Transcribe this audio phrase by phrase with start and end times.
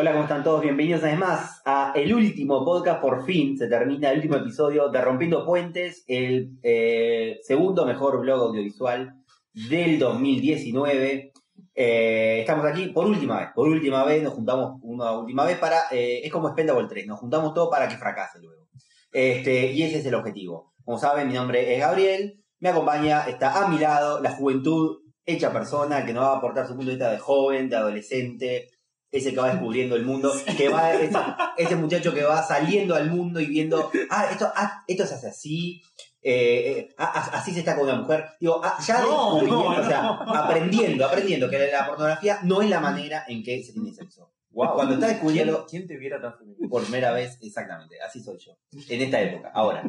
[0.00, 0.62] Hola, ¿cómo están todos?
[0.62, 3.02] Bienvenidos una vez a el último podcast.
[3.02, 8.44] Por fin se termina el último episodio de Rompiendo Puentes, el eh, segundo mejor blog
[8.44, 9.14] audiovisual
[9.52, 11.32] del 2019.
[11.74, 15.82] Eh, estamos aquí por última vez, por última vez, nos juntamos una última vez para,
[15.90, 18.68] eh, es como Spendable 3, nos juntamos todos para que fracase luego.
[19.12, 20.72] Este, y ese es el objetivo.
[20.82, 25.52] Como saben, mi nombre es Gabriel, me acompaña, está a mi lado la juventud hecha
[25.52, 28.69] persona que nos va a aportar su punto de vista de joven, de adolescente,
[29.12, 31.18] ese que va descubriendo el mundo, que va, ese,
[31.56, 35.28] ese muchacho que va saliendo al mundo y viendo, ah, esto, ah, esto se hace
[35.28, 35.82] así,
[36.22, 38.26] eh, eh, ah, así se está con una mujer.
[38.38, 40.34] Digo, ah, ya No, descubriendo, no, o sea, no.
[40.34, 44.30] aprendiendo, aprendiendo que la pornografía no es la manera en que se tiene sexo.
[44.52, 44.74] Wow.
[44.74, 46.68] Cuando está descubriendo ¿Quién te viera tan femenino?
[46.68, 48.52] por primera vez, exactamente, así soy yo.
[48.88, 49.82] En esta época, ahora,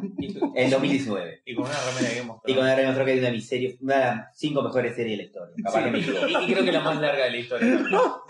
[0.56, 1.42] en 2019.
[1.46, 3.48] Y con una remera Game of Y con el demostró que es una de mis
[3.48, 5.56] series, una de las cinco mejores series de la historia.
[5.64, 6.28] Capaz que me equivoco.
[6.28, 7.84] y, y creo que la más larga de la historia.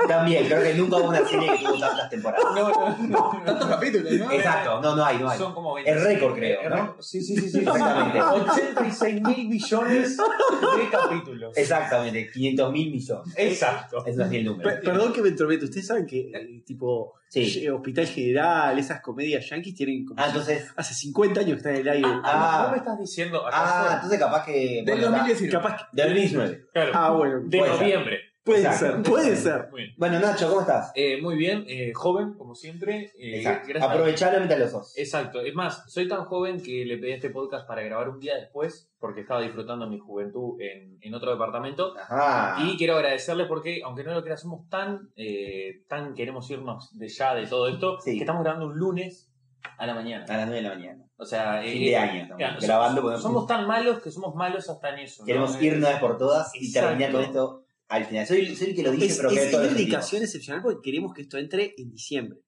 [0.07, 2.45] También, creo que nunca hubo una serie que tuvo tantas temporadas.
[2.55, 3.43] No, no, no.
[3.45, 4.31] Tantos capítulos, ¿no?
[4.31, 5.37] Exacto, no, no hay, no hay.
[5.37, 5.91] Son como 20.
[5.91, 6.95] El récord, creo, ¿no?
[7.01, 7.59] Sí, sí, sí, sí.
[7.59, 8.21] Exactamente.
[8.21, 11.57] 86 mil billones de capítulos.
[11.57, 13.33] Exactamente, 500 mil millones.
[13.37, 14.05] Exacto.
[14.05, 14.69] Es así el número.
[14.69, 15.65] Per- Perdón que me entrometo.
[15.65, 17.63] Ustedes saben que, eh, tipo, Sí.
[17.65, 20.21] eh, Hospital General, esas comedias yankees tienen como.
[20.21, 20.69] Ah, entonces.
[20.75, 22.07] Hace 50 años que están en el aire.
[22.23, 22.63] Ah.
[22.65, 24.51] ¿No me estás diciendo Ah, entonces capaz que.
[24.51, 25.17] Del bueno, está.
[25.17, 25.51] 2019.
[25.51, 25.83] Capaz que.
[25.93, 26.65] De 2019.
[26.73, 26.91] Claro.
[26.93, 27.39] Ah, bueno.
[27.45, 27.69] de ser.
[27.69, 28.19] noviembre.
[28.43, 28.85] Puede exacto.
[28.85, 29.69] ser, puede ser.
[29.97, 30.91] Bueno, Nacho, ¿cómo estás?
[30.95, 33.11] Eh, muy bien, eh, joven, como siempre.
[33.19, 33.45] Eh.
[33.79, 34.97] Aprovechalo mientras lo sos.
[34.97, 38.35] Exacto, es más, soy tan joven que le pedí este podcast para grabar un día
[38.35, 41.93] después, porque estaba disfrutando mi juventud en, en otro departamento.
[41.95, 42.57] Ajá.
[42.65, 47.09] Y quiero agradecerle porque, aunque no lo creas, somos tan, eh, tan queremos irnos de
[47.09, 48.13] ya de todo esto, Sí.
[48.15, 49.31] que estamos grabando un lunes
[49.77, 50.25] a la mañana.
[50.27, 51.05] A las 9 de la mañana.
[51.17, 53.17] O sea, Fin eh, de eh, año estamos claro, grabando.
[53.19, 55.21] somos, tan malos que somos malos hasta en eso.
[55.21, 55.27] ¿no?
[55.27, 58.25] Queremos ir una vez por todas y terminar con esto al final.
[58.25, 60.79] Soy, soy el que lo dice, Es, pero que es una lo dedicación excepcional porque
[60.81, 62.39] queremos que esto entre en diciembre.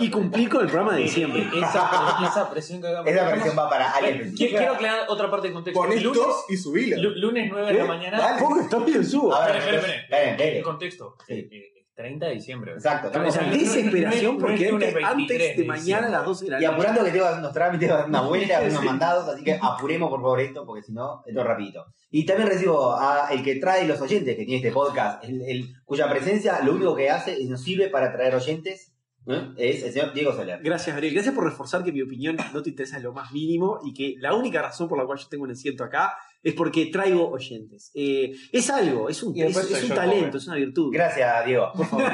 [0.00, 1.42] Y cumplir con el programa de diciembre.
[1.56, 3.10] Esa, esa presión que hagamos.
[3.10, 4.32] Esa versión va para alguien.
[4.36, 5.80] Quiero, quiero aclarar otra parte del contexto.
[5.80, 7.02] Pon lunes, esto y subilo.
[7.02, 7.88] lu- lunes 9 de la ¿Eh?
[7.88, 8.18] mañana.
[8.18, 8.40] Dale.
[8.40, 9.34] Poco está bien subo.
[9.34, 10.36] A ver.
[10.40, 11.16] El contexto.
[11.26, 11.48] Sí.
[11.50, 12.72] Eh, 30 de diciembre.
[12.74, 13.08] Exacto.
[13.08, 15.02] O sea, no, no, desesperación no es porque antes, 23
[15.50, 16.72] antes de mañana a las 12 de la Y noche.
[16.74, 20.20] apurando que tengo que hacer unos trámites, una vuelta, unos mandados, así que apuremos por
[20.22, 21.86] favor esto, porque si no, esto es rapidito.
[22.10, 25.74] Y también recibo a el que trae los oyentes que tiene este podcast, el, el-
[25.84, 28.94] cuya presencia lo único que hace es nos sirve para traer oyentes,
[29.26, 29.48] ¿eh?
[29.56, 30.60] es el señor Diego Soler.
[30.62, 31.14] Gracias, Gabriel.
[31.14, 34.14] Gracias por reforzar que mi opinión no te interesa en lo más mínimo y que
[34.20, 37.90] la única razón por la cual yo tengo un asiento acá es porque traigo oyentes.
[37.94, 40.90] Eh, es algo, es un, es- es talento, es una virtud.
[40.92, 41.70] Gracias, Diego.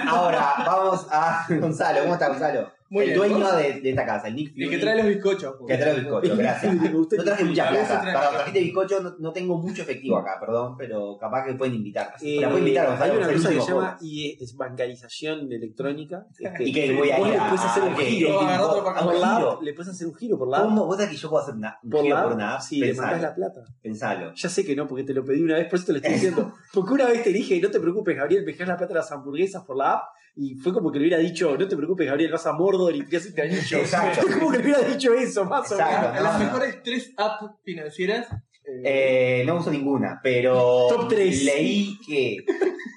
[0.08, 2.00] Ahora vamos a Gonzalo.
[2.02, 2.72] ¿Cómo está Gonzalo?
[2.90, 5.06] Muy el bien, dueño de, de esta casa, el Nick El que Fury, trae los
[5.06, 5.54] bizcochos.
[5.66, 6.74] que trae el bizcocho, gracias.
[6.92, 8.02] No traje mucha A veces plata.
[8.02, 11.74] trae- Para trajiste bizcocho, no, no tengo mucho efectivo acá, perdón, pero capaz que pueden
[11.74, 12.12] invitar.
[12.20, 16.26] Eh, la pueden invitar a hay una cosa que se llama y es bancarización electrónica.
[16.38, 18.44] Este, Y que voy a ir le a- puedes hacer un a- que- giro que-
[19.04, 19.50] por la giro.
[19.52, 20.64] app, le puedes hacer un giro por la app.
[20.64, 20.86] ¿Cómo?
[20.86, 22.60] ¿Vos sabés que yo puedo hacer una, un Por giro por una app?
[22.60, 23.60] sí, le mandás la plata.
[23.82, 24.32] Pensalo.
[24.34, 26.12] Ya sé que no, porque te lo pedí una vez, por eso te lo estoy
[26.14, 26.52] diciendo.
[26.74, 29.10] Porque una vez te dije, no te preocupes, Gabriel, me dejás la plata de las
[29.12, 30.02] hamburguesas por la app.
[30.36, 33.04] Y fue como que le hubiera dicho, no te preocupes, Gabriel, vas a Mordor y
[33.06, 33.16] te.
[33.16, 34.26] Exacto.
[34.26, 35.90] Que le hubiera dicho eso, más o menos.
[36.14, 36.38] Las no, no.
[36.38, 38.26] mejores tres apps financieras.
[38.66, 41.44] eh, Eh, no uso ninguna, pero Top tres.
[41.44, 42.38] leí que...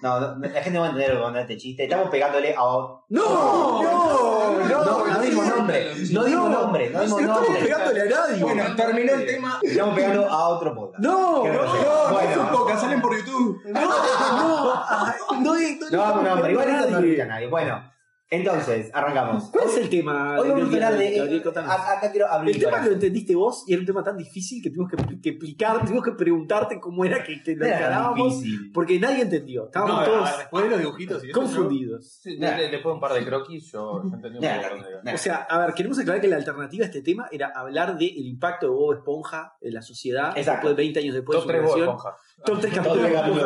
[0.01, 1.83] No, no, la gente no va a entender cuando este chiste.
[1.83, 2.61] Estamos pegándole a...
[2.61, 3.01] ¡No!
[3.09, 3.83] ¡No!
[3.83, 4.67] ¡No!
[4.67, 5.87] No, no dimos nombre.
[6.11, 6.89] No dimos nombre.
[6.91, 7.63] No dimos No estamos nombre.
[7.63, 8.43] pegándole a nadie.
[8.43, 9.59] bueno, terminó el tema.
[9.61, 11.03] Estamos pegando a otro podcast.
[11.03, 11.41] ¡No!
[11.43, 11.53] Qué ¡No!
[11.55, 11.83] grosero.
[11.83, 12.27] No, Bueno.
[12.27, 13.61] no es un podcast, salen por YouTube.
[13.66, 13.81] ¡No!
[13.81, 14.73] ¡No!
[14.87, 16.51] Ay, No, le- no, le No vamos estamos nombre.
[16.51, 17.39] Igual pegando esto no a olvida a nadie.
[17.39, 17.47] nadie.
[17.49, 17.91] Bueno,
[18.29, 19.45] entonces, arrancamos.
[19.51, 20.38] ¿Cuál es el tema?
[20.39, 21.41] Hoy vamos a hablar de...
[21.55, 24.61] Acá acá quiero abrir El tema lo entendiste vos y era un tema tan difícil
[24.61, 28.41] que tuvimos que, que explicar, tuvimos que preguntarte cómo era que, que lo encarábamos
[28.73, 29.66] porque nadie entendió.
[29.67, 32.19] Estábamos No, todos a ver, después de los dibujitos y eso, confundidos.
[32.22, 35.13] Sí, de- de- después de un par de croquis, yo, yo entendí un poco.
[35.13, 38.25] O sea, a ver, queremos aclarar que la alternativa a este tema era hablar del
[38.25, 40.67] impacto de Bob Esponja en la sociedad Exacto.
[40.67, 41.96] después de 20 años después Top de 3 su Bob creación.
[41.96, 42.17] Esponja.
[42.17, 42.27] Top 3 Top capítulos tres de Bob capítulos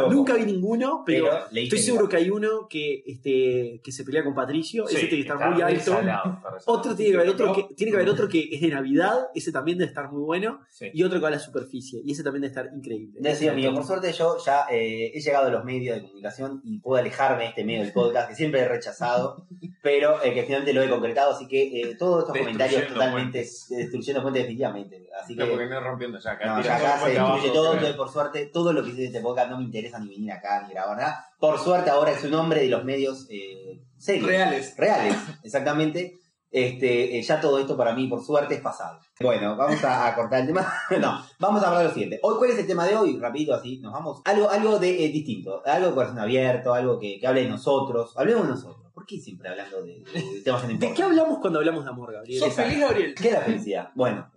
[0.09, 4.23] Nunca vi ninguno, pero, Pero estoy seguro que hay uno que, este, que se pelea
[4.23, 4.87] con Patricio.
[4.87, 5.97] ese tiene que estar muy alto.
[6.65, 9.51] Otro tiene que haber otro que tiene que haber otro que es de Navidad, ese
[9.51, 10.89] también debe estar muy bueno, Sí.
[10.93, 13.19] y otro que va a la superficie, y ese también debe estar increíble.
[13.55, 16.99] Mío, por suerte yo ya eh, he llegado a los medios de comunicación y puedo
[16.99, 19.47] alejarme de este medio del podcast que siempre he rechazado,
[19.81, 23.67] pero eh, que finalmente lo he concretado, así que eh, todos estos comentarios totalmente puentes.
[23.69, 25.09] destruyendo puentes definitivamente.
[25.21, 26.31] Así que No, porque no es rompiendo ya.
[26.31, 29.07] Acá, no, ya acá se destruye abajo, todo, por suerte todo lo que hice en
[29.07, 31.25] este podcast no me interesa ni venir acá ni grabar nada.
[31.39, 34.27] Por suerte ahora es un hombre de los medios eh, serios.
[34.27, 34.75] Reales.
[34.77, 36.17] reales, exactamente.
[36.53, 38.99] Este, eh, ya todo esto para mí, por suerte, es pasado.
[39.21, 40.67] Bueno, vamos a, a cortar el tema.
[40.99, 42.19] no, vamos a hablar de lo siguiente.
[42.23, 43.17] Hoy, ¿cuál es el tema de hoy?
[43.17, 44.21] Rapidito así, nos vamos.
[44.25, 48.11] Algo, algo de eh, distinto, algo de corazón abierto, algo que, que hable de nosotros.
[48.17, 48.91] Hablemos de nosotros.
[48.93, 51.85] ¿Por qué siempre hablando de, de- de temas que no ¿De qué hablamos cuando hablamos
[51.85, 52.39] de amor, Gabriel?
[52.41, 53.15] ¿Sos feliz, Gabriel?
[53.15, 53.89] ¿Qué es la felicidad?
[53.95, 54.29] Bueno,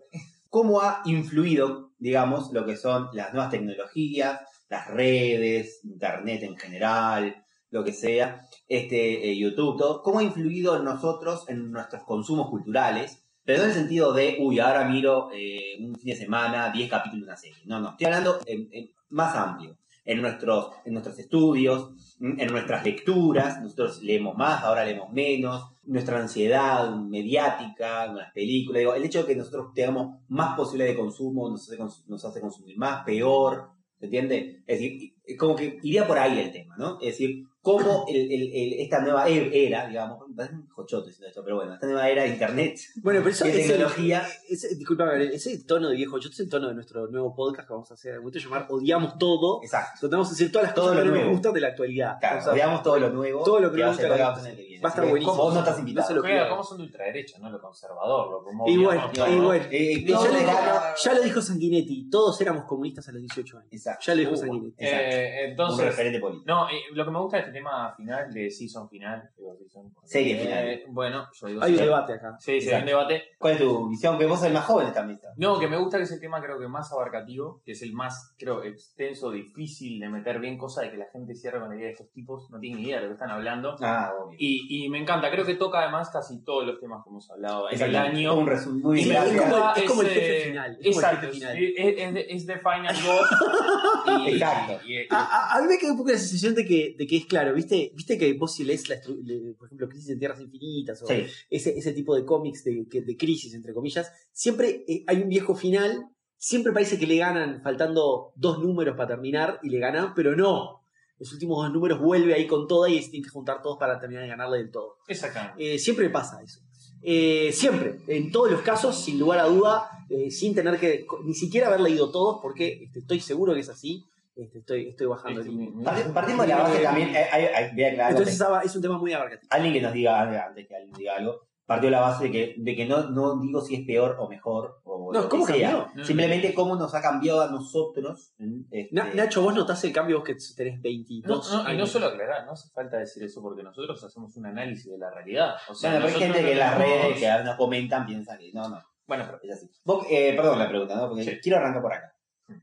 [0.49, 7.44] ¿cómo ha influido, digamos, lo que son las nuevas tecnologías, las redes, internet en general,
[7.70, 10.02] lo que sea, este, eh, YouTube, todo?
[10.02, 13.20] ¿Cómo ha influido en nosotros, en nuestros consumos culturales?
[13.44, 16.88] Pero no en el sentido de, uy, ahora miro eh, un fin de semana 10
[16.88, 17.62] capítulos de una serie.
[17.67, 19.76] No, no, estoy hablando en- más amplio.
[20.06, 26.19] En nuestros, en nuestros estudios, en nuestras lecturas, nosotros leemos más, ahora leemos menos, nuestra
[26.20, 31.50] ansiedad mediática, las películas, digo, el hecho de que nosotros tengamos más posibilidad de consumo
[31.50, 34.62] nos hace, consumir más, peor, ¿se entiende?
[34.66, 36.98] Es decir, como que iría por ahí el tema, ¿no?
[37.00, 41.56] Es decir, cómo el- esta nueva e- era, digamos, parece un jochote diciendo esto, pero
[41.56, 45.04] bueno, esta nueva era de internet, Bueno, pero eso de es el- tecnología, ese- disculpa,
[45.06, 47.90] Gabriel, ese tono de viejo, yo es el tono de nuestro nuevo podcast que vamos
[47.90, 49.60] a hacer en momento llamar Odiamos todo.
[49.62, 50.00] exacto.
[50.00, 51.32] Tratamos de decir todas las Todo cosas lo que no nos nuevo.
[51.36, 52.19] gustan de la actualidad.
[52.20, 55.04] Claro, O sea, veamos todo lo nuevo, todo lo que nos gusta va a estar
[55.04, 55.36] que buenísimo.
[55.36, 56.08] Vos no estás No invitado.
[56.20, 56.48] Juega, pierdan.
[56.50, 58.31] ¿Cómo son de ultraderecha, no lo conservador?
[58.31, 59.44] Lo como Y bueno, obviamos, y ¿no?
[59.46, 59.64] bueno.
[59.70, 63.20] Eh, ya, no, lo dijo, no, ya lo dijo Sanguinetti, todos éramos comunistas a los
[63.22, 63.69] 18 años.
[63.72, 64.04] Exacto.
[64.06, 64.75] Ya lo dijo Uh, Sanguinetti.
[64.84, 66.44] Eh, un entonces, referente político.
[66.46, 69.94] no, eh, lo que me gusta de este tema final, de season final, digo season,
[70.04, 70.82] Serie eh, final.
[70.88, 72.36] Bueno, yo digo Hay un debate acá.
[72.38, 72.90] Sí, sí, hay un Exacto.
[72.90, 73.22] debate.
[73.38, 74.18] ¿Cuál es tu visión?
[74.18, 75.28] Que vos sos el más joven de esta mesa.
[75.36, 77.92] No, que me gusta que es el tema creo que más abarcativo, que es el
[77.92, 81.76] más, creo, extenso, difícil de meter bien, cosa de que la gente cierra con la
[81.76, 83.76] idea de estos tipos, no tienen ni idea de lo que están hablando.
[83.80, 84.36] Ah, obvio.
[84.40, 87.68] Y, y me encanta, creo que toca además casi todos los temas que hemos hablado
[87.70, 88.08] en el Exacto.
[88.16, 88.34] año.
[88.36, 89.30] Un resumen muy Es- Y me como
[89.74, 91.56] el- es como el ese- jefe final, es como el Exacto, jefe final.
[91.58, 93.28] es, es, es- es the final boss.
[94.26, 94.80] y- Exacto.
[94.86, 97.06] y- y- A, a- a mí me queda un poco la sensación de que, de
[97.06, 97.92] que es claro, ¿viste?
[97.94, 101.06] ¿Viste que vos si lees, la estru- le- por ejemplo, Crisis en Tierras Infinitas o
[101.06, 101.26] Sí.
[101.50, 105.55] ese, ese tipo de cómics de, de crisis, entre comillas, siempre eh, hay un viejo
[105.55, 110.34] final, siempre parece que le ganan faltando dos números para terminar y le ganan, pero
[110.34, 110.81] no.
[111.19, 114.00] Los últimos dos números vuelve ahí con toda y se tienen que juntar todos para
[114.00, 114.96] terminar de ganarle del todo.
[115.06, 115.75] Exactamente.
[115.75, 116.60] Eh, siempre pasa eso.
[117.02, 121.34] Eh, siempre, en todos los casos, sin lugar a duda, eh, sin tener que ni
[121.34, 124.05] siquiera haber leído todos, porque este, estoy seguro que es así.
[124.36, 127.08] Este, estoy, estoy bajando Este, el mi- mi- Parti- Partimos de la base también.
[127.14, 128.19] eh, hay- hay- voy a aclarar algo.
[128.20, 129.48] Entonces es un tema muy abarcativo.
[129.50, 131.40] alguien que nos diga antes que alguien diga algo.
[131.66, 134.28] Partió de la base de que, de que no, no digo si es peor o
[134.28, 134.81] mejor.
[134.84, 135.86] O No, lo ¿cómo que sea.
[135.86, 136.04] cambió?
[136.04, 138.34] Simplemente cómo nos ha cambiado a nosotros.
[138.70, 141.86] Este, Na- Nacho, vos notás el cambio vos que tenés No, 22 no, y no
[141.86, 145.54] solo aclarar, no hace falta decir eso porque nosotros hacemos un análisis de la realidad.
[145.70, 148.06] O sea, bueno, pero hay nosotros gente que en las tenemos- redes que nos comentan
[148.06, 148.82] piensan que no, no.
[149.06, 149.70] Bueno, pero Es así.
[149.84, 151.08] Vos, eh, perdón la pregunta, ¿no?
[151.08, 151.38] Porque Sí.
[151.42, 152.14] quiero arrancar por acá.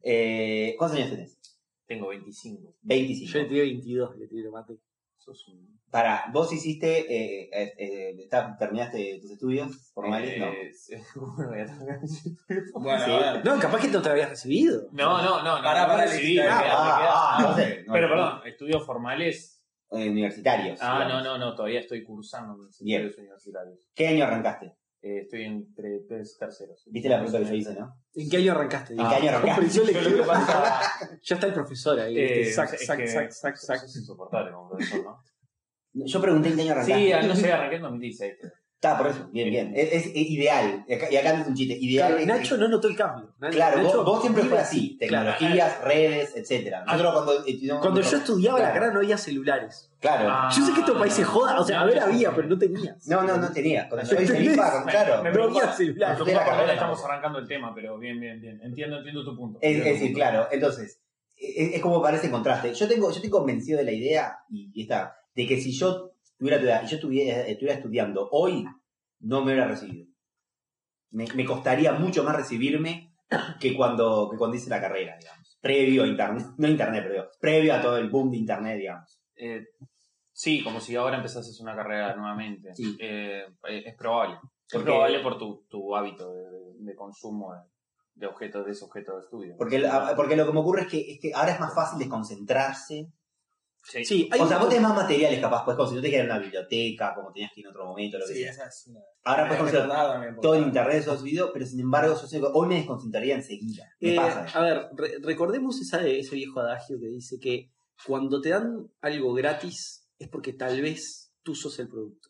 [0.03, 1.39] Eh, ¿Cuántos años tenés?
[1.93, 2.75] Tengo 25.
[2.81, 3.31] 25.
[3.33, 4.77] Yo le tiré 22, le tiré mate.
[5.17, 5.79] Sos un.
[5.91, 10.45] Para, vos hiciste, eh, eh, eh, está- terminaste tus estudios formales, no.
[10.47, 10.71] Eh.
[12.73, 13.11] Bueno, Sí.
[13.11, 13.45] a ver.
[13.45, 14.87] No, capaz que no te habías recibido.
[14.93, 15.67] No, no, no, no.
[15.67, 17.83] Ah, ah, ah, no sé.
[17.85, 18.15] no, Pero no.
[18.15, 19.57] perdón, estudios formales.
[19.89, 20.79] Universitarios.
[20.81, 21.23] Ah, no, digamos.
[21.25, 23.01] no, no, todavía estoy cursando mis Bien.
[23.01, 23.79] estudios universitarios.
[23.93, 24.73] ¿Qué año arrancaste?
[25.03, 26.83] Eh, estoy entre tres terceros.
[26.91, 27.95] ¿Viste la pregunta que yo hice, no?
[28.13, 28.93] ¿En qué año arrancaste?
[28.93, 29.49] ¿En qué año arrancaste?
[29.49, 30.39] Comprensión Yo lo que lectora.
[30.39, 32.19] pasa Ya está el profesor ahí.
[32.19, 33.79] eh, sac, es sac, que sac, sac, sac.
[33.79, 35.23] sos insoportable como profesor, ¿no?
[35.93, 37.21] Yo pregunté en qué año arrancaste.
[37.21, 38.33] Sí, no sé, arranqué en 2016.
[38.83, 39.29] Está, por eso.
[39.31, 39.73] Bien, bien.
[39.75, 40.83] Es, es- es ideal.
[40.87, 41.77] Y acá- Y acá no es un chiste.
[41.79, 42.07] Ideal.
[42.07, 43.31] Claro, es- Nacho no notó el cambio.
[43.51, 44.97] Claro, vos, Nacho vos siempre fue así.
[45.07, 45.29] Claro.
[45.37, 46.83] Tecnologías, redes, etcétera.
[46.85, 49.91] Nosotros cuando estudiamos- Cuando yo estudiaba la carrera no había celulares.
[49.99, 50.27] Claro.
[50.31, 52.29] Ah, Yo sé que esto país se joda, o sea, no, a ver no, había,
[52.29, 52.35] no.
[52.35, 53.07] pero no tenías.
[53.07, 53.87] No, no, no tenía.
[53.87, 54.47] Cuando yo hice ¿Entendés?
[54.47, 55.21] el IPA, claro.
[55.23, 56.17] Me No preocupa- había celulares.
[56.17, 58.59] Me preocupa carrera estamos arrancando el tema, pero bien, bien, bien.
[58.63, 59.59] Entiendo, entiendo tu punto.
[59.61, 60.99] Es, decir, claro, entonces,
[61.37, 62.73] es, es como parece contraste.
[62.73, 66.10] Yo tengo, yo estoy convencido de la idea, y, y está, de que si yo
[66.41, 68.65] tuviera tu edad y yo estuviera, estuviera estudiando hoy,
[69.19, 70.07] no me hubiera recibido.
[71.11, 73.13] Me, me costaría mucho más recibirme
[73.59, 75.59] que cuando, que cuando hice la carrera, digamos.
[75.61, 79.21] Previo a internet, no internet, pero digo, previo a todo el boom de internet, digamos.
[79.35, 79.67] Eh,
[80.33, 82.73] sí, como si ahora empezases una carrera nuevamente.
[82.73, 82.97] Sí.
[82.99, 84.39] Eh, es probable.
[84.67, 87.59] Es probable por tu, tu hábito de, consumo de,
[88.15, 89.55] de objetos, de ese objeto de estudio.
[89.59, 93.11] Porque, porque lo que me ocurre es que, es que ahora es más fácil desconcentrarse.
[93.83, 94.05] Sí.
[94.05, 96.31] Sí, hay O sea, vos tenés más materiales capaz, pues si no te quedas en
[96.31, 98.51] una biblioteca, como tenías que ir en otro momento, lo que Sí, sea.
[98.51, 98.99] esa es una.
[99.23, 102.67] Ahora puedes porque- todo en internet esos videos, pero sin embargo, yo sé que hoy
[102.67, 103.89] me desconcentraría enseguida.
[103.99, 104.45] Me Eh, pasa.
[104.59, 107.71] a ver, re- recordemos esa, ese viejo adagio que dice que
[108.05, 112.29] cuando te dan algo gratis es porque tal vez tú sos el producto.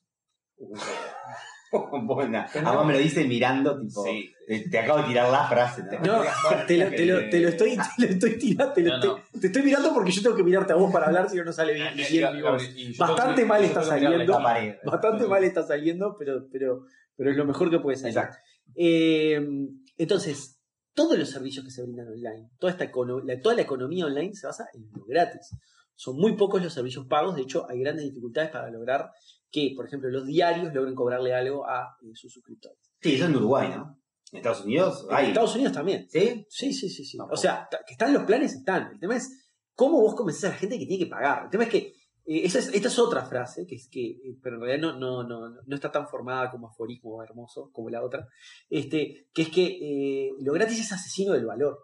[2.03, 2.47] Buena.
[2.53, 4.29] Además me lo dice mirando, tipo, Sí.
[4.47, 5.83] eh, te acabo de tirar la frase.
[5.83, 6.17] ¿no?
[6.17, 6.23] No,
[6.67, 9.15] te lo, te lo- te lo estoy, te lo estoy tirando, te, lo- No, no.
[9.31, 11.45] te- te estoy mirando porque yo tengo que mirarte a vos para hablar si no
[11.45, 12.29] no sale bien, Y- bien
[12.75, 14.33] y- Bastante mal está saliendo.
[14.41, 14.75] Pared.
[14.83, 16.85] Bastante mal está saliendo, pero, pero,
[17.15, 18.17] pero es lo mejor que puede salir.
[18.17, 18.37] Exacto.
[18.75, 19.39] Eh,
[19.97, 20.59] entonces,
[20.93, 24.47] todos los servicios que se brindan online, toda, esta la, toda la economía online se
[24.47, 25.55] basa en lo gratis.
[25.95, 29.11] Son muy pocos los servicios pagos, de hecho hay grandes dificultades para lograr
[29.51, 32.79] que, por ejemplo, los diarios logren cobrarle algo a eh, sus suscriptores.
[33.01, 34.00] Sí, eso en Uruguay, ¿no?
[34.31, 35.27] En Estados Unidos En hay.
[35.27, 36.08] Estados Unidos también.
[36.10, 36.46] ¿Sí?
[36.50, 37.17] Sí, sí, sí, sí.
[37.17, 38.91] No, o sea, que están los planes, están.
[38.93, 39.29] El tema es
[39.75, 41.43] cómo vos convences a la gente que tiene que pagar.
[41.46, 41.93] El tema es que
[42.25, 45.00] eh, esa es, esta es otra frase, que es que, eh, pero en realidad no,
[45.00, 48.27] no, no, no está tan formada como aforismo hermoso como la otra,
[48.70, 51.79] este, que es que eh, lo gratis es asesino del valor.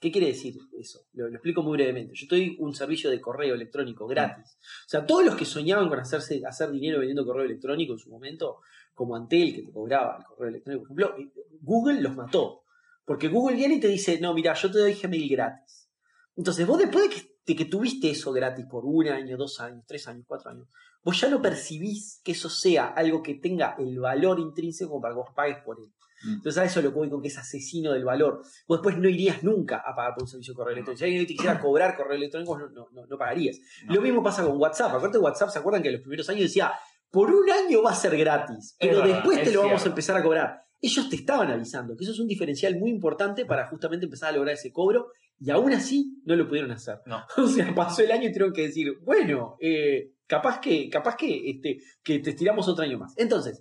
[0.00, 1.00] ¿Qué quiere decir eso?
[1.14, 2.14] Lo, explico muy brevemente.
[2.14, 4.56] Yo estoy un servicio de correo electrónico gratis.
[4.86, 8.10] O sea, todos los que soñaban con hacerse, hacer dinero vendiendo correo electrónico en su
[8.10, 8.60] momento,
[8.94, 12.62] como Antel, que te cobraba el correo electrónico, por ejemplo, eh, Google los mató.
[13.04, 15.90] Porque Google viene y te dice, no, mira, yo te doy Gmail gratis.
[16.36, 19.84] Entonces, vos después de que, de que tuviste eso gratis por un año, dos años,
[19.84, 20.68] tres años, cuatro años,
[21.02, 25.18] vos ya no percibís que eso sea algo que tenga el valor intrínseco para que
[25.18, 25.90] vos pagues por él.
[26.24, 26.34] Mm.
[26.34, 28.42] Entonces a eso lo que voy con que es asesino del valor.
[28.66, 30.98] Vos después no irías nunca a pagar por un servicio de correo electrónico.
[30.98, 33.58] Si alguien te quisiera cobrar correo electrónico, no, no, no, no pagarías.
[33.86, 33.94] No.
[33.94, 34.88] Lo mismo pasa con WhatsApp.
[34.88, 36.72] Acuérdate de WhatsApp, ¿se acuerdan que en los primeros años decía,
[37.10, 40.22] por un año va a ser gratis, pero después te lo vamos a empezar a
[40.22, 40.62] cobrar?
[40.80, 44.32] Ellos te estaban avisando que eso es un diferencial muy importante para justamente empezar a
[44.32, 45.08] lograr ese cobro
[45.38, 46.98] y aún así no lo pudieron hacer.
[47.06, 47.24] No.
[47.36, 51.50] O sea, pasó el año y tuvieron que decir, bueno, eh, capaz que, capaz que,
[51.50, 53.14] este, que te estiramos otro año más.
[53.16, 53.60] Entonces,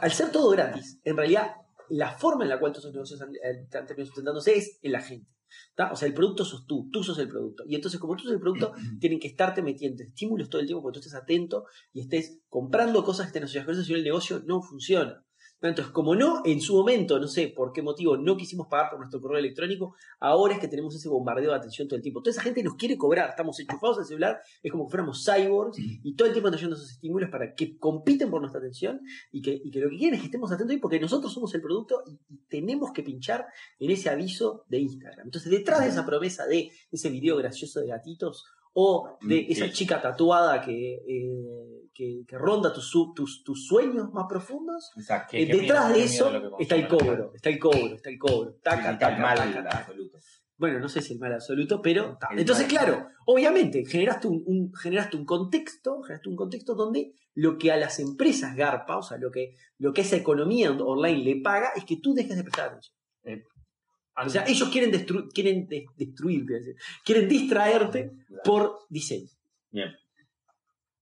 [0.00, 1.56] al ser todo gratis, en realidad
[1.88, 5.00] la forma en la cual todos esos negocios han, han terminado sustentándose es en la
[5.00, 5.30] gente.
[5.74, 5.92] ¿tá?
[5.92, 7.64] O sea, el producto sos tú, tú sos el producto.
[7.66, 10.82] Y entonces, como tú sos el producto, tienen que estarte metiendo estímulos todo el tiempo
[10.82, 13.98] porque tú estés atento y estés comprando cosas que estén asociadas con eso, si no
[13.98, 15.24] el negocio no funciona.
[15.60, 19.00] Entonces, como no, en su momento, no sé por qué motivo, no quisimos pagar por
[19.00, 22.22] nuestro correo electrónico, ahora es que tenemos ese bombardeo de atención todo el tiempo.
[22.22, 25.76] Toda esa gente nos quiere cobrar, estamos enchufados al celular, es como que fuéramos cyborgs
[25.78, 29.00] y todo el tiempo están yendo esos estímulos para que compiten por nuestra atención
[29.32, 31.52] y que, y que lo que quieren es que estemos atentos ahí porque nosotros somos
[31.54, 33.46] el producto y, y tenemos que pinchar
[33.80, 35.26] en ese aviso de Instagram.
[35.26, 38.46] Entonces, detrás de esa promesa de ese video gracioso de gatitos
[38.80, 44.12] o de Mm, esa chica tatuada que, eh, que, que ronda tus, tus, tus sueños
[44.12, 44.92] más profundos,
[45.32, 48.54] eh, detrás miedo, de eso está el cobro, está el cobro, está el cobro.
[48.62, 49.78] Taca, Está taca, mal taca, taca.
[49.78, 50.18] absoluto.
[50.56, 52.28] Bueno, no sé si el mal absoluto, pero ta.
[52.32, 52.70] El entonces mal.
[52.84, 57.76] claro, obviamente generaste un, un- generaste un contexto, generaste un contexto donde lo que a
[57.76, 61.84] las empresas garpa, o sea, lo que lo que esa economía online le paga es
[61.84, 62.94] que tú dejes de prestar atención.
[64.26, 68.12] O sea, ellos quieren destru- quieren de- destruirte, quieren distraerte
[68.44, 69.28] por diseño.
[69.70, 69.94] Bien.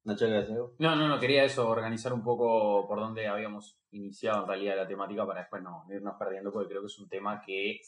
[0.04, 0.46] Nacho, ¿qué?
[0.78, 4.86] No, no, no, quería eso, organizar un poco por dónde habíamos iniciado en realidad la
[4.86, 7.80] temática para después no irnos perdiendo, porque creo que es un tema que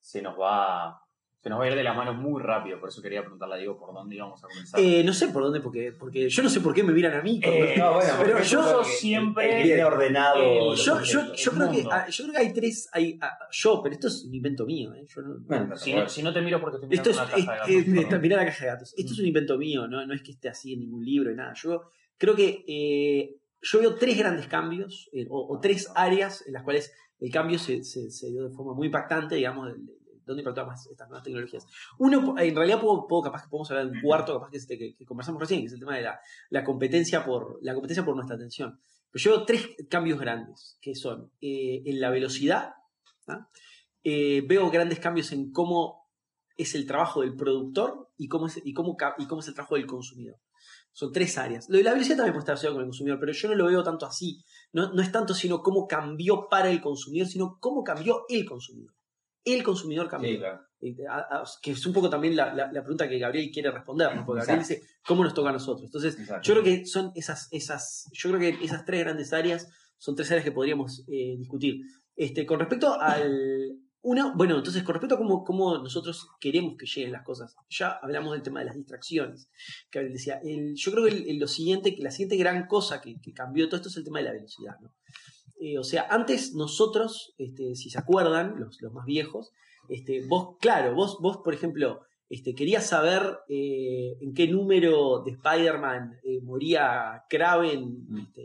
[0.00, 1.02] se nos va,
[1.42, 3.58] se nos va a ir de las manos muy rápido, por eso quería preguntarle a
[3.58, 4.80] Diego por dónde íbamos a comenzar.
[4.80, 7.22] Eh, no sé por dónde, porque, porque yo no sé por qué me miran a
[7.22, 7.40] mí.
[7.42, 10.72] Eh, No, bueno, pero yo siempre- tiene ordenado.
[10.72, 12.88] el- Yo, yo, yo creo que, yo creo que hay tres.
[12.92, 14.92] Hay, ah, yo, pero esto es un invento mío.
[14.94, 15.06] ¿eh?
[15.08, 17.52] Yo no- Bueno, si, no, si no te miro porque estoy Esto mirando es, una
[17.56, 18.94] caja de es- gatos, mirá la caja de gatos.
[18.96, 21.36] Esto es un invento mío, no, no es que esté así en ningún libro y
[21.36, 21.52] nada.
[21.54, 21.82] Yo
[22.18, 26.62] creo que eh, yo veo tres grandes cambios eh, o, o tres áreas en las
[26.64, 29.95] cuales el cambio se, se- se dio de forma muy impactante, digamos, de, de-
[30.26, 31.66] dónde impactaban más estas nuevas tecnologías.
[31.98, 34.76] Uno, en realidad, puedo, puedo- capaz que podemos hablar de un cuarto, capaz que, este,
[34.76, 38.04] que, que conversamos recién, que es el tema de la, la competencia por la competencia
[38.04, 38.80] por nuestra atención.
[39.10, 42.74] Pero yo veo tres cambios grandes, que son eh, en la velocidad,
[43.28, 43.48] ¿ah?
[44.02, 46.06] Eh, veo grandes cambios en cómo
[46.56, 49.74] es el trabajo del productor y cómo es, y cómo, y cómo es el trabajo
[49.74, 50.38] del consumidor.
[50.92, 51.68] Son tres áreas.
[51.68, 53.66] Lo de la velocidad también puede estar asociado con el consumidor, pero yo no lo
[53.66, 54.42] veo tanto así.
[54.72, 58.94] No, no es tanto sino cómo cambió para el consumidor, sino cómo cambió el consumidor.
[59.46, 60.30] El consumidor cambió.
[60.32, 60.60] Sí, claro.
[60.82, 63.70] Eh, a- a- que es un poco también la, la- la pregunta que Gabriel quiere
[63.70, 64.26] responder, ¿no?
[64.26, 65.84] porque Gabriel dice, ¿cómo nos toca a nosotros?
[65.86, 66.42] Entonces, Exacto.
[66.46, 70.30] yo creo que son esas, esas, yo creo que esas tres grandes áreas son tres
[70.32, 71.80] áreas que podríamos eh, discutir.
[72.14, 76.86] Este, con respecto al una, bueno, entonces con respecto a cómo, cómo nosotros queremos que
[76.86, 79.48] lleguen las cosas, ya hablamos del tema de las distracciones.
[79.90, 83.00] Que Gabriel decía, el- yo creo que el- el- lo siguiente, la siguiente gran cosa
[83.00, 84.76] que, que cambió todo esto es el tema de la velocidad.
[84.80, 84.92] ¿no?
[85.60, 89.52] Eh, o sea, antes nosotros, este, si se acuerdan, los, los más viejos,
[89.88, 95.30] este, vos, claro, vos, vos, por ejemplo, este, querías saber eh, en qué número de
[95.32, 98.18] Spider-Man eh, moría Kraven, Mm.
[98.18, 98.42] este,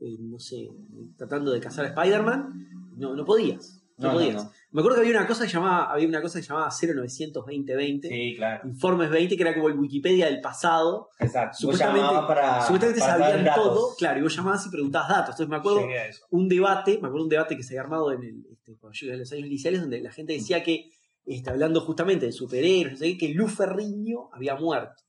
[0.00, 0.68] eh, no sé,
[1.16, 3.80] tratando de cazar a Spider-Man, no, no podías.
[3.96, 4.44] No, No, no, podías.
[4.44, 4.50] no.
[4.74, 8.08] Me acuerdo que había una cosa que llamaba, había una cosa que llamaba 0900 2020,
[8.08, 8.68] Sí, claro.
[8.68, 11.10] Informes 20, que era como el Wikipedia del pasado.
[11.20, 11.56] Exacto.
[11.58, 12.60] Supuestamente- para.
[12.62, 13.64] Supuestamente para sabían datos.
[13.64, 15.28] todo, claro, y vos llamabas y preguntabas datos.
[15.30, 15.86] Entonces me acuerdo
[16.30, 19.12] un debate, me acuerdo un debate que se había armado en, el, este, cuando yo-
[19.12, 20.90] en los años iniciales, donde la gente decía que,
[21.24, 25.02] este, hablando justamente de superhéroes, que Lu Ferriño había muerto.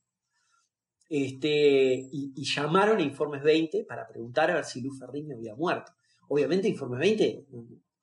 [1.08, 5.54] Este, y, y llamaron a Informes 20 para preguntar a ver si Lu Ferriño había
[5.54, 5.92] muerto.
[6.28, 7.46] Obviamente Informes 20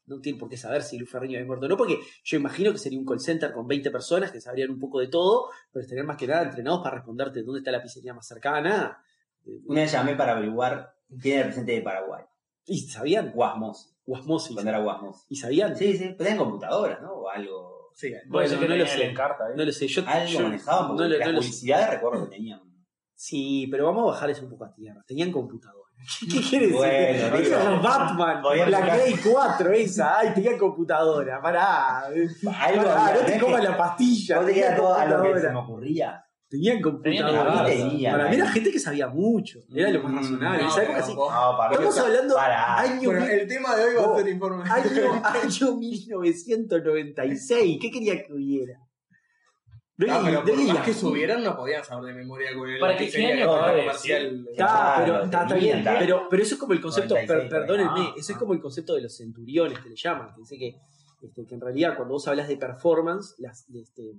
[0.06, 2.38] no, no tiene por qué saber si Lu Ferriño había muerto o no, porque yo
[2.38, 5.50] imagino que sería un call center con 20 personas que sabrían un poco de todo,
[5.72, 9.04] pero estarían más que nada entrenados para responderte dónde está la pizzería más cercana,
[9.66, 12.24] Una vez llamé para averiguar quién era el presidente de Paraguay.
[12.66, 13.32] ¿Y sabían?
[13.32, 14.54] Guasmos, Guasmosis.
[14.54, 15.26] cuando era Guasmos.
[15.30, 15.76] ¿Y sabían?
[15.76, 17.12] Sí, sí, pero tenían computadoras, ¿no?
[17.14, 17.92] O algo.
[17.94, 19.06] Sí, Bueno, que no lo sé.
[19.10, 19.54] Encarta, ¿eh?
[19.56, 19.88] No lo sé.
[19.88, 22.62] Yo, Algo yo- manejaban, porque no lo- las no lo publicidades recuerdo que tenían.
[23.14, 25.04] Sí, pero vamos a bajar eso un poco a tierra.
[25.06, 25.83] Tenían computadora.
[26.20, 26.78] ¿Qué, qué quiere decir?
[26.78, 30.20] Bueno, digo, es Batman, la Play 4 esa.
[30.20, 31.42] Ay, tenía computadora.
[31.42, 32.00] Pará.
[32.06, 34.36] Algo Pará, había, no te comas la pastilla.
[34.36, 36.26] No te tenían queda todo a lo que se me ocurría.
[36.50, 37.66] Tenían computadora.
[37.66, 39.60] tenía, Para mí era gente que sabía mucho.
[39.74, 40.64] Era lo más Mm, razonable.
[40.64, 40.70] No,
[41.16, 44.70] No, para Estamos hablando año, Bueno, mil- el tema de hoy va a ser informe.
[44.70, 47.78] año, año 1996.
[47.82, 48.80] ¿Qué quería que hubiera?
[49.96, 52.68] No pero no por hay más la- que subieran no podían saber de memoria con
[52.70, 54.48] el Para que de de comercial.
[54.52, 58.14] Está, pero, está, bien, pero, pero eso es como el concepto, 96, per- perdónenme, ah,
[58.18, 60.76] eso es como el concepto de los centuriones que le llaman, que dice que,
[61.22, 64.14] este, que en realidad cuando vos hablas de performance, las, de este,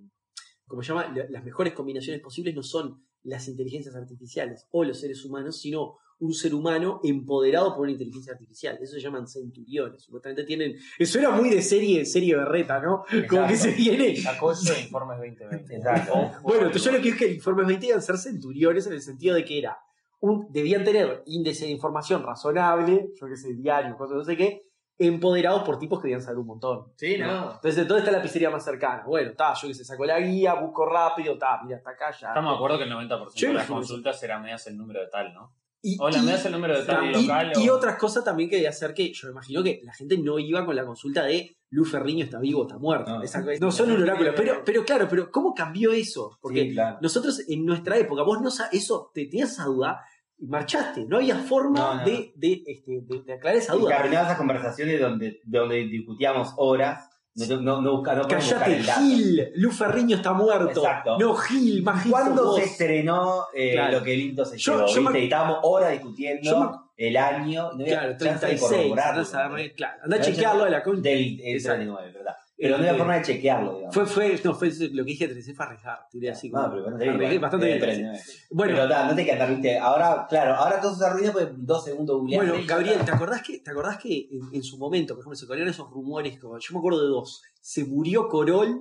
[0.66, 5.00] como se llama, La- las mejores combinaciones posibles no son las inteligencias artificiales o los
[5.00, 8.78] seres humanos, sino un ser humano empoderado por una inteligencia artificial.
[8.80, 10.02] Eso se llaman centuriones.
[10.02, 10.76] Supuestamente tienen.
[10.98, 13.04] Eso era muy de serie, serie berreta, ¿no?
[13.28, 14.16] Como que se viene.
[14.16, 15.76] Sacó eso de Informes 2020.
[15.76, 16.30] Exacto.
[16.42, 19.02] Bueno, yo lo que es que el informe 20 iban a ser centuriones en el
[19.02, 19.78] sentido de que era
[20.20, 24.62] un, debían tener índice de información razonable, yo qué sé, diario, cosas no sé qué,
[24.98, 26.92] empoderados por tipos que debían saber un montón.
[26.96, 27.52] Sí, no.
[27.52, 29.04] Entonces, ¿dónde está la pizzería más cercana?
[29.06, 32.28] Bueno, está, yo que sé, sacó la guía, busco rápido, está, mira, hasta acá ya.
[32.28, 35.00] Estamos de acuerdo que el 90% Yo de las consultas era me das el número
[35.00, 35.52] de tal, ¿no?
[35.86, 37.52] Y, Hola, y- me das el número de tal y- local.
[37.62, 40.16] y o- otras cosas también que debía hacer que yo me imagino que la gente
[40.16, 43.10] no iba con la consulta de Lu Ferriño está vivo o está muerto.
[43.18, 43.22] No.
[43.22, 44.32] Esa- no son un oráculo.
[44.34, 46.38] Pero, pero claro, pero ¿cómo cambió eso?
[46.40, 46.98] Porque Sí, claro.
[47.02, 50.00] nosotros en nuestra época, vos no sa- eso, te tenías esa duda
[50.38, 51.04] y marchaste.
[51.04, 52.04] No había forma No, no.
[52.06, 53.96] De, de, este, de, de aclarar esa Y duda.
[53.98, 57.10] terminaban esas conversaciones donde, donde discutíamos horas.
[57.36, 58.82] No, no, no, no Callate.
[58.82, 59.50] Gil.
[59.56, 60.80] Lu Ferriño está muerto.
[60.82, 61.18] Exacto.
[61.18, 62.56] No, Gil, más Gil ¿Cuándo vos.
[62.56, 63.98] se estrenó eh, Claro.
[63.98, 64.86] lo que Linto se Yo- llevó?
[64.94, 66.60] yo me- estábamos horas discutiendo
[66.96, 67.72] me- el año.
[67.72, 68.60] No Claro, chance de 36.
[68.60, 69.72] corroborarlo, andá a saber, ¿entendés?
[69.76, 71.02] claro, andá a chequearlo de la concha.
[71.02, 71.76] Del el Exacto.
[71.78, 72.34] 39, ¿verdad?
[72.64, 73.94] Pero no había Este, forma de chequearlo, digamos.
[73.94, 75.98] Fue, fue, no, fue lo que dije 13, fue arriesgar.
[76.10, 76.62] Tiré así como.
[76.62, 77.40] no, pero bastante bien.
[77.42, 77.78] bastante bien.
[77.78, 78.18] 39.
[78.50, 79.78] Bueno, Pero ta, no te quedas, viste.
[79.78, 83.58] Ahora, claro, ahora todo se arruina porque dos segundos googleaste Bueno, Gabriel, ¿te acordás que,
[83.58, 86.38] ¿te acordás que en, en su momento, por ejemplo, se corrieron esos rumores?
[86.40, 87.42] Como, yo me acuerdo de dos.
[87.60, 88.80] Se murió Corol.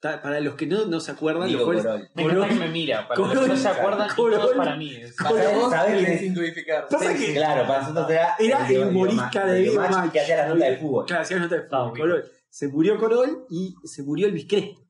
[0.00, 2.08] ta- Para los que no, no se acuerdan, Digo, los Corol.
[2.14, 4.92] Me Corol- que me mira, para Corol- los que no se acuerdan, Corol- para mí.
[4.96, 6.20] es- Corol- ¿Sabés-
[6.54, 6.64] que.
[6.90, 8.34] Pasa que- Claro, para nosotros era.
[8.40, 10.10] Era el humorista de Match.
[10.12, 11.04] que hacía la nota de fútbol.
[11.06, 11.98] Claro, hacía la nota de fútbol.
[11.98, 12.24] Corol.
[12.50, 14.86] Se murió Corol y se murió Elvis Crespo.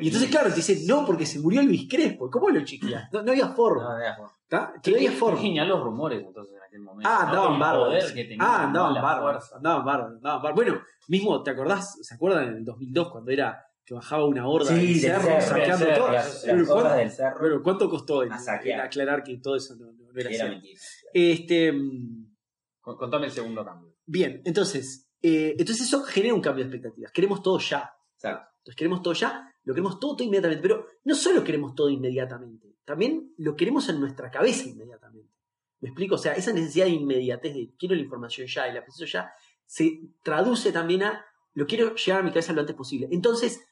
[0.00, 2.30] Y entonces, claro, te dicen, no, porque se murió Elvis Crespo.
[2.30, 3.08] ¿Cómo lo chequeas?
[3.12, 3.98] No, no había forma.
[3.98, 4.32] No, forma.
[4.48, 4.74] ¿tá?
[4.82, 5.40] Que no había forma.
[5.40, 7.08] genial los rumores entonces en aquel momento.
[7.10, 8.12] Ah, andaban bárbaros.
[8.38, 9.52] Ah, andaban bárbaros.
[9.54, 10.54] Andaban bárbaros, andaban bárbaros.
[10.56, 11.96] Bueno, mismo, ¿te acordás?
[12.02, 15.40] ¿Se acuerdan en el 2002 cuando era que bajaba una horda Sí, del cerro, cerro,
[15.40, 16.12] saqueando cerro, todo?
[16.12, 18.32] Las, Bueno, las ¿cuánto- obras del cerro Bueno, ¿cuánto costó en,
[18.64, 20.80] en aclarar que todo eso no, no- era era mentira.
[21.14, 22.34] Este, mm,
[22.80, 23.94] Con- Contame el segundo cambio.
[24.04, 27.10] bien, entonces, eh, entonces eso genera un cambio de expectativas.
[27.10, 27.92] Queremos todo ya.
[28.14, 28.48] Exacto.
[28.58, 30.62] Entonces queremos todo ya, lo queremos todo, todo inmediatamente.
[30.62, 35.32] Pero no solo queremos todo inmediatamente, también lo queremos en nuestra cabeza inmediatamente.
[35.80, 36.14] ¿Me explico?
[36.14, 39.32] O sea, esa necesidad de inmediatez de quiero la información ya y la preciso ya,
[39.66, 43.08] se traduce también a lo quiero llegar a mi cabeza lo antes posible.
[43.10, 43.66] Entonces,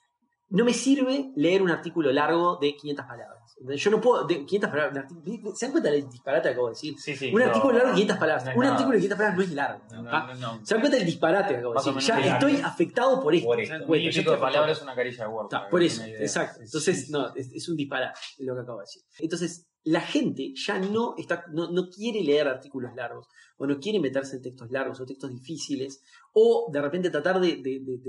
[0.55, 3.57] no me sirve leer un artículo largo de 500 palabras.
[3.77, 5.07] Yo no puedo, de 500 palabras,
[5.55, 6.95] ¿se dan cuenta del disparate que acabo de decir?
[6.97, 7.33] Sí, sí.
[7.33, 8.45] un no, artículo largo de 500 palabras.
[8.47, 9.85] no un artículo de 500 palabras no es largo.
[9.91, 10.65] No, no, no.
[10.65, 12.15] ¿Se dan cuenta del disparate que acabo de decir?
[12.15, 13.49] Ya estoy afectado por esto.
[13.49, 13.97] Por ¿se esto.
[13.97, 15.49] y Yo de palabras es una caricia de Word.
[15.69, 16.61] Por que eso, exacto.
[16.63, 19.03] Entonces, no, es, es un disparate lo que acabo de decir.
[19.19, 24.01] Entonces, la gente ya no, está, no, no quiere leer artículos largos, o no quiere
[24.01, 27.63] meterse en textos largos o textos difíciles, o de repente tratar de,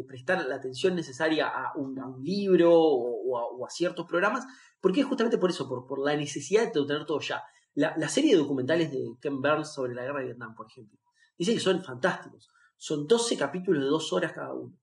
[0.07, 4.45] prestar la atención necesaria a un, libro o, a, ciertos programas,
[4.79, 7.43] porque es justamente por eso, por, por la necesidad de tener todo ya.
[7.73, 10.97] La, la serie de documentales de Ken Burns sobre la guerra de Vietnam, por ejemplo,
[11.37, 12.49] dice que son fantásticos.
[12.77, 14.77] Son 12 capítulos de dos horas cada uno.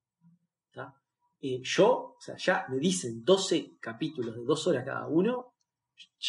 [1.44, 5.52] Eh, yo, o sea, ya me dicen 12 capítulos de dos horas cada uno.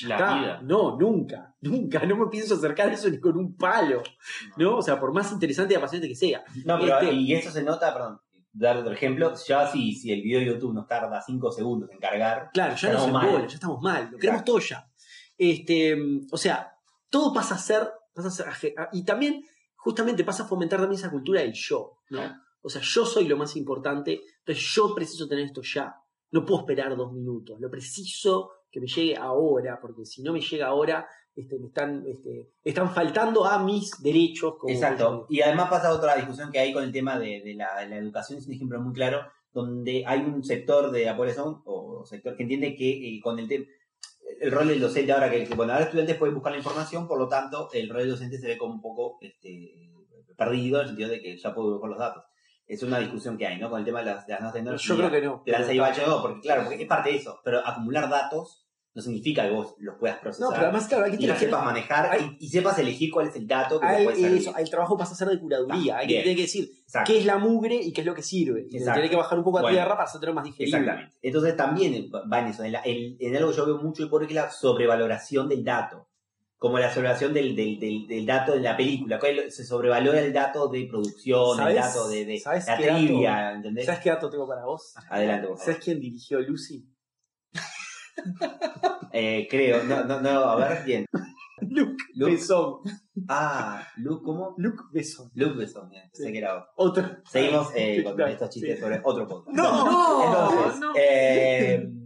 [0.04, 0.36] La está.
[0.40, 0.60] vida.
[0.64, 4.02] No, nunca, nunca, no me pienso acercar a eso ni con un palo,
[4.58, 4.78] ¿no?
[4.78, 6.44] O sea, por más interesante y apasionante que sea.
[6.66, 8.20] No, pero Este- y eso se nota, perdón,
[8.52, 12.00] dar otro ejemplo, ya si, si el video de YouTube nos tarda 5 segundos en
[12.00, 13.26] cargar, Claro, ya nos mal.
[13.28, 14.88] embola, ya estamos mal, lo queremos todo ya.
[15.38, 15.96] Este,
[16.32, 16.72] o sea,
[17.10, 19.44] todo pasa a ser, pasa a ser y también,
[19.76, 22.22] justamente pasa a fomentar también esa cultura del yo, ¿no?
[22.62, 25.96] O sea, yo soy lo más importante, entonces yo preciso tener esto ya.
[26.34, 30.41] No puedo esperar dos minutos, lo preciso que me llegue ahora, porque si no me
[30.41, 34.56] llega ahora, este, me están, este, están faltando a mis derechos.
[34.60, 35.28] Como Exacto.
[35.30, 37.98] Y además pasa otra discusión que hay con el tema de, de la, de la
[37.98, 39.22] educación, es un ejemplo muy claro,
[39.54, 43.48] donde hay un sector de la población o sector que entiende que eh, con el
[43.48, 43.65] tema
[44.39, 47.17] el rol del docente ahora que, que, bueno, ahora estudiantes pueden buscar la información, por
[47.17, 49.89] lo tanto, el rol del docente se ve como un poco este,
[50.36, 52.24] perdido en el sentido de que ya puedo buscar los datos.
[52.67, 53.69] Es una discusión que hay, ¿no?
[53.69, 54.88] Con el tema de las, de las nuevas tecnologías.
[54.88, 55.43] Yo creo que no.
[55.45, 57.39] de lanza bache, no, porque claro, porque es parte de eso.
[57.43, 58.62] Pero acumular datos
[58.95, 60.47] no significa que vos los puedas procesar.
[60.49, 62.78] No, pero además, claro, hay que y los tener sepas manejar hay- y, y sepas
[62.78, 64.38] elegir cuál es el dato que te Hay, puede servir.
[64.38, 65.95] eso, el trabajo pasa a ser de curaduría.
[65.95, 67.12] Ah, hay que, que decir Exacto.
[67.12, 68.67] qué es la mugre y qué es lo que sirve.
[68.69, 69.76] Y tiene que bajar un poco a Bueno.
[69.76, 70.78] tierra para hacerlo más digerible.
[70.78, 71.17] Exactamente.
[71.23, 74.10] Entonces también va en eso, en, la- en- en algo que yo veo mucho y
[74.10, 76.08] por es la sobrevaloración del dato.
[76.63, 79.19] Como la sobrevaloración del, del, del, del dato de la película.
[79.19, 82.84] ¿Cuál- Se sobrevalora el dato de producción, el ¿Sabes- dato de, de sabes la dato-
[82.95, 83.86] trivia, ¿entendés?
[83.86, 84.93] ¿Sabes qué dato tengo para vos?
[85.10, 85.65] Adelante, por favor.
[85.73, 86.88] ¿Sabes quién dirigió Lucy?
[89.12, 91.06] Eh, creo, no, no, no, a ver, ¿quién?
[91.62, 92.32] Luke Luke.
[92.32, 92.78] Besson.
[93.28, 94.56] Ah, Luke, ¿cómo?
[94.58, 95.30] Luke Besson.
[95.36, 96.23] Luke Besson, bien, Sí.
[96.23, 97.17] sé que era otro.
[97.30, 98.82] Seguimos eh, con estos chistes sí.
[98.82, 99.56] sobre otro podcast.
[99.56, 100.93] No, Entonces, no.
[100.97, 101.89] eh,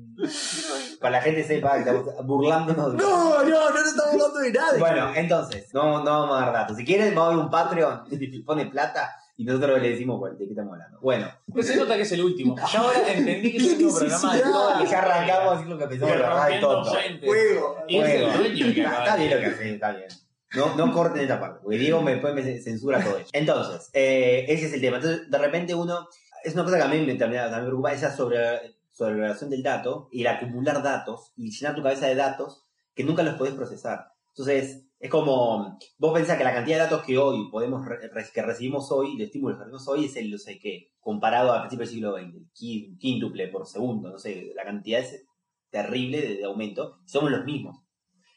[1.00, 2.92] para la gente sepa que estamos burlándonos.
[2.94, 4.78] de- No, no, no nos estamos hablando de nada.
[4.80, 6.78] Bueno, entonces, no, no vamos a dar datos.
[6.78, 10.38] Si quieren, vamos a ver un Patreon y pone plata y nosotros le decimos cuál,
[10.38, 11.00] de qué estamos hablando.
[11.00, 12.56] Bueno, Pues se nota que es el último.
[12.72, 15.78] Yo ahora entendí que es el último programa de toda la ya arrancamos así lo
[15.78, 16.92] que pensamos la verdad tonto.
[17.24, 17.78] Juego.
[17.88, 20.08] Y es el dueño que Está, está bien lo que hace, está bien.
[20.56, 23.30] No, no corten esta parte, porque Diego me, después me censura todo eso.
[23.34, 24.96] Entonces, eh, ese es el tema.
[24.98, 26.08] Entonces, de repente uno,
[26.44, 29.64] es una cosa que a mí me, también, también me preocupa, esa sobre, sobrevaloración del
[29.64, 32.64] dato y el acumular datos y llenar tu cabeza de datos
[32.96, 34.08] que nunca los podés procesar.
[34.30, 37.88] Entonces, es como, vos pensás que la cantidad de datos que hoy podemos,
[38.34, 41.62] que recibimos hoy, de estímulos que recibimos hoy, es el, no sé qué, comparado a
[41.62, 45.24] principios del siglo XX, el quíntuple por segundo, no sé, la cantidad es
[45.70, 47.84] terrible de, de aumento, somos los mismos.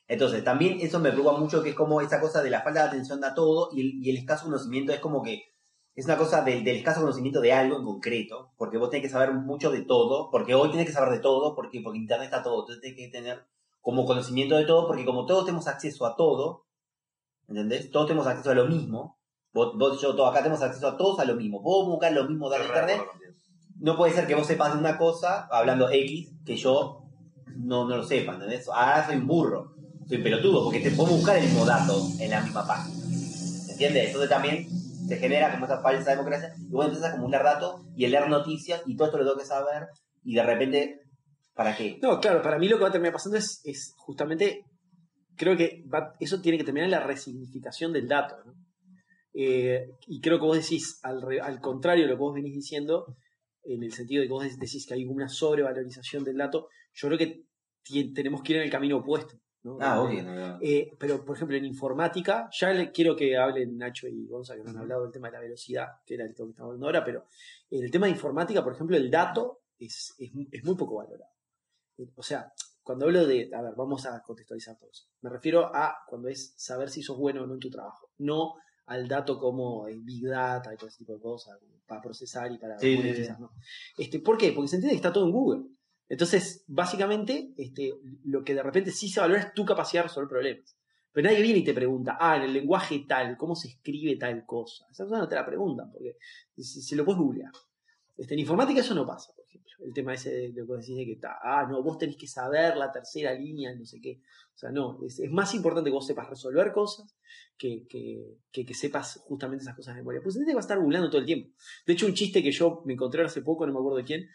[0.07, 2.89] Entonces, también eso me preocupa mucho, que es como esa cosa de la falta de
[2.89, 5.50] atención a todo y el, y el escaso conocimiento es como que
[5.95, 9.13] es una cosa del, del escaso conocimiento de algo en concreto, porque vos tenés que
[9.13, 12.43] saber mucho de todo, porque hoy tenés que saber de todo, porque, porque Internet está
[12.43, 13.45] todo, entonces tenés que tener
[13.81, 16.67] como conocimiento de todo, porque como todos tenemos acceso a todo,
[17.49, 17.91] ¿entendés?
[17.91, 19.19] Todos tenemos acceso a lo mismo,
[19.53, 22.25] vos, vos yo, todos acá tenemos acceso a todos a lo mismo, vos buscar lo
[22.25, 23.03] mismo de Internet,
[23.81, 27.03] no puede ser que vos sepas de una cosa, hablando X, que yo
[27.57, 28.69] no, no lo sepa, ¿entendés?
[28.69, 29.75] Ahora soy un burro,
[30.07, 32.95] soy pelotudo, porque te puedo buscar el mismo dato en la misma página.
[33.69, 34.07] ¿Entiendes?
[34.09, 34.80] Entonces también
[35.11, 38.29] se genera como esa falsa democracia, y vos empiezas a acumular datos y a leer
[38.29, 39.89] noticias, y todo esto lo tengo que saber,
[40.23, 41.01] y de repente,
[41.55, 41.99] ¿para qué?
[42.01, 44.65] No, claro, para mí lo que va a terminar pasando es, es justamente,
[45.37, 48.37] creo que va- eso tiene que terminar en la resignificación del dato.
[49.33, 52.55] Eh, y creo que vos decís, al, re- al contrario de lo que vos venís
[52.55, 53.17] diciendo,
[53.65, 57.09] en el sentido de que vos de- decís que hay una sobrevalorización del dato, yo
[57.09, 57.43] creo que
[58.15, 59.35] tenemos que ir en el camino opuesto.
[59.63, 59.79] ¿No?
[59.81, 60.23] Ah, obvio.
[60.23, 60.59] no.
[60.61, 64.63] Eh, pero, por ejemplo, en informática, ya le quiero que hablen Nacho y Gonza, que
[64.63, 66.87] no han hablado del tema de la velocidad, que era el tema que estamos hablando
[66.87, 67.27] ahora, pero
[67.71, 71.31] en el tema de informática, por ejemplo, el dato es, es, es muy poco valorado.
[71.99, 75.05] Eh, O sea, cuando hablo de, a ver, vamos a contextualizar todo eso.
[75.21, 78.55] Me refiero a cuando es saber si sos bueno o no en tu trabajo, no
[78.87, 82.59] al dato como el Big Data y todo ese tipo de cosas, para procesar y
[82.59, 83.29] para Sí, sí.
[83.97, 84.53] Este, ¿Por qué?
[84.53, 85.63] Porque se entiende que está todo en Google.
[86.11, 87.95] Entonces, básicamente, este,
[88.25, 90.77] lo que de repente sí se valora es tu capacidad de resolver problemas.
[91.13, 94.45] Pero nadie viene y te pregunta, ah, en el lenguaje tal, ¿cómo se escribe tal
[94.45, 94.87] cosa?
[94.91, 96.17] Esa cosa no te la preguntan, porque
[96.59, 97.53] se, se lo puedes googlear.
[98.19, 99.71] Este, en informática eso no pasa, por ejemplo.
[99.83, 102.27] El tema ese de lo que decís de que, ta- ah, no, vos tenés que
[102.27, 104.21] saber la tercera línea, no sé qué.
[104.55, 107.17] O sea, no, es, es más importante que vos sepas resolver cosas
[107.57, 110.21] que, que, que, que sepas justamente esas cosas de memoria.
[110.23, 111.51] Pues te va a estar googleando todo el tiempo.
[111.87, 114.29] De hecho, un chiste que yo me encontré hace poco, no me acuerdo de quién,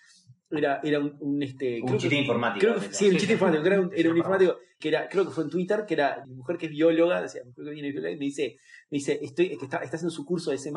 [0.51, 2.59] era, era un, un, este, Un chiste que- informático.
[2.61, 2.93] Creo que, ¿verdad?
[2.97, 3.67] sí, un chiste informático.
[3.67, 6.23] Era un, era un Sí, informático que era, creo que fue en Twitter, que era
[6.27, 8.57] mi mujer que es bióloga, decía, creo que viene bióloga, y me dice,
[8.91, 10.69] me dice, estoy, que está, está haciendo su curso de C++,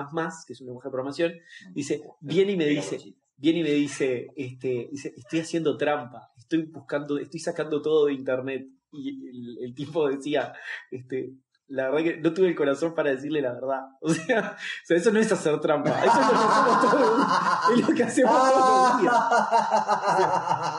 [0.46, 1.32] que es un lenguaje de programación,
[1.74, 2.98] dice, viene y me dice,
[3.36, 8.12] viene y me dice, este, dice, estoy haciendo trampa, estoy buscando, estoy sacando todo de
[8.14, 8.66] internet.
[8.92, 10.54] Y el, el tipo decía,
[10.90, 11.32] este,
[11.68, 13.80] la verdad que no tuve el corazón para decirle la verdad.
[14.00, 17.78] O sea, o sea, eso no es hacer trampa, eso es lo que hacemos todos,
[17.78, 19.14] es lo que hacemos todos los días.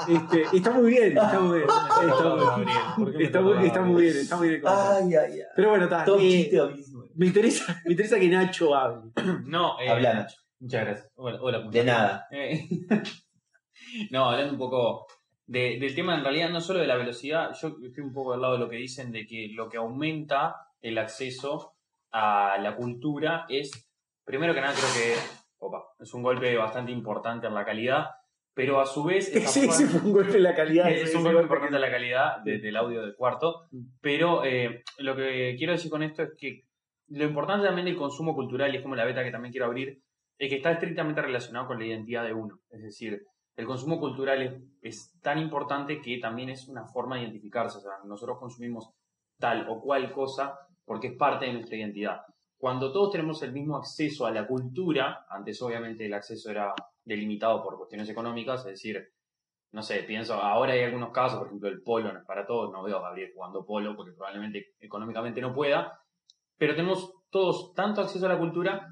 [0.08, 1.70] Este, está muy bien, está muy bien.
[1.70, 2.46] Está muy bien.
[2.48, 3.94] Gabriel, ¿por qué me Está muy, está Gabriel?
[3.94, 4.62] muy bien, está muy bien.
[4.66, 5.42] Ay, ay, ay.
[5.56, 6.06] Pero bueno, está.
[6.06, 6.50] Todo eh,
[7.16, 9.12] me, interesa, me interesa que Nacho hable.
[9.46, 10.38] No, eh, Habla, Nacho.
[10.60, 11.12] Muchas gracias.
[11.16, 12.28] Hola, hola De nada.
[12.32, 12.68] Eh,
[14.12, 15.08] no, hablando un poco
[15.46, 18.42] de- del tema, en realidad, no solo de la velocidad, yo estoy un poco del
[18.42, 21.74] lado de lo que dicen de que lo que aumenta el acceso
[22.12, 23.72] a la cultura es,
[24.24, 25.20] primero que nada, creo que
[25.60, 28.08] opa, es un golpe bastante importante en la calidad,
[28.54, 30.90] pero a su vez Sí, fue un golpe en la calidad.
[30.90, 33.86] es un golpe importante en la calidad de- del audio del cuarto, Mm.
[34.02, 36.66] pero eh, lo que quiero decir con esto es que
[37.10, 40.02] lo importante también del consumo cultural, y es como la beta que también quiero abrir,
[40.38, 42.60] es que está estrictamente relacionado con la identidad de uno.
[42.70, 43.26] Es decir,
[43.58, 47.80] el consumo cultural es, es tan importante que también es una forma de identificarse.
[47.80, 48.90] O sea, nosotros consumimos
[49.38, 50.58] tal o cual cosa
[50.90, 52.22] porque es parte de nuestra identidad.
[52.58, 56.74] Cuando todos tenemos el mismo acceso a la cultura, antes obviamente el acceso era
[57.04, 59.08] delimitado por cuestiones económicas, es decir,
[59.72, 62.72] no sé, pienso, ahora hay algunos casos, por ejemplo, el polo no es para todos,
[62.72, 66.02] no veo a Gabriel jugando polo porque probablemente económicamente no pueda,
[66.58, 68.88] pero tenemos todos tanto acceso a la cultura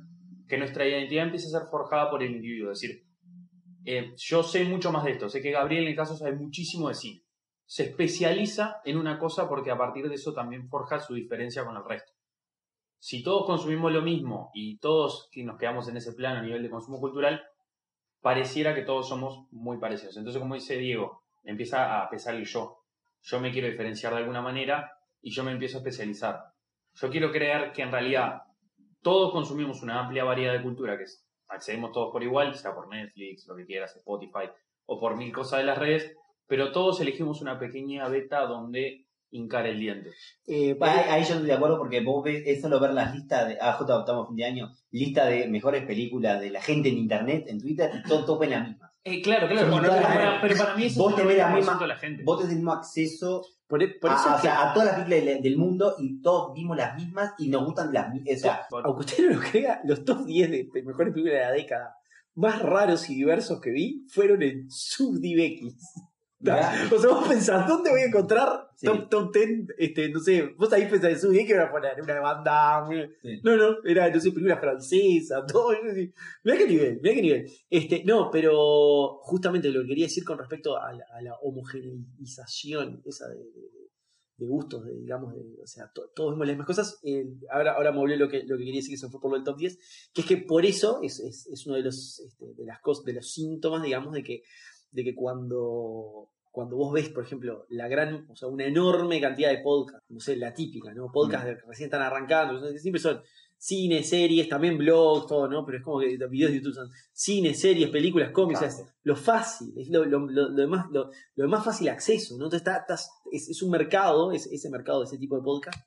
[0.47, 3.07] que nuestra identidad empieza a ser forjada por el individuo, es decir,
[3.85, 6.89] eh, yo sé mucho más de esto, sé que Gabriel en el caso sabe muchísimo
[6.89, 7.23] de cine,
[7.67, 11.75] se especializa en una cosa porque a partir de eso también forja su diferencia con
[11.75, 12.13] el resto.
[12.97, 16.69] Si todos consumimos lo mismo y todos nos quedamos en ese plano a nivel de
[16.69, 17.43] consumo cultural,
[18.21, 20.15] pareciera que todos somos muy parecidos.
[20.17, 22.79] Entonces, como dice Diego, empieza a pesar el yo.
[23.21, 26.41] Yo me quiero diferenciar de alguna manera y yo me empiezo a especializar.
[26.93, 28.43] Yo quiero creer que en realidad
[29.01, 31.05] todos consumimos una amplia variedad de cultura, que
[31.49, 34.49] accedemos todos por igual, sea por Netflix, lo que quieras, Spotify,
[34.85, 36.15] o por mil cosas de las redes,
[36.47, 40.11] pero todos elegimos una pequeña beta donde hincar el diente.
[40.45, 43.47] Eh, ahí, ahí yo estoy de acuerdo porque vos ves, es solo ver las listas
[43.49, 43.57] de.
[43.61, 44.71] Ah, J, estamos fin de año.
[44.91, 48.61] Lista de mejores películas de la gente en internet, en Twitter, y todo tope la
[48.63, 48.93] misma.
[49.03, 51.59] Eh, claro, claro, pero, las- para, pero para mí eso Vos es tenés la misma-
[51.71, 52.23] asunto de la gente.
[52.25, 54.57] Vos tenés el mismo acceso Por, e- por a, eso a- es o sea, que,
[54.69, 57.93] a todas las películas del, del mundo y todos vimos las mismas y nos gustan
[57.93, 58.35] las mismas.
[58.35, 61.45] O sea, aunque usted no lo crea, los top 10 de pe- mejores películas de
[61.45, 61.95] la década
[62.35, 65.93] más raros y diversos que vi fueron en SubDivX.
[66.39, 66.93] ¿Verdad?
[66.93, 68.85] O sea, vos pensás, ¿dónde voy a encontrar Sí.
[68.85, 69.49] top, top 10?
[69.79, 72.87] Este, no sé, vos ahí pensás en SubDivX que iban a poner una banda.
[73.21, 73.39] Sí.
[73.43, 75.69] No, no, era, no sé, películas francesas, todo.
[76.43, 77.51] Mirá qué nivel, mirá qué nivel.
[77.69, 83.01] Este, no, pero justamente lo que quería decir con respecto a la, a la homogeneización
[83.05, 83.77] esa de, de-
[84.39, 86.99] de gustos, de, digamos, de, o sea, to- todos vemos las mismas cosas.
[87.01, 89.31] eh, ahora, ahora me volvió lo que, lo que quería decir que se fue por
[89.31, 92.19] lo del top 10, que es que por eso es, es, es uno de los,
[92.19, 94.43] este, de las cosas, de los síntomas, digamos, de que,
[94.97, 99.49] de que cuando, cuando vos ves, por ejemplo, la gran, o sea, una enorme cantidad
[99.51, 101.11] de podcasts, no sé, la típica, ¿no?
[101.11, 103.21] Podcasts de que recién están arrancando, siempre son
[103.59, 105.63] cine, series, también blogs, todo, ¿no?
[105.65, 108.93] Pero es como que videos de YouTube son cine, series, películas, cómics, o sea, es
[109.03, 112.45] lo fácil, es lo, lo, lo, lo más, lo, más fácil acceso, ¿no?
[112.45, 115.77] Entonces está, estás- es, es un mercado, es, ese mercado de ese tipo de podcast,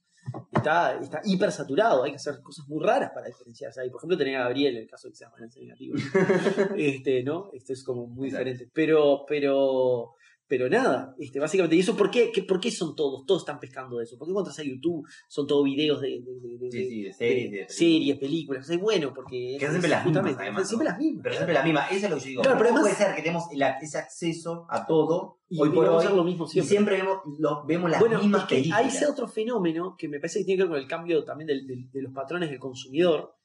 [0.52, 3.80] está, está hiper saturado, hay que hacer cosas muy raras para diferenciarse.
[3.80, 5.96] Ahí, por ejemplo, tener a Gabriel, en el caso de que sea balance negativo.
[6.76, 7.50] este, ¿no?
[7.52, 8.68] Esto es como muy diferente.
[8.72, 10.14] Pero, pero,
[10.50, 13.24] pero nada, este, básicamente, ¿y eso por qué, qué- por qué son todos?
[13.24, 14.18] Todos están pescando de eso.
[14.18, 17.72] ¿Por qué cuando a YouTube son todos videos de, de- de- Sí, sí, de series,
[17.72, 18.68] series, películas?
[18.68, 19.56] Es bueno, porque.
[19.60, 20.90] Que son siempre las mismas, además, Siempre ¿no?
[20.90, 21.22] las mismas.
[21.22, 21.86] Pero siempre la misma.
[21.86, 22.42] Eso es lo que yo digo.
[22.42, 25.70] Claro, pero ¿Cómo además- puede ser que tenemos el- ese acceso a todo Y, hoy
[25.70, 26.68] por hoy lo mismo y siempre.
[26.68, 28.80] siempre vemos, lo- vemos las bueno, mismas es que películas?
[28.80, 31.46] hay ese otro fenómeno que me parece que tiene que ver con el cambio también
[31.46, 33.36] del- del- de los patrones del consumidor,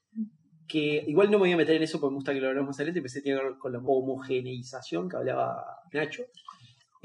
[0.67, 2.69] que igual no me voy a meter en eso porque me gusta que lo hablemos
[2.69, 5.63] más adelante, pensé que tiene que ver con la homogeneización que hablaba
[5.93, 6.23] Nacho,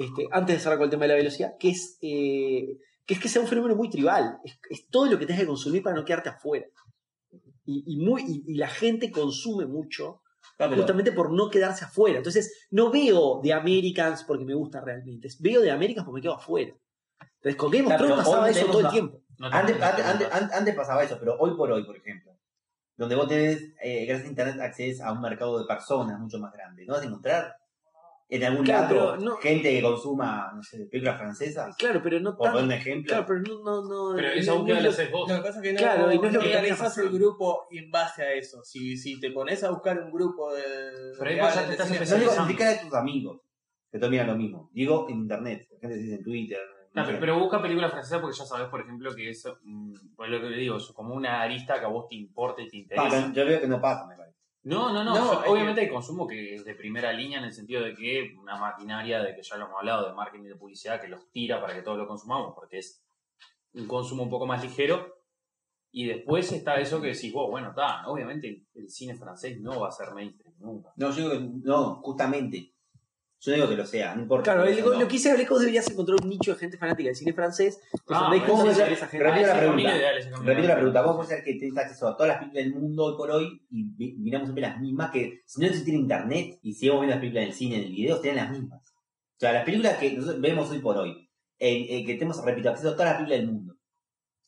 [0.05, 3.21] este, antes de cerrar con el tema de la velocidad, que es, eh, que, es
[3.21, 5.97] que sea un fenómeno muy tribal, es, es todo lo que tenés que consumir para
[5.97, 6.67] no quedarte afuera.
[7.65, 10.23] Y, y muy, y- y la gente consume mucho
[10.81, 12.19] justamente por no quedarse afuera.
[12.19, 15.29] Entonces, no veo de Americans porque me gusta realmente.
[15.41, 16.73] Veo de Americans porque me quedo afuera.
[17.37, 19.23] Entonces, con Game of Thrones pasaba eso todo el tiempo.
[19.39, 21.85] No te- Antes, no te- antes, antes, antes- antes pasaba eso, pero hoy por hoy,
[21.85, 22.37] por ejemplo,
[22.97, 26.53] donde vos tenés, eh, gracias a Internet, accedes a un mercado de personas mucho más
[26.53, 26.85] grande.
[26.85, 27.57] ¿No vas a encontrar
[28.31, 31.77] en algún Claro, lado no- gente que consuma, no sé, películas francesas?
[31.77, 33.09] Claro, pero no Por tan- poner un ejemplo.
[33.09, 34.17] Claro, pero no, no, no.
[34.17, 35.29] Pero no- esa no búsqueda es la lo- haces vos.
[35.29, 37.67] Lo que pasa es que no, Claro, y no es lo que termina el grupo
[37.71, 38.63] en base a eso.
[38.65, 40.63] Si, si te pones a buscar un grupo de.
[41.19, 43.41] Pero ahí de vos ya de te estás cine No a tus amigos,
[43.91, 44.71] que todos miran lo mismo.
[44.73, 46.61] Digo en Internet, la gente dice en Twitter.
[46.93, 50.29] No, no pero, busca películas francesas porque ya sabes, por ejemplo, que es, mm, pues
[50.29, 52.79] lo que le digo, es como una arista que a vos te importa y te
[52.79, 53.09] interesa.
[53.09, 54.40] pero yo veo que no pasa, me parece.
[54.63, 55.41] No, no, no.
[55.47, 59.23] Obviamente hay consumo que es de primera línea en el sentido de que una maquinaria
[59.23, 61.75] de que ya lo hemos hablado, de marketing y de publicidad, que los tira para
[61.75, 63.03] que todos lo consumamos, porque es
[63.75, 65.17] un consumo un poco más ligero.
[65.93, 69.81] Y después está eso que decís vos, bueno, está, obviamente el, el cine francés no
[69.81, 70.93] va a ser mainstream nunca.
[70.97, 72.73] No, yo digo que no, justamente.
[73.43, 74.53] Yo no digo que lo sea, no importa.
[74.53, 75.01] Claro, el- no.
[75.01, 77.81] lo que hice vos deberías encontrar un nicho de gente fanática del cine francés.
[77.91, 79.25] Pues Ah, esa gente.
[79.25, 79.93] Repito la pregunta.
[80.45, 83.05] Repito la pregunta, vos puede ser que tenés acceso a todas las películas del mundo
[83.07, 83.85] hoy por hoy y
[84.19, 87.55] miramos siempre las mismas que si no existiera internet y seguimos viendo las películas del
[87.55, 88.83] cine, en el video, serían las mismas.
[88.83, 92.91] O sea, las películas que nosotros vemos hoy por hoy, en que tenemos, repito, acceso
[92.91, 93.77] a todas las películas del mundo,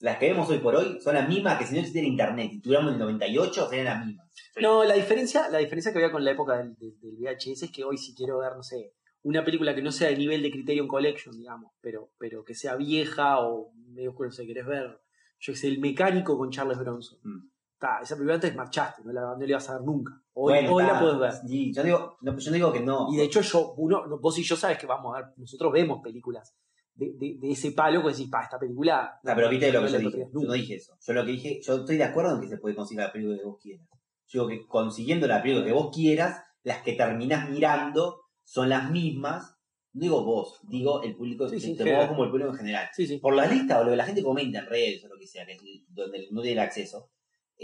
[0.03, 2.61] las que vemos hoy por hoy son las mismas que si no existiera internet y
[2.61, 4.29] tuviéramos el 98 serían las mismas.
[4.61, 7.97] No, la diferencia, la diferencia que había con la época del, VHS es que hoy
[7.97, 11.37] si quiero ver, no sé, una película que no sea de nivel de Criterion Collection,
[11.37, 15.01] digamos, pero, pero que sea vieja o medio oscura, no sé, querés ver,
[15.39, 17.21] yo qué sé, El Mecánico con Charles Bronson.
[17.23, 17.51] Mm.
[17.79, 20.21] ta, esa película antes marchaste, no la, no la ibas a ver nunca.
[20.33, 21.33] Hoy, Bueno, hoy la puedes ver.
[21.47, 23.07] sí, yo, digo, no, yo digo que no.
[23.13, 25.73] Y de hecho, yo, uno, no, vos y yo sabes que vamos a ver, nosotros
[25.73, 26.57] vemos películas
[26.95, 29.19] de, de, de ese palo que decís, pa, esta película.
[29.23, 30.29] No, pero viste lo que yo dije.
[30.33, 30.97] Yo no dije eso.
[31.07, 33.39] Yo lo que dije, yo estoy de acuerdo en que se puede conseguir la película
[33.39, 33.87] que vos quieras.
[34.29, 38.91] Yo digo que consiguiendo la película que vos quieras, las que terminás mirando son las
[38.91, 39.57] mismas.
[39.95, 42.09] No digo vos, digo el público, Sí, sí, general.
[42.09, 42.89] como el público en general.
[42.95, 43.19] Sí.
[43.19, 45.45] Por la lista o lo que la gente comenta en redes o lo que sea,
[45.45, 47.11] que es donde no tiene acceso,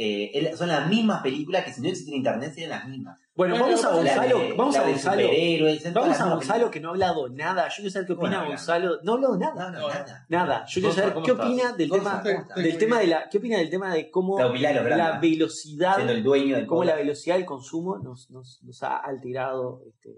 [0.01, 3.19] eh, son las mismas películas que si no existiera internet serían las mismas.
[3.35, 5.29] Bueno, Bueno, vamos a Gonzalo, de- vamos a Gonzalo.
[5.95, 7.69] Vamos a Gonzalo que no ha hablado nada.
[7.69, 8.45] Yo quiero saber qué opina.
[8.45, 8.99] Gonzalo.
[9.03, 9.71] No ha hablado nada.
[9.71, 10.27] No, no, nada.
[10.29, 10.65] Nada.
[10.67, 11.47] Yo quiero saber ¿cómo qué estás?
[11.47, 12.23] opina del tema,
[12.57, 16.57] del tema de la, qué opina del tema de cómo La velocidad, siendo el dueño
[16.57, 20.11] del cómo la velocidad del consumo nos, nos, nos ha alterado este,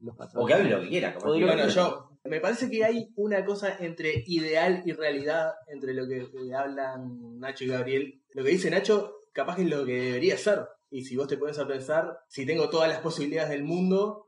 [0.00, 0.44] los patrones.
[0.44, 1.14] O que hable lo que quiera.
[1.14, 1.32] como.
[1.32, 6.28] Bueno, yo me parece que hay una cosa entre ideal y realidad entre lo que
[6.54, 8.20] hablan Nacho y Gabriel.
[8.34, 10.66] Lo que dice Nacho, capaz que es lo que debería ser.
[10.90, 14.26] Y si vos te pones a pensar, si tengo todas las posibilidades del mundo,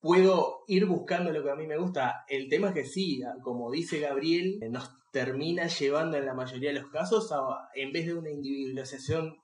[0.00, 2.24] puedo ir buscando lo que a mí me gusta.
[2.28, 6.80] El tema es que sí, como dice Gabriel, nos termina llevando en la mayoría de
[6.80, 9.38] los casos a, en vez de una individualización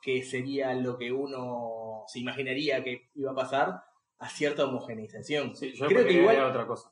[0.00, 3.74] que sería lo que uno se imaginaría que iba a pasar,
[4.18, 5.54] a cierta homoneización.
[5.54, 6.90] Sí, yo Creo que igual- otra cosa.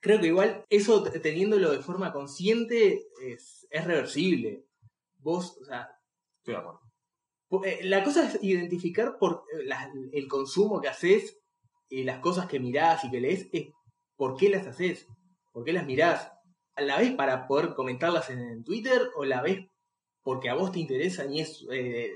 [0.00, 4.64] Creo que igual eso teniéndolo de forma consciente es, es reversible.
[5.18, 5.88] Vos, o sea,
[7.64, 9.68] Eh, la cosa es identificar por eh,
[10.12, 11.38] el consumo que haces
[11.88, 13.68] y las cosas que mirás y que lees, es
[14.16, 15.06] por qué las haces,
[15.52, 16.32] por qué las mirás.
[16.76, 19.66] ¿La ves para poder comentarlas en, en Twitter o la ves
[20.28, 22.10] porque a vos te interesan y es eh,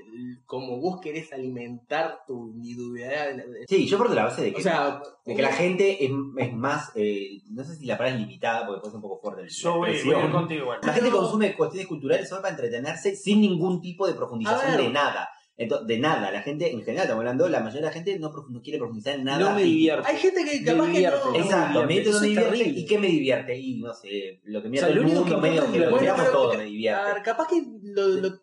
[0.45, 3.43] como vos querés alimentar tu individualidad?
[3.67, 6.11] Sí, yo parto de la base de que, O sea, de que la gente es,
[6.37, 9.19] es más, eh, no sé si la palabra es limitada, porque puede ser un poco
[9.19, 10.25] fuerte el Yo voy, voy a expresión.
[10.25, 10.71] ir contigo.
[10.83, 14.81] La gente consume cuestiones culturales solo para entretenerse sin ningún tipo de profundización ver.
[14.81, 15.27] de nada.
[15.55, 16.31] Entonces, de nada.
[16.31, 18.31] La gente, en general, estamos hablando, la mayoría de la gente no,
[18.63, 19.37] quiere profundizar en nada.
[19.49, 20.07] no me divierte.
[20.09, 21.19] hay gente que Me capaz que divierte.
[21.29, 21.35] no...
[21.35, 22.51] Exacto, me me divierte, divierte, no me divierte.
[22.57, 22.79] terrible.
[22.79, 23.57] ¿Y qué me divierte?
[23.59, 26.25] Y no sé, lo que me O sea, divierte lo el único que medio importa
[26.25, 27.21] que todo, me A divierte.
[27.23, 28.41] capaz que lo, lo-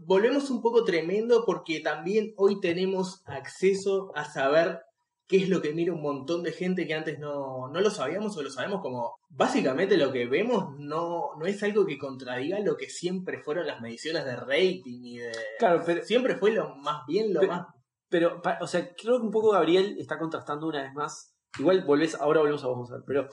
[0.00, 4.80] volvemos un poco tremendo porque también hoy tenemos acceso a saber
[5.30, 8.36] qué es lo que mira un montón de gente que antes no, no lo sabíamos
[8.36, 12.76] o lo sabemos como básicamente lo que vemos no, no es algo que contradiga lo
[12.76, 15.30] que siempre fueron las mediciones de rating y de...
[15.60, 17.66] Claro, pero, Siempre fue lo más bien, lo Pero- más...
[18.08, 21.32] pero, o sea, creo que un poco Gabriel está contrastando una vez más.
[21.58, 23.28] Igual volvés, ahora volvemos a vos, Gonzalo, pero,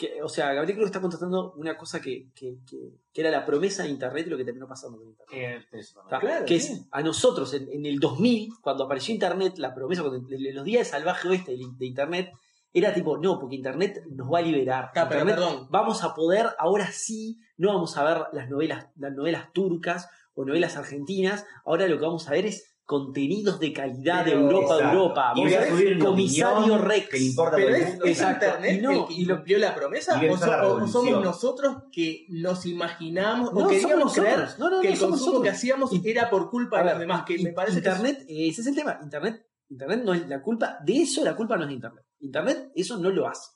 [0.00, 3.30] que, o sea, Gabriel creo que está contrastando una cosa que, que, que- que era
[3.30, 5.66] la promesa de Internet y lo que terminó pasando con Internet.
[5.72, 6.72] Eh, eso Claro, que sí.
[6.72, 10.64] es a nosotros en, en el 2000, cuando apareció Internet, la promesa, cuando, en los
[10.64, 12.30] días de salvaje oeste de, de Internet,
[12.72, 14.84] era tipo, no, porque Internet nos va a liberar.
[14.94, 15.66] Ah, pero Internet perdón.
[15.70, 20.44] vamos a poder, ahora sí, no vamos a ver las novelas, las novelas turcas o
[20.44, 24.76] novelas argentinas, ahora lo que vamos a ver es contenidos de calidad de Europa a
[24.78, 24.98] Exacto.
[24.98, 25.32] Europa.
[25.36, 27.08] Voy a subir Comisario Rex.
[27.08, 28.04] que importa Pero es, mundo.
[28.04, 28.46] es Exacto.
[28.46, 29.06] Internet Y no, el
[29.44, 34.38] que lo- la promesa o, la somos nosotros que nos imaginamos No, o queríamos creer
[34.40, 34.58] nosotros.
[34.58, 35.42] No, no, que no, el somos consumo nosotros.
[35.44, 37.96] que hacíamos Y- era por culpa de los demás, que y- me parece que es-
[37.96, 38.98] Internet, ese es el tema.
[39.00, 42.04] Internet, Internet no es la culpa, de eso la culpa no es de Internet.
[42.18, 43.50] Internet eso no lo hace.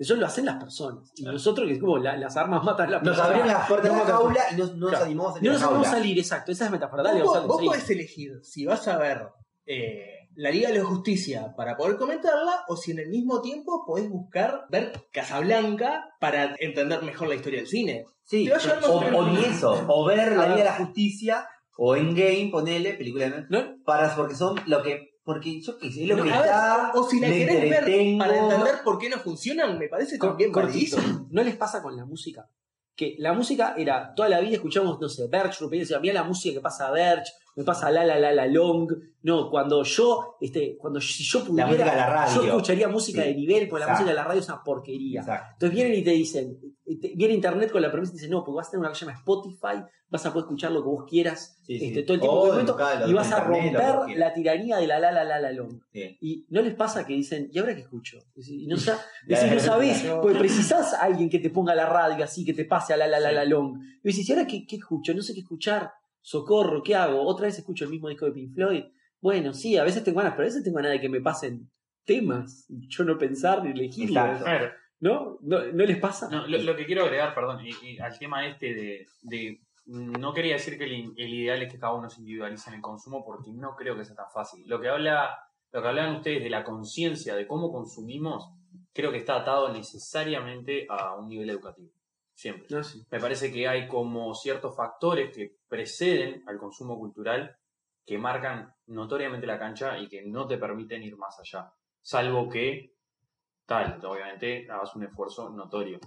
[0.00, 1.12] Eso lo hacen las personas.
[1.14, 3.26] Y nosotros, que es como la- las armas matan a las Nos personas.
[3.28, 5.04] abrieron las puertas de la jaula y no, no nos Claro.
[5.04, 6.52] animamos a salir No nos la vamos a salir, exacto.
[6.52, 7.02] Esa es metáfora.
[7.02, 9.28] Dale, vos, vos podés elegir si vas a ver
[9.66, 13.84] eh, la Liga de la Justicia para poder comentarla o si en el mismo tiempo
[13.86, 18.04] podés buscar ver Casablanca para entender mejor la historia del cine.
[18.24, 20.74] Sí, Te va a llevar más o, ni eso, o ver la Liga de la
[20.76, 23.44] Justicia, o Endgame, ponele, película de...
[23.48, 23.76] ¿No?
[23.84, 25.09] Para, porque son lo que...
[25.32, 26.92] Porque yo qué sé, es lo No, que a ver, está...
[26.96, 30.96] o si la querés ver para entender por qué no funcionan, me parece también cortito.
[31.30, 32.48] ¿No les pasa con la música?
[32.96, 36.24] Que la música era, toda la vida escuchamos, no sé, Birch, Rupert, decía, mira la
[36.24, 37.28] música que pasa a Birch,
[37.60, 38.88] me pasa la la la la long.
[39.22, 42.40] No, cuando yo, este, cuando si yo pudiera, la radio.
[42.42, 43.28] yo escucharía música Sí.
[43.28, 45.20] de nivel, porque la música de la radio es una porquería.
[45.20, 45.46] Exacto.
[45.52, 46.58] Entonces vienen y te dicen,
[47.00, 48.88] te- viene internet con la promesa y te dicen, no, porque vas a tener una
[48.88, 51.86] cosa que se llama Spotify, vas a poder escuchar lo que vos quieras Sí, sí.
[51.88, 54.98] este, todo el tiempo O que momento, y vas a romper la tiranía de la
[54.98, 55.78] la la la la long.
[55.92, 58.16] Y no les pasa que dicen, ¿y ahora qué escucho?
[58.36, 62.24] Y no, Ya, decís, no sabés, porque precisás a alguien que te ponga la radio
[62.24, 63.78] así, que te pase a la la la la long.
[64.02, 65.12] Y decís, ¿y ahora qué, qué escucho?
[65.12, 65.92] No sé qué escuchar.
[66.20, 67.22] Socorro, ¿qué hago?
[67.26, 68.84] Otra vez escucho el mismo disco de Pink Floyd.
[69.20, 71.70] Bueno, sí, a veces tengo ganas, pero a veces tengo ganas de que me pasen
[72.04, 72.66] temas.
[72.68, 74.08] Y yo no pensar ni elegir.
[74.08, 74.46] Exacto.
[74.46, 75.38] A ver, ¿No?
[75.40, 76.28] ¿No, ¿No les pasa?
[76.30, 80.32] No, lo, lo que quiero agregar, perdón, y- y al tema este de, de- No
[80.34, 83.24] quería decir que el, el ideal es que cada uno se individualice en el consumo,
[83.24, 84.62] porque no creo que sea tan fácil.
[84.68, 85.38] Lo que, habla,
[85.72, 88.52] lo que hablan ustedes de la conciencia de cómo consumimos,
[88.92, 91.90] creo que está atado necesariamente a un nivel educativo.
[92.40, 92.68] Siempre.
[92.70, 93.04] No, sí.
[93.10, 97.54] Me parece que hay como ciertos factores que preceden al consumo cultural
[98.06, 101.70] que marcan notoriamente la cancha y que no te permiten ir más allá.
[102.00, 102.94] Salvo que,
[103.66, 106.00] tal, obviamente, hagas un esfuerzo notorio.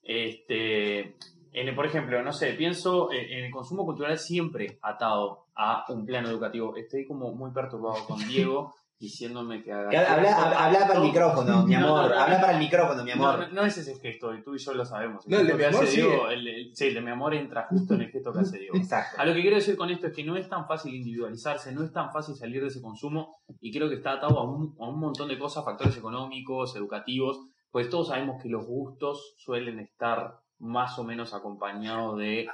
[0.00, 1.18] Este,
[1.52, 6.06] en, por ejemplo, no sé, pienso en, en el consumo cultural siempre atado a un
[6.06, 6.76] plano educativo.
[6.76, 9.88] Estoy como muy perturbado con Diego diciéndome que haga.
[9.90, 10.34] Que Habla,
[10.66, 11.88] habla- para el micrófono, mi amor.
[12.02, 12.20] no, no.
[12.20, 13.38] Habla para el micrófono, mi amor.
[13.40, 15.26] no, no es ese gesto, tú y yo lo sabemos.
[15.26, 15.96] No, el de gesto mi que hace.
[16.02, 18.58] Diego, el- el- sí, el de mi amor entra justo en el gesto que hace
[18.58, 18.76] Diego.
[18.76, 19.20] Exacto.
[19.20, 21.84] A lo que quiero decir con esto es que no es tan fácil individualizarse, no
[21.84, 24.88] es tan fácil salir de ese consumo y creo que está atado a un, a
[24.88, 27.38] un montón de cosas, factores económicos, educativos,
[27.70, 32.48] pues todos sabemos que los gustos suelen estar más o menos acompañados de...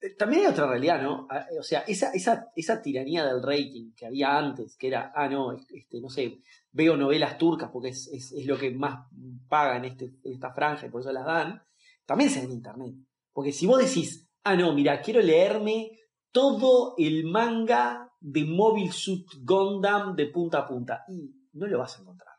[0.00, 1.26] Eh, También hay otra realidad, ¿no?
[1.30, 5.28] Ah, O sea, esa, esa, esa tiranía del rating que había antes, que era, ah,
[5.28, 6.40] no, este, no sé,
[6.72, 9.06] veo novelas turcas porque es, es, lo que más
[9.48, 11.62] paga en este, esta franja y por eso las dan,
[12.06, 12.94] también se da en internet.
[13.32, 15.98] Porque si vos decís, ah, no, mira, quiero leerme
[16.32, 21.98] todo el manga de Mobile Suit Gundam de punta a punta, y no lo vas
[21.98, 22.34] a encontrar.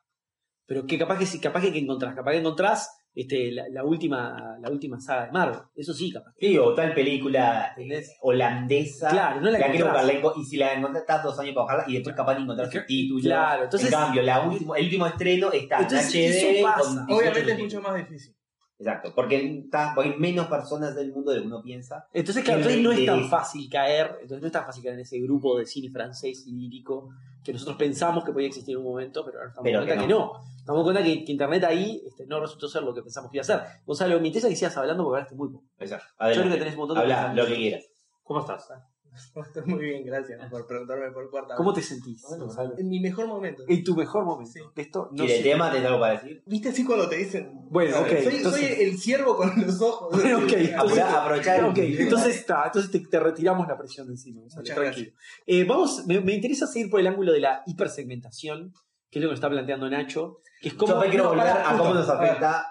[0.65, 4.57] Pero que capaz que capaz que, que encontrás, capaz que encontrás este, la, la última,
[4.61, 5.59] la última saga de Marvel.
[5.75, 6.31] Eso sí, capaz.
[6.39, 8.15] Sí, o tal película ¿Entendés?
[8.21, 9.09] holandesa.
[9.09, 10.03] Claro, no la la quiero encontrás.
[10.05, 12.41] buscarla, enco- y si la encontrás, estás dos años para bajarla y después capaz de
[12.41, 13.23] encontrar Claro, subtítulos.
[13.23, 16.59] claro, entonces- en cambio, la último, el último estreno está Entonces, en HD.
[16.59, 16.79] eso pasa.
[16.83, 18.35] con 18 Obviamente es mucho más difícil.
[18.79, 22.07] Exacto, porque, está, porque hay menos personas del mundo de lo que uno piensa.
[22.13, 24.95] Entonces, claro, que entonces no es tan fácil caer, entonces no es tan fácil caer
[24.95, 27.09] en ese grupo de cine francés y lírico
[27.43, 30.07] que nosotros pensamos que podía existir en un momento, pero ahora estamos cuenta que que
[30.07, 30.33] no.
[30.57, 33.41] Estamos cuenta que, que internet ahí este, no resultó ser lo que pensamos que iba
[33.41, 33.61] a ser.
[33.85, 35.65] Gonzalo, me interesa que sigas hablando porque hablaste muy poco.
[35.79, 36.05] Exacto.
[36.19, 37.85] Yo creo que tenés un montón de Habla lo que quieras.
[38.23, 38.69] ¿Cómo estás?
[39.45, 42.77] Estoy muy bien, gracias por preguntarme por cuarta ¿Cómo te sentís, Gonzalo?
[42.77, 43.63] En mi mejor momento.
[43.67, 44.51] En tu mejor momento.
[44.53, 44.59] Sí.
[44.75, 45.43] Esto no ¿Y de sé.
[45.43, 46.41] tema tenés algo para decir?
[46.45, 47.51] ¿Viste así cuando te dicen?
[47.69, 50.09] Bueno, ok, Soy, entonces- soy el ciervo con los ojos.
[50.21, 54.41] Bueno, ok, entonces- el- Ok, entonces está, entonces te, te retiramos la presión de encima.
[54.41, 55.11] Muchas tranquilo.
[55.45, 58.73] Eh, vamos, me, me interesa seguir por el ángulo de la hipersegmentación,
[59.09, 60.93] que es lo que nos está planteando Nacho, que es Yo como...
[60.93, 62.65] después quiero no, volver a cómo justo, nos afecta.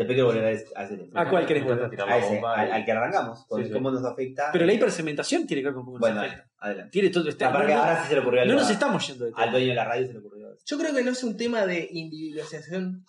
[0.00, 1.20] Después quiero volver a a ese tema.
[1.20, 2.00] ¿A cuál querés volver?
[2.00, 3.44] A ese, al, al que arrancamos.
[3.46, 3.72] con Sí, sí.
[3.74, 4.50] cómo nos afecta.
[4.52, 6.48] Pero la hipersegmentación tiene que ver con cómo nos Bueno, afecta.
[6.58, 6.90] adelante.
[6.90, 8.72] Tiene todo este- Aparte, no, no- ahora sí se le ocurrió no algo nos a-
[8.72, 9.42] estamos yendo de tema.
[9.42, 10.48] al dueño de la radio se le ocurrió.
[10.64, 13.04] Yo creo que no es un tema de individualización,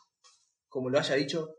[0.68, 1.56] como lo haya dicho,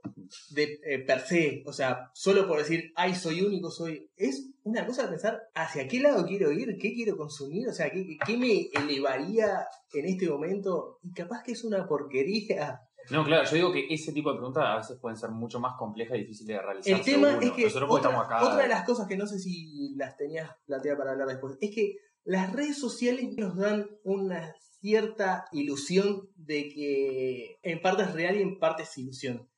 [0.50, 1.62] de eh, per se.
[1.66, 4.10] O sea, solo por decir, ay, soy único, soy.
[4.16, 7.90] Es una cosa de pensar hacia qué lado quiero ir, qué quiero consumir, o sea,
[7.90, 10.98] qué, qué- qué me elevaría en este momento.
[11.02, 12.80] Y capaz que es una porquería.
[13.10, 15.76] No, claro, yo digo que ese tipo de preguntas a veces pueden ser mucho más
[15.76, 16.92] complejas y difíciles de realizar.
[16.92, 17.46] El tema seguro.
[17.46, 18.44] es que Nosotros otra, estamos acá.
[18.44, 21.74] otra de las cosas que no sé si las tenías planteadas para hablar después, es
[21.74, 28.36] que las redes sociales nos dan una cierta ilusión de que en parte es real
[28.36, 29.48] y en parte es ilusión.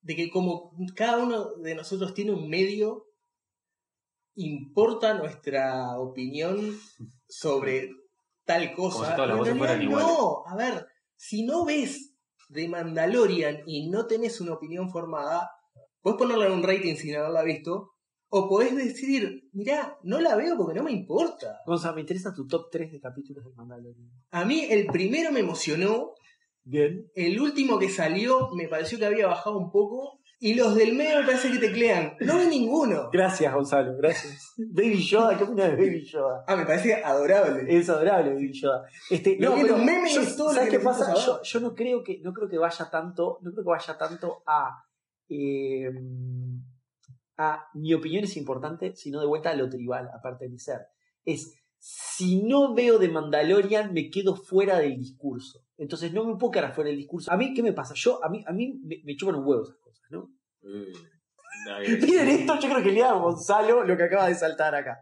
[0.00, 3.06] De que como cada uno de nosotros tiene un medio,
[4.34, 6.78] importa nuestra opinión
[7.28, 7.90] sobre
[8.44, 8.96] tal cosa.
[8.98, 10.18] Como si todas las voces fueran realidad, iguales.
[10.18, 12.13] No, a ver, si no ves
[12.48, 15.50] de Mandalorian y no tenés una opinión formada,
[16.00, 17.92] podés ponerle un rating sin haberla visto,
[18.28, 21.60] o podés decidir, mirá, no la veo porque no me importa.
[21.66, 24.10] Gonzalo, me interesa tu top 3 de capítulos del Mandalorian.
[24.30, 26.14] A mí el primero me emocionó,
[26.64, 27.10] Bien.
[27.14, 31.20] el último que salió me pareció que había bajado un poco, y los del medio
[31.20, 32.16] me parece que teclean.
[32.20, 33.08] No vi ninguno.
[33.10, 34.52] Gracias, Gonzalo, gracias.
[34.58, 36.44] Baby Yoda, ¿qué opinas de Baby Yoda?
[36.46, 37.64] Ah, me parece adorable.
[37.74, 38.84] Es adorable Baby Yoda.
[39.08, 41.14] Este, Lo no, pero los memes, yo- es todo lo ¿sabes que qué pasa?
[41.42, 44.84] Yo, no creo que no creo que vaya tanto, no creo que vaya tanto a
[45.30, 45.90] eh,
[47.38, 50.80] a mi opinión es importante, sino de vuelta a lo tribal, aparte de ser.
[51.24, 55.64] Es si no veo de Mandalorian, me quedo fuera del discurso.
[55.78, 57.32] Entonces no me puedo quedar fuera del discurso.
[57.32, 57.94] A mí, ¿qué me pasa?
[57.96, 59.76] Yo, a mí, a mí me, me chupan un huevo esas
[60.10, 60.30] ¿no?
[61.66, 64.74] Nadie- Miren esto, yo creo que le da a Gonzalo lo que acaba de saltar
[64.74, 64.98] acá.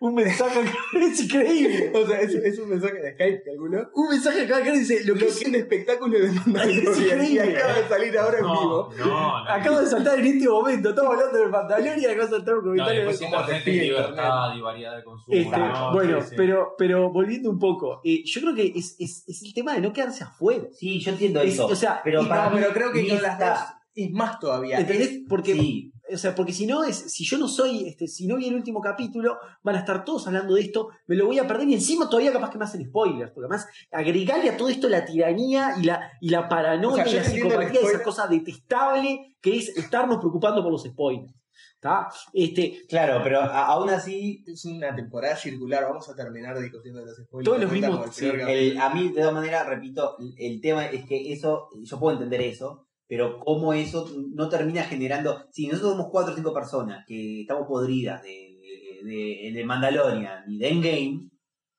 [0.00, 1.92] Un mensaje acá, es increíble.
[1.94, 3.88] O sea, es, es un mensaje de Skype, calculo.
[3.94, 6.88] Un mensaje acá que dice lo que es un espectáculo de Mandalorian.
[6.92, 7.34] Es increíble.
[7.34, 8.92] Y acaba de salir ahora en vivo.
[8.98, 9.48] No, no, no.
[9.48, 10.90] acaba de saltar en este momento.
[10.90, 13.06] Estamos hablando del Mandalorian y acaba de saltar un No, comentario.
[13.06, 15.36] de- internet libertad y variedad de consumo.
[15.36, 16.34] Este, no, bueno, sí, sí.
[16.36, 19.80] Pero, pero volviendo un poco, eh, yo creo que es, es, es el tema de
[19.80, 20.64] no quedarse afuera.
[20.72, 21.66] Sí, yo entiendo Es- eso.
[21.66, 23.58] o sea, pero para No, mí pero creo que con las dos
[23.94, 24.78] es más todavía.
[24.78, 25.20] ¿Entendés?
[25.28, 28.36] Porque, Sí, o sea, porque si no es, si yo no soy, este, si no
[28.36, 31.46] vi el último capítulo, van a estar todos hablando de esto, me lo voy a
[31.46, 34.88] perder y encima todavía capaz que me hacen spoilers, porque además agregarle a todo esto
[34.90, 38.26] la tiranía y la, y la paranoia O sea, yo y la psicopatía, esa cosa
[38.26, 41.32] detestable que es estarnos preocupando por los spoilers.
[41.74, 42.08] ¿Está?
[42.32, 45.84] Este, claro, pero a- aún así, es una temporada circular.
[45.84, 47.44] Vamos a terminar discutiendo de los spoilers.
[47.44, 50.60] Todos los mismos- el sí, peor el- a mí de todas maneras, repito, el, el
[50.62, 55.66] tema es que eso, yo puedo entender eso, pero cómo eso no termina generando, si
[55.66, 58.58] nosotros somos cuatro o cinco personas que estamos podridas de,
[59.04, 61.30] de, de Mandalorian y de Endgame,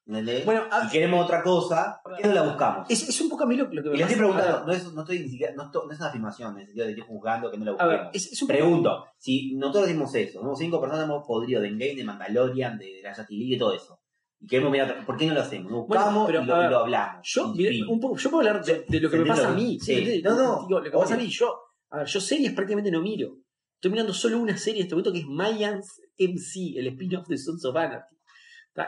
[0.07, 0.45] ¿Entendés?
[0.45, 2.87] Bueno, a- y queremos otra cosa, ¿por qué no la buscamos?
[2.91, 4.71] Es, es un poco a mí lo, lo que me y le estoy preguntando, no
[4.71, 6.93] es, no estoy ni siquiera, no, esto- no es una afirmación, en el sentido de
[6.93, 8.01] que estoy juzgando que no la a busquemos.
[8.03, 11.69] ver, es, es un Pregunto, si nosotros decimos eso, somos cinco personas, hemos podrido de
[11.69, 13.99] Endgame, de Mandalorian, de, de la Justice League, de todo eso.
[14.39, 15.71] Y queremos mirar, otra- ¿por qué no lo hacemos?
[15.71, 17.21] Lo Bueno, buscamos pero, y, lo, y hablamos.
[17.23, 17.85] Yo, fin.
[17.87, 19.79] un poco, yo puedo hablar de, de lo que me pasa a mí.
[19.79, 20.21] sí.
[20.23, 21.55] No, no, Digo, lo que pasa a mí, yo,
[21.89, 23.37] a ver, yo series prácticamente no miro.
[23.75, 27.37] Estoy mirando solo una serie en este momento que es Mayans MC, el spin-off de
[27.37, 28.15] Sons of Anarchy.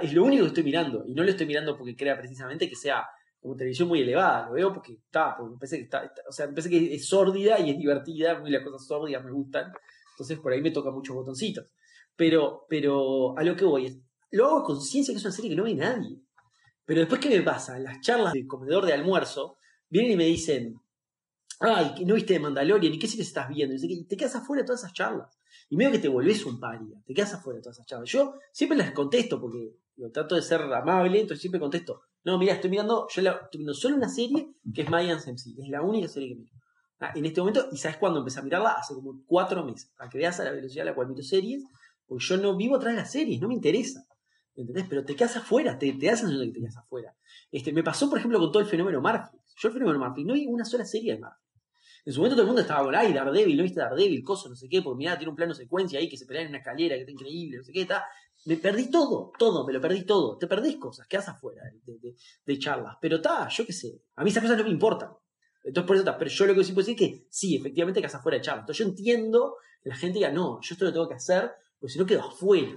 [0.01, 1.03] Es lo único que estoy mirando.
[1.05, 3.05] Y no lo estoy mirando porque crea precisamente que sea
[3.39, 4.47] como televisión muy elevada.
[4.47, 6.93] Lo veo porque está, porque me parece que está, está- o sea, me parece que
[6.95, 8.39] es sórdida y es divertida.
[8.39, 9.71] Muy las cosas sórdidas me gustan.
[10.13, 11.65] Entonces por ahí me toca muchos botoncitos.
[12.15, 13.97] Pero, pero a lo que voy es,
[14.31, 16.19] lo hago conciencia que es una serie que no ve nadie.
[16.85, 17.77] Pero después, ¿qué me pasa?
[17.77, 19.57] En las charlas del comedor de almuerzo,
[19.89, 20.79] vienen y me dicen,
[21.59, 23.75] ay, no viste de Mandalorian, ¿y qué series estás viendo?
[23.75, 25.37] Y, te quedas afuera de todas esas charlas.
[25.69, 28.09] Y medio que te volvés un paria, te quedas afuera de todas esas charlas.
[28.09, 32.53] Yo siempre las contesto porque digo, trato de ser amable, entonces siempre contesto, no, mira,
[32.53, 35.81] estoy mirando, yo la- estoy viendo solo una serie que es Mayans MC, es la
[35.81, 36.51] única serie que miro.
[36.99, 40.09] Ah, en este momento, y sabes cuándo empecé a mirarla, hace como cuatro meses, para
[40.09, 41.63] que veas a la velocidad a la cual miro series,
[42.07, 44.06] porque yo no vivo atrás de las series, no me interesa.
[44.57, 44.85] ¿Entendés?
[44.89, 47.15] Pero te quedas afuera, te, te de que te quedas afuera.
[47.51, 49.37] Este, me pasó, por ejemplo, con todo el fenómeno Murphy.
[49.55, 51.43] Yo el fenómeno Murphy, no vi una sola serie de Murphy.
[52.05, 54.23] En su momento todo el mundo estaba con, ay, Daredevil, ¿no viste Daredevil?
[54.23, 56.49] Coso, no sé qué, porque mirá, tiene un plano secuencia ahí que se pelean en
[56.51, 58.05] una escalera, que está increíble, no sé qué, está.
[58.45, 60.37] Me perdí todo, todo, me lo perdí todo.
[60.37, 62.95] Te perdés cosas, quedas afuera de, de- de charlas.
[63.01, 64.01] Pero está, yo qué sé.
[64.15, 65.09] A mí esas cosas no me importan.
[65.63, 66.17] Entonces por eso está.
[66.17, 68.63] Pero yo lo que sí puedo decir es que sí, efectivamente quedas afuera de charlas.
[68.63, 71.93] Entonces yo entiendo que la gente diga, no, yo esto lo tengo que hacer, porque
[71.93, 72.71] si no quedo afuera.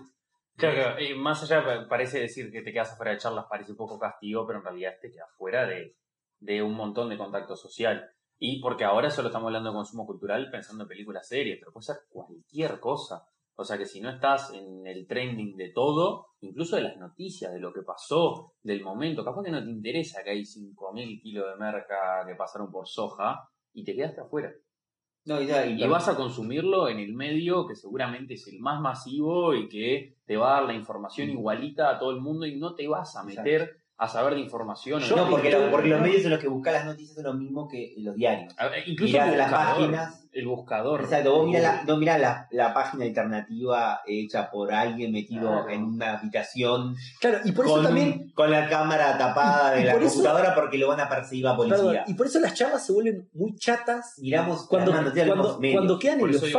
[0.60, 3.70] Claro, claro, eh, más allá pa- parece decir que te quedas afuera de charlas, parece
[3.72, 5.96] un poco castigo, pero en realidad te quedas fuera de,
[6.38, 8.10] de un montón de contacto social.
[8.38, 11.84] Y porque ahora solo estamos hablando de consumo cultural pensando en películas, series, pero puede
[11.86, 13.26] ser cualquier cosa.
[13.56, 17.52] O sea que si no estás en el trending de todo, incluso de las noticias,
[17.52, 21.46] de lo que pasó, del momento, capaz que no te interesa que hay 5.000 kilos
[21.50, 24.52] de merca que pasaron por soja y te quedaste afuera.
[25.26, 28.58] No, y, ya- y- Y vas a consumirlo en el medio que seguramente es el
[28.60, 32.46] más masivo y que te va a dar la información igualita a todo el mundo
[32.46, 35.02] y no te vas a meter a saber de información.
[35.14, 37.68] No, porque, lo- porque los medios en los que buscan las noticias son lo mismo
[37.68, 38.54] que los diarios.
[38.56, 40.19] Ver, Incluso Mirás las buscador, páginas.
[40.32, 41.00] El buscador.
[41.02, 45.68] Exacto, vos mirás la, no mirás la, la página alternativa hecha por alguien metido Claro.
[45.70, 49.92] en una habitación Claro, y por eso con, también con la cámara tapada de la
[49.92, 51.76] por eso- computadora porque lo van a perseguir la policía.
[51.78, 55.98] Perdón, y por eso las charlas se vuelven muy chatas Miramos cuando, cuando, los cuando
[55.98, 56.52] quedan Por en eso lo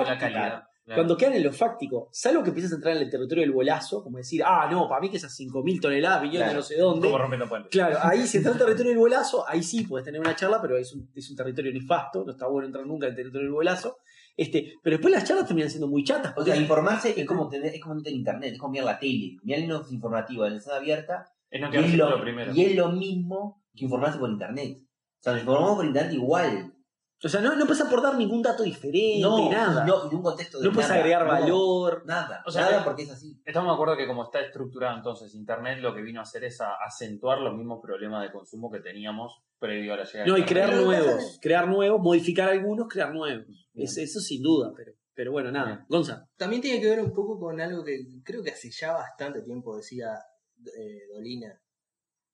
[0.86, 4.04] Cuando quedan en lo fáctico, salvo que empieces a entrar en el territorio del bolazo,
[4.04, 7.08] como decir, ah, no, para mí que esas 5.000 toneladas vinieron de no sé dónde.
[7.08, 7.72] Como rompiendo puentes.
[7.72, 10.60] Claro, ahí si entras en el territorio del bolazo, ahí sí puedes tener una charla,
[10.62, 13.46] pero es un, es un territorio nefasto, no está bueno entrar nunca en el territorio
[13.46, 13.98] del bolazo.
[14.36, 16.32] Este, pero después las charlas terminan siendo muy chatas.
[16.32, 18.86] O Porque sea, informarse es como tener, es como no tener internet, es como mirar
[18.88, 19.38] la tele.
[19.44, 22.52] Mirar los informativos de la zona abierta Es no y es, lo, lo primero.
[22.54, 24.78] y es lo mismo que informarse por internet.
[24.82, 26.74] O sea, nos informamos por internet igual.
[27.24, 29.86] O sea, no, no puedes aportar ningún dato diferente, No, nada.
[29.86, 31.00] No, no, un contexto de puedes nada.
[31.02, 32.04] agregar No, valor.
[32.06, 33.40] Nada, O sea, nada eh, porque es así.
[33.46, 36.60] Estamos de acuerdo que como está estructurado entonces Internet, lo que vino a hacer es
[36.62, 40.40] a acentuar los mismos problemas de consumo que teníamos previo a la llegada No, de
[40.40, 43.46] y crear nuevos, crear nuevos, modificar algunos, crear nuevos.
[43.76, 45.66] Es- eso sin duda, pero, pero bueno, nada.
[45.68, 45.86] Bien.
[45.88, 46.28] Gonza.
[46.38, 49.78] También tiene que ver un poco con algo que creo que hace ya bastante tiempo
[49.78, 50.10] decía
[50.78, 51.60] eh, Dolina,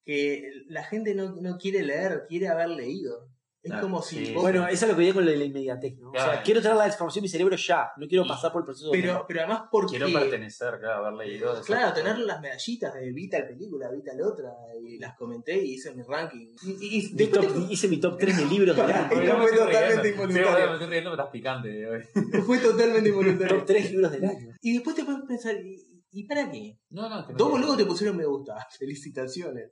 [0.06, 3.28] que la gente no, no quiere leer, quiere haber leído.
[3.68, 4.34] Es Claro, como si sí.
[4.34, 6.10] vos- Bueno, eso es lo que digo con lo de la inmediatez, ¿no?
[6.12, 8.66] O sea, quiero tener la información en mi cerebro ya, no quiero pasar por el
[8.66, 9.98] proceso de pero, pero además porque...
[9.98, 11.56] Quiero pertenecer, claro, haber leído.
[11.56, 14.52] de Claro, tener las medallitas de vi tal película, vi tal otra,
[14.82, 16.56] y las comenté y hice mi ranking.
[16.64, 18.88] Y, y- y Mi después top- te- hice mi top 3 de libros no me
[19.48, 20.68] fue totalmente involuntario.
[20.68, 21.88] Me estoy riendo, pero estás picante.
[21.90, 22.04] hoy.
[22.46, 23.58] fue totalmente involuntario.
[23.58, 24.56] top 3 libros del año.
[24.62, 26.80] Y después te puedes pensar, ¿y, y para qué?
[26.90, 29.72] No, no, Dos boludos te pusieron me gusta, felicitaciones.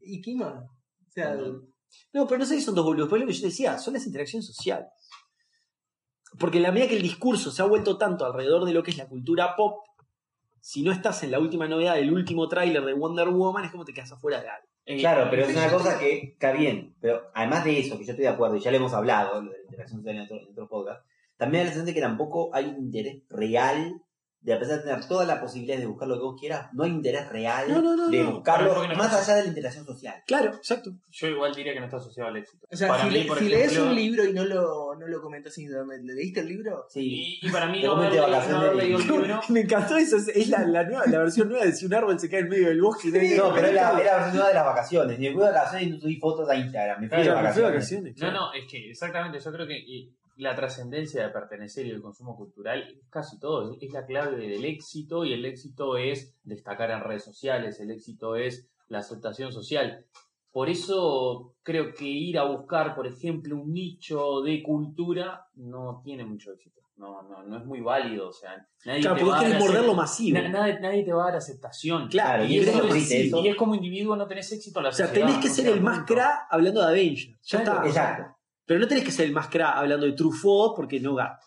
[0.00, 0.54] ¿Y qué más?
[0.62, 1.62] O sea, No,
[2.12, 3.08] pero no sé si son dos boludos.
[3.08, 4.88] Pero lo que yo decía, son las interacciones sociales.
[6.38, 8.90] Porque en la medida que el discurso se ha vuelto tanto alrededor de lo que
[8.90, 9.84] es la cultura pop,
[10.60, 13.84] si no estás en la última novedad del último tráiler de Wonder Woman, es como
[13.84, 14.68] te quedas afuera de algo.
[14.86, 16.94] Eh, Claro, pero es una cosa que está bien.
[17.00, 19.50] Pero además de eso, que yo estoy de acuerdo, y ya lo hemos hablado, lo
[19.50, 21.04] de la interacción social en otro, en otro podcast,
[21.36, 24.00] también hay la sensación de que tampoco hay un interés real
[24.42, 26.82] de a pesar de tener todas las posibilidades de buscar lo que vos quieras, no
[26.82, 30.14] hay interés real No, no, no, de buscarlo más allá de la interacción social.
[30.26, 30.90] Claro, exacto.
[31.10, 32.66] Yo igual diría que no está asociado al éxito.
[32.70, 35.06] o sea Para si, mí, le- por si lees un libro y no lo, no
[35.06, 36.86] lo comentas en internet, ¿le leíste el libro?
[36.88, 37.38] Sí.
[37.42, 39.40] Y, y para mí no haber, leído- el y- libro.
[39.48, 40.16] Me encantó eso.
[40.16, 42.48] Es, es la, la, nueva, la versión nueva de si un árbol se cae en
[42.48, 43.08] medio del bosque.
[43.08, 45.18] y No, pero era, era la versión nueva de las vacaciones.
[45.18, 47.00] Ni fui de vacaciones y no subí fotos a Instagram.
[47.00, 47.72] Me fui de Claro, de vacaciones.
[47.74, 48.12] vacaciones.
[48.16, 48.40] No, claro.
[48.40, 52.82] no, es que exactamente, yo creo que la trascendencia de pertenecer y el consumo cultural
[52.82, 57.24] es casi todo, es, la clave del éxito y el éxito es destacar en redes
[57.24, 60.04] sociales, el éxito es la aceptación social.
[60.50, 66.24] Por eso creo que ir a buscar, por ejemplo, un nicho de cultura no tiene
[66.24, 66.80] mucho éxito.
[66.96, 68.28] No, no, no es muy válido.
[68.28, 70.38] O sea, nadie Claro, te porque va a dar morder lo masivo.
[70.38, 72.06] na- nadie, nadie te va a dar aceptación.
[72.08, 74.92] Claro, y, y eso es- y es como individuo no tenés éxito en la O
[74.92, 75.26] sea, sociedad.
[75.26, 77.38] tenés que no ser el más cra hablando de Avengers.
[77.44, 77.88] Ya Claro, está.
[77.88, 78.36] Exacto.
[78.66, 81.38] Pero no tenés que ser el más cra hablando de Truffaut porque no gana.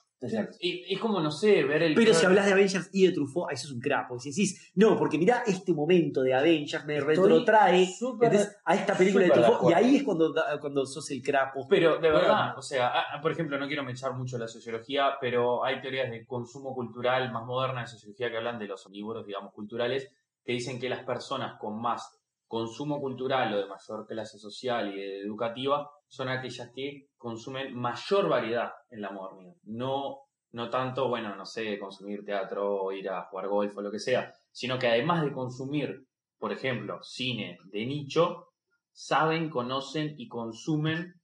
[0.59, 1.93] Y- Es como, no sé, ver el.
[1.93, 4.05] Pero si hablas de Avengers y de Truffaut, ahí sos un cra.
[4.07, 8.57] Porque si decís, no, porque mirá este momento de Avengers me retrotrae súper- ¿entendés?
[8.65, 9.69] a esta película de Truffaut.
[9.69, 11.51] Y ahí es cuando, cuando sos el cra.
[11.53, 11.67] posta.
[11.69, 12.53] Pero de verdad, Bueno.
[12.57, 12.91] o sea,
[13.21, 17.31] por ejemplo, no quiero me echar mucho la sociología, pero hay teorías de consumo cultural
[17.31, 20.09] más modernas de sociología que hablan de los omnívoros, digamos, culturales,
[20.43, 22.09] que dicen que las personas con más
[22.47, 28.71] consumo cultural o de mayor clase social y educativa son aquellas que consumen mayor variedad
[28.89, 29.55] en la modernidad.
[29.63, 30.19] No,
[30.51, 33.99] no tanto, bueno, no sé, consumir teatro o ir a jugar golf o lo que
[33.99, 36.05] sea, sino que además de consumir,
[36.37, 38.47] por ejemplo, cine de nicho,
[38.91, 41.15] saben, conocen y consumen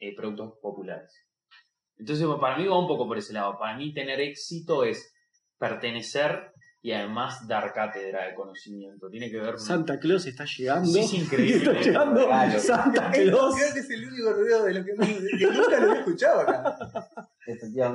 [0.00, 1.28] eh, productos populares.
[1.96, 3.58] Entonces, para mí va un poco por ese lado.
[3.58, 5.12] Para mí tener éxito es
[5.58, 9.08] pertenecer y además dar cátedra de conocimiento.
[9.10, 9.58] Tiene que ver...
[9.58, 10.88] Santa Claus está llegando.
[10.88, 11.70] Sí, es increíble.
[11.70, 12.60] Está llegando Regalo.
[12.60, 13.56] Santa Creo Claus.
[13.56, 16.78] que es el único ruido de lo que, que nunca lo había escuchado acá.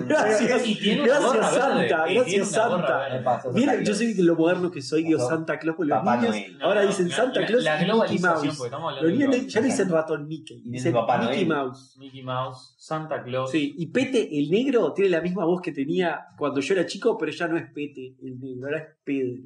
[0.08, 0.68] Gracias.
[0.68, 2.14] Y tiene una Gracias, gorra Santa, verde.
[2.16, 3.51] Gracias, Santa.
[3.54, 5.30] Mira, yo soy lo moderno que soy, digo Pasó.
[5.30, 6.30] Santa Claus por los Papá niños.
[6.32, 6.62] Noel.
[6.62, 8.58] Ahora no, dicen la- Santa la- Claus la y Mickey globalización, Mouse.
[8.58, 10.93] porque estamos hablando Los de niños un- le- ya no dicen ratón Mickey, Y dicen
[10.93, 11.47] Papá Mickey Noel.
[11.68, 11.97] Mouse.
[11.99, 13.51] Mickey Mouse, Santa Claus.
[13.51, 17.18] Sí, y Pete el negro tiene la misma voz que tenía cuando yo era chico,
[17.18, 19.43] pero ya no es Pete el negro, ahora es Pedro.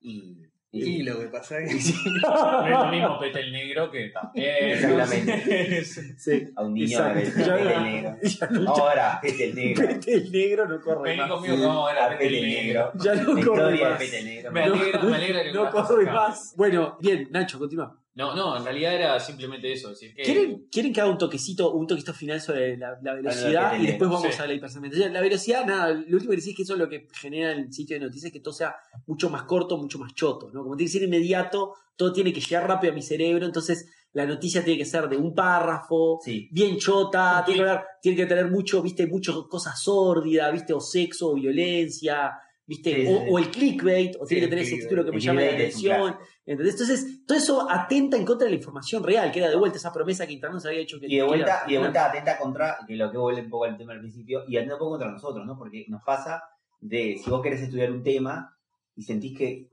[0.00, 4.54] Y, Y lo que pasa es No es lo mismo Pete el Negro que también.
[4.72, 5.84] Exactamente.
[5.84, 8.16] Sí, a un niño Ya- Pete el negro.
[8.50, 9.86] no, Ahora, Pete el negro.
[9.88, 11.30] Pete el negro no corre Vení más.
[11.30, 12.92] conmigo, no, era A Pete el Negro.
[12.96, 13.98] Ya no corre de más.
[13.98, 14.52] Pete el negro.
[14.52, 16.54] Me alegra, me alegra que No corre más.
[16.56, 17.96] Bueno, bien, Nacho, continúa.
[18.18, 19.90] No, no, en realidad era simplemente eso.
[19.90, 23.78] Decir que ¿Quieren, ¿Quieren que haga un toquecito, un toquecito final sobre la, la velocidad
[23.80, 24.42] y después vamos sí.
[24.42, 25.12] a la hipersegmentación?
[25.12, 27.72] La velocidad, nada, lo último que decís es que eso es lo que genera el
[27.72, 28.74] sitio de noticias, que todo sea
[29.06, 30.64] mucho más corto, mucho más choto, ¿no?
[30.64, 34.26] Como tiene que ser inmediato, todo tiene que llegar rápido a mi cerebro, entonces la
[34.26, 36.48] noticia tiene que ser de un párrafo, Sí.
[36.50, 40.80] bien chota, tiene que, haber- tiene que tener mucho, viste, mucho cosas sórdidas, viste, o
[40.80, 42.32] sexo, o violencia,
[42.66, 43.24] viste, Sí, o, sí.
[43.30, 45.52] o el clickbait, o Sí, tiene que tener ese título que me El llama la
[45.52, 46.16] atención.
[46.52, 46.74] ¿Entendés?
[46.80, 49.92] Entonces, todo eso atenta en contra de la información real, que era de vuelta esa
[49.92, 52.78] promesa que Internet nos había hecho que Y de vuelta, y de vuelta atenta contra,
[52.86, 55.10] que lo que vuelve un poco al tema al principio, y atenta un poco contra
[55.10, 55.56] nosotros, ¿no?
[55.58, 56.42] Porque nos pasa
[56.80, 58.56] de, si vos querés estudiar un tema
[58.96, 59.70] y sentís que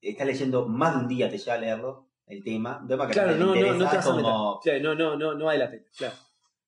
[0.00, 3.14] estás leyendo más de un día, te lleva a leerlo, el tema, un tema que
[3.14, 4.12] Claro, te no, no, interesa, no te a meter.
[4.12, 5.84] como Claro, no, no, no, no vale la pena.
[5.96, 6.14] Claro.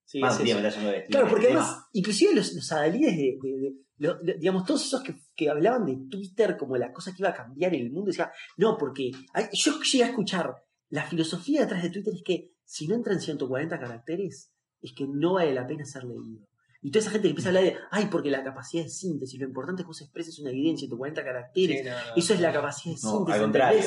[0.05, 2.73] Sí, más es un día me estás yendo de Claro, porque además, inclusive los, los
[2.73, 6.77] adalides de, de- de- lo- de- digamos, todos esos que, que hablaban de Twitter como
[6.77, 10.09] la cosa que iba a cambiar el mundo, decía, no, porque ay, yo llegué a
[10.09, 10.55] escuchar,
[10.89, 14.51] la filosofía detrás de Twitter es que si no entran 140 caracteres,
[14.83, 16.47] es que no vale la pena ser leído.
[16.83, 19.39] Y toda esa gente que empieza a hablar de, ay, porque la capacidad de síntesis,
[19.39, 22.17] lo importante es que vos expreses una idea en 140 caracteres, Sí, no, no.
[22.17, 23.83] eso es la capacidad de No, síntesis, al contrario.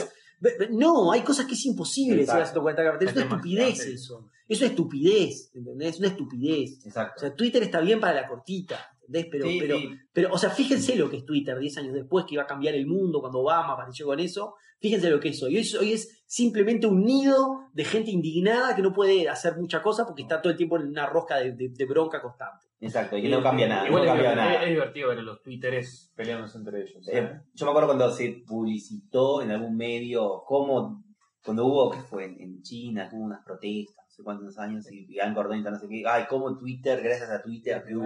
[0.72, 2.62] No, hay cosas que es imposible decir a Exacto.
[2.62, 3.14] 140 caracteres.
[3.14, 3.94] Es una estupidez demasiado.
[3.96, 4.30] eso.
[4.48, 5.90] Es una estupidez, ¿entendés?
[5.94, 6.80] Es una estupidez.
[6.84, 7.20] O Exacto.
[7.22, 9.28] sea, Twitter está bien para la cortita, ¿entendés?
[9.32, 9.90] Pero, Sí, pero, sí.
[10.12, 12.76] pero, o sea, fíjense lo que es Twitter 10 años después, que iba a cambiar
[12.76, 14.56] el mundo cuando Obama apareció con eso.
[14.80, 15.56] Fíjense lo que es hoy.
[15.56, 19.82] Hoy es, hoy es simplemente un nido de gente indignada que no puede hacer mucha
[19.82, 22.68] cosa porque está todo el tiempo en una rosca de, de- de bronca constante.
[22.82, 23.88] Exacto, y que no cambia nada.
[23.88, 24.64] Igual no es, cambia divertido, nada.
[24.66, 27.08] es divertido ver a los twitteres peleándose entre ellos.
[27.08, 27.18] ¿eh?
[27.18, 31.02] Eh, yo me acuerdo cuando se publicitó en algún medio cómo,
[31.46, 35.34] cuando hubo, que fue en, en China, hubo unas protestas, sé cuántos años, y Ian
[35.34, 38.06] Gordon no sé qué, ay, cómo Twitter, gracias a Twitter que hubo.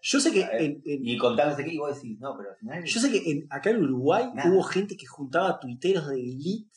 [0.00, 2.50] Yo sé que en, en- y contando no sé qué, y vos decís, no, pero
[2.50, 2.84] al final...
[2.84, 4.50] yo sé que en- acá en Uruguay Nada.
[4.50, 6.70] hubo gente que juntaba tuiteros de elite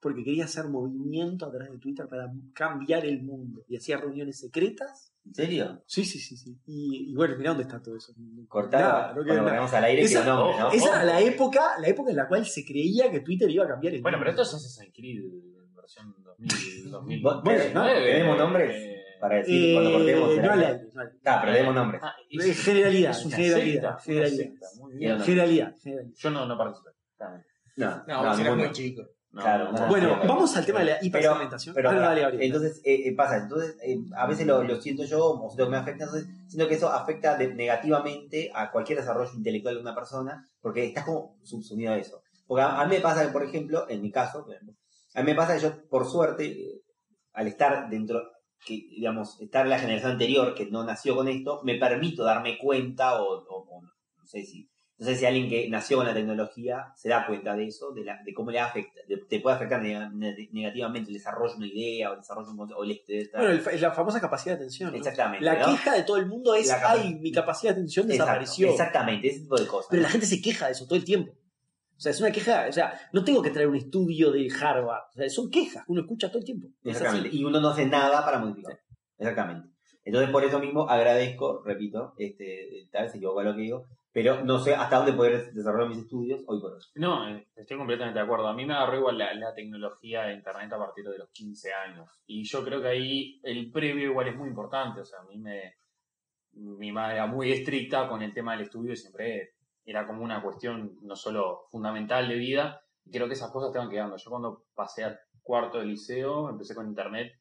[0.00, 3.64] porque quería hacer movimiento a través de Twitter para cambiar el mundo.
[3.68, 5.82] Y hacía reuniones secretas ¿En serio?
[5.86, 6.60] Sí, sí, sí, sí.
[6.66, 8.12] Y, y bueno, mirá dónde está todo eso.
[8.46, 10.70] Cortado, Nada, no ponemos al aire Esa- que ¿no?
[10.70, 13.68] Esa era la época, la época en la cual se creía que Twitter iba a
[13.68, 14.30] cambiar el Bueno, mundo.
[14.32, 15.22] pero esto es Assassin's Creed
[15.84, 17.22] versión 2000, 2000.
[17.22, 17.62] Bueno,
[18.04, 18.90] ¿tenemos nombres?
[19.20, 20.28] Para decir, Eh, cuando cortemos...
[20.28, 21.18] no será al que- aire, no al aire.
[21.24, 22.00] Ah, pero demos nombres.
[22.04, 24.36] Ah, Eh, generalidad, es una generalidad, secta, generalidad.
[24.44, 25.20] secta, muy bien.
[25.20, 26.14] Generalidad, generalidad.
[26.16, 26.90] Yo no, no participé.
[27.76, 28.56] No, No, ninguno.
[28.56, 29.02] muy chico.
[29.32, 29.78] No, Claro, no, no.
[29.80, 29.86] no.
[29.88, 31.74] Bueno, sí, vamos al tema de la Pero, hipersegmentación.
[31.74, 32.42] pero no, pará, dale, Gabriel.
[32.44, 35.70] entonces eh, eh, pasa, entonces eh, a veces lo, lo siento yo o siento que
[35.72, 39.92] me afecta, entonces siento que eso afecta de- negativamente a cualquier desarrollo intelectual de una
[39.94, 42.22] persona porque estás como subsumido a eso.
[42.46, 44.46] Porque a, a mí me pasa que, por ejemplo, en mi caso,
[45.14, 46.82] a mí me pasa que yo, por suerte,
[47.32, 48.22] al estar dentro,
[48.64, 52.58] que digamos, estar en la generación anterior que no nació con esto, me permito darme
[52.58, 56.92] cuenta o, o- o no sé si Entonces, si alguien que nació con la tecnología
[56.94, 59.82] se da cuenta de eso, de, la, de cómo le afecta, de- te puede afectar
[59.82, 62.84] neg- neg- negativamente el desarrollo de una idea o el desarrollo de un concepto, o
[62.84, 63.00] el
[63.32, 64.92] Bueno, el la famosa capacidad de atención.
[64.92, 64.96] ¿no?
[64.96, 65.44] Exactamente.
[65.44, 65.66] La ¿no?
[65.66, 68.70] queja de todo el mundo es, ay, mi capacidad de atención Exacto, desapareció.
[68.70, 69.88] Exactamente, ese tipo de cosas.
[69.90, 71.32] Pero la gente se queja de eso todo el tiempo.
[72.04, 75.04] O sea, es una queja, o sea, no tengo que traer un estudio de Harvard.
[75.08, 76.68] O sea, son quejas que uno escucha todo el tiempo.
[76.84, 77.34] Exactamente.
[77.34, 78.78] Y uno no hace nada para modificar.
[79.16, 79.70] Exactamente.
[80.04, 83.86] Entonces, por eso mismo agradezco, repito, este, tal vez se equivoco a lo que digo,
[84.12, 86.80] pero no sé hasta dónde poder desarrollar mis estudios hoy por hoy.
[86.96, 88.48] No, eh, estoy completamente de acuerdo.
[88.48, 91.72] A mí me agarró igual la, la tecnología de Internet a partir de los 15
[91.72, 92.10] años.
[92.26, 95.00] Y yo creo que ahí el previo igual es muy importante.
[95.00, 95.76] O sea, a mí me...
[96.56, 99.53] Mi madre era muy estricta con el tema del estudio y siempre
[99.84, 102.82] era como una cuestión no solo fundamental de vida.
[103.04, 104.16] Y creo que esas cosas te van quedando.
[104.16, 107.38] Yo cuando pasé al cuarto de liceo, empecé con Internet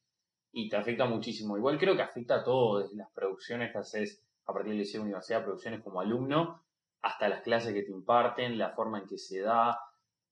[0.52, 1.58] y te afecta muchísimo.
[1.58, 5.02] Igual creo que afecta a todo, desde las producciones que haces a partir del liceo,
[5.02, 6.62] universidad, producciones como alumno,
[7.02, 9.80] hasta las clases que te imparten, la forma en que se da.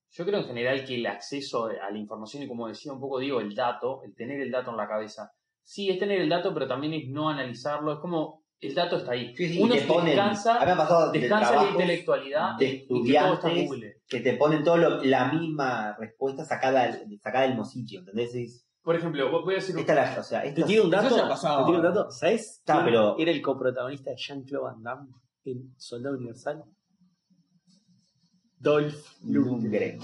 [0.10, 3.20] Yo creo en general que el acceso a la información y como decía un poco
[3.20, 5.34] digo, el dato, el tener el dato en la cabeza,
[5.64, 9.12] sí es tener el dato, pero también es no analizarlo, es como el dato está
[9.14, 9.36] ahí.
[9.36, 12.58] Sí, sí, Uno te ponen- a mí descansa, me ha pasado de descansa la intelectualidad
[12.58, 12.86] de y que
[13.20, 16.92] todo está en estudiantes que te ponen todo lo- la misma respuesta sacada,
[17.22, 18.36] sacada del mismo sitio, ¿entendés?
[18.36, 20.90] Es- Por ejemplo, voy a decir un- esta la, o sea, ¿Te esto- tiro un
[20.90, 21.08] dato?
[21.08, 21.58] Eso ya pasaba.
[21.60, 22.12] ¿Te tiro un dato?
[22.12, 22.58] ¿Sabes?
[22.60, 25.10] Está, quién pero- Era el coprotagonista de Jean-Claude Van Damme
[25.46, 26.64] en Soldado Universal.
[28.60, 28.96] Dolph
[29.26, 30.00] Lundgren.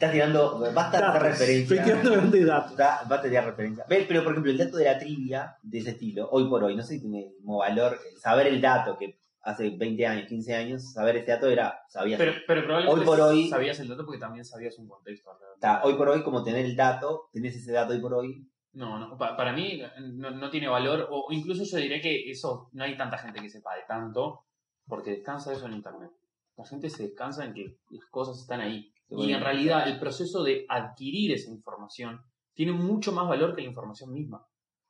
[0.00, 1.14] Estás tirando, basta de Datos.
[1.28, 1.84] Estoy referencia.
[1.84, 2.74] tirando grandes datos.
[2.78, 3.84] Basta de tirar referencia.
[3.86, 6.74] Ve, Pero, por ejemplo, el dato de la trivia de ese estilo, hoy por hoy,
[6.74, 7.98] no sé si tiene valor.
[8.18, 12.18] Saber el dato que hace 20 años, 15 años, saber ese dato era, sabías.
[12.18, 15.32] Pero, pero probablemente Hoy por hoy- sabías el dato porque también sabías un contexto.
[15.32, 15.54] alrededor.
[15.56, 18.48] Está, hoy por hoy, como tener el dato, tenés ese dato hoy por hoy.
[18.72, 22.70] No, no, pa- para mí no, no tiene valor, o incluso yo diré que eso
[22.72, 24.46] no hay tanta gente que sepa de tanto,
[24.86, 26.10] porque descansa eso en internet.
[26.56, 28.90] La gente se descansa en que las cosas están ahí.
[29.10, 32.20] Y en realidad el proceso de adquirir esa información
[32.54, 34.46] tiene mucho más valor que la información misma.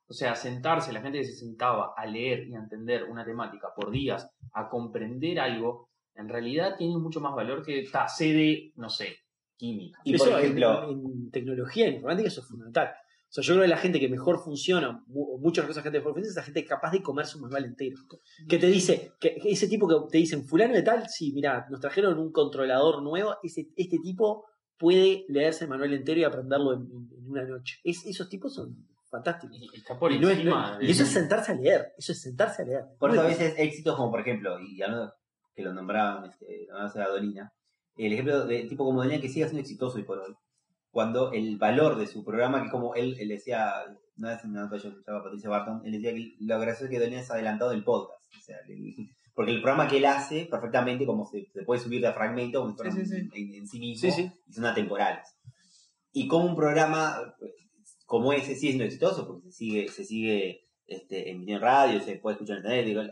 [0.08, 3.68] O sea, sentarse, la gente que se sentaba a leer y a entender una temática
[3.74, 8.72] por días, a comprender algo, en realidad tiene mucho más valor que ta, sé de,
[8.74, 9.18] no sé,
[9.56, 10.00] química.
[10.04, 12.90] Y Eso por ejemplo, en, en tecnología, en informática, eso es fundamental.
[13.30, 15.88] O sea, yo creo que la gente que mejor funciona, mu- o muchas cosas que
[15.88, 17.96] gente mejor funciona, es la gente capaz de comerse un manual entero.
[18.48, 21.64] Que te dice, que, que ese tipo que te dicen, fulano de tal, sí, mira,
[21.70, 26.72] nos trajeron un controlador nuevo, ese, este tipo puede leerse el manual entero y aprenderlo
[26.74, 27.78] en, en- en una noche.
[27.84, 29.56] Es- esos tipos son fantásticos.
[29.60, 32.20] Y está por Y, no es- no- y eso es sentarse a leer, eso es
[32.20, 32.84] sentarse a leer.
[32.98, 35.12] por eso a veces éxitos como, por ejemplo, y hablando
[35.54, 37.52] que lo nombraban, este, nombraban a Dolina,
[37.96, 40.34] el ejemplo de tipo como Dolina que sigue siendo exitoso hoy por hoy.
[40.90, 43.72] Cuando el valor de su programa, que como él, él decía,
[44.16, 46.90] vez en una nota yo escuchaba a Patricia Barton, él decía que lo gracioso es
[46.90, 48.24] que Dolina es adelantado del podcast.
[48.36, 48.94] O sea, el-
[49.34, 52.72] porque el programa que él hace perfectamente, como se, se puede subir de fragmento, como
[52.72, 54.32] si fuera Sí, sí, un- En, en sí mismo, Sí, sí.
[54.48, 55.26] y son atemporales.
[56.12, 57.34] Y como un programa
[58.06, 62.34] como ese sigue siendo exitoso, porque se sigue, se sigue este, en radio, se puede
[62.34, 63.02] escuchar en internet, digo,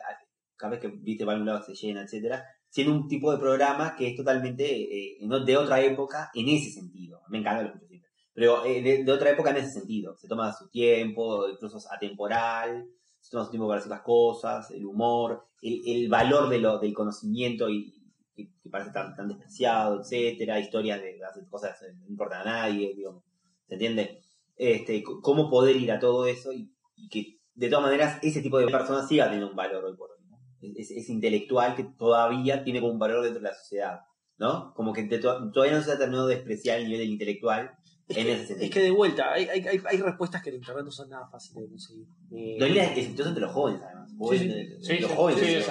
[0.57, 3.97] cada vez que viste para un lado se llena, etcétera, siendo un tipo de programa
[3.97, 7.21] que es totalmente eh, de otra época en ese sentido.
[7.29, 8.11] Me encanta lo escucho siempre.
[8.35, 10.17] Pero eh, de, de otra época en ese sentido.
[10.17, 12.89] Se toma su tiempo, incluso es atemporal,
[13.21, 16.95] se toma su tiempo para hacer las cosas, el humor, el, valor de lo, del
[16.95, 17.95] conocimiento y
[18.35, 22.45] que, que parece tan, tan despreciado, etcétera, historias de hacer cosas que no importan a
[22.45, 23.25] nadie, digo,
[23.67, 24.23] ¿se entiende?
[24.57, 28.59] Este, cómo poder ir a todo eso y, y que de todas maneras ese tipo
[28.59, 30.18] de personas siga teniendo un valor hoy por hoy.
[30.61, 30.69] ¿No?
[30.77, 34.01] Es, es intelectual que todavía tiene como un valor dentro de la sociedad,
[34.39, 34.73] ¿no?
[34.75, 37.73] Como que te- todavía no se ha terminado de despreciar el nivel del intelectual
[38.09, 38.65] en ese sentido.
[38.65, 41.29] Es que de vuelta, hay, hay, hay, hay respuestas que en internet no son nada
[41.29, 42.07] fáciles de conseguir.
[42.33, 44.11] Eh, Dolina es exitoso entre los jóvenes, además.
[44.31, 44.51] Sí, sí.
[44.51, 45.69] eh, Sí, los sí, jóvenes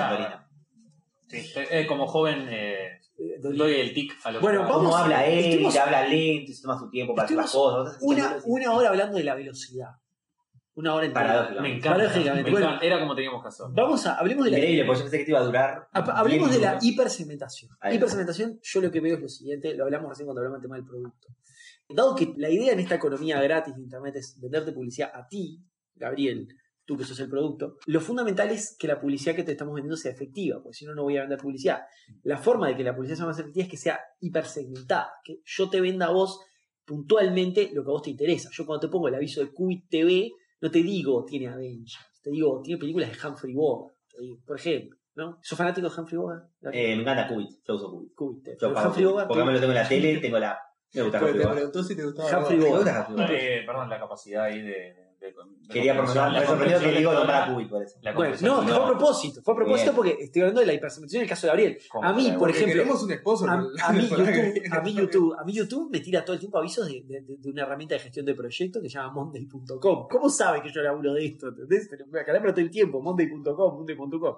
[1.30, 5.40] eh, como joven eh, eh, doy el tic a lo Bueno, que Cómo habla él,
[5.46, 7.98] estuvimos- te habla lento, se toma su tiempo para hacer las cosas.
[8.02, 9.90] una, una hora hablando de la velocidad.
[10.78, 11.50] Una hora entera.
[11.62, 11.90] Me encanta.
[11.98, 12.86] Paradójicamente, me encanta.
[12.86, 13.74] Era como teníamos que hacerlo.
[13.74, 15.88] Vamos a, hablemos de la, Increíble, porque yo pensé que te iba a durar.
[15.92, 16.80] hab- hablemos 10 de la.
[17.82, 17.96] Ahí.
[17.96, 20.76] Hipersegmentación, yo lo que veo es lo siguiente, lo hablamos recién cuando hablamos del tema
[20.76, 21.28] del producto.
[21.90, 25.64] Dado que la idea en esta economía gratis de internet es venderte publicidad a ti,
[25.96, 26.48] Gabriel,
[26.86, 29.98] tú que sos el producto, lo fundamental es que la publicidad que te estamos vendiendo
[29.98, 31.82] sea efectiva, porque si no, no voy a vender publicidad.
[32.24, 35.70] La forma de que la publicidad sea más efectiva es que sea hipersegmentada, que yo
[35.70, 36.40] te venda a vos
[36.86, 38.50] puntualmente lo que a vos te interesa.
[38.52, 42.32] Yo cuando te pongo el aviso de Qubit TV, no te digo tiene Avengers, te
[42.32, 44.98] digo tiene películas de Humphrey Bogart, te digo, por ejemplo.
[45.16, 45.40] ¿no?
[45.42, 46.46] ¿Sos fanático de Humphrey Bogart?
[46.72, 48.06] Eh, me encanta Qubit, yo uso.
[48.16, 48.58] Qubit TV.
[48.62, 50.60] Yo pago Humphrey Bogart, porque me lo tengo en la tele, tengo la
[50.94, 51.56] Me gusta Humphrey te Bogart.
[51.56, 52.40] preguntó si te gustaba.
[52.40, 53.10] Humphrey Bogart.
[53.32, 55.07] Eh, perdón, la capacidad ahí de.
[55.28, 57.96] De- de- de Quería promocionar, la me sorprendió que comprensión digo nombrar a por eso.
[58.02, 59.42] Bueno, comprensión no, fue a propósito.
[59.44, 59.96] Fue a propósito Bien.
[59.96, 61.78] porque estoy hablando de la hipersensibilización en el caso de Gabriel.
[62.02, 63.50] A mí, por ejemplo, queremos un sponsor.
[63.50, 63.54] A,
[63.88, 66.88] a mí YouTube, a mí YouTube, a mí YouTube me tira todo el tiempo avisos
[66.88, 70.08] de, de- de- de una herramienta de gestión de proyectos que se llama Monday.com.
[70.10, 71.50] ¿Cómo sabe que yo laburo de esto?
[71.50, 71.88] ¿Entendés?
[71.90, 74.36] Pero me acalambra todo el tiempo, Monday.com, Monday.com.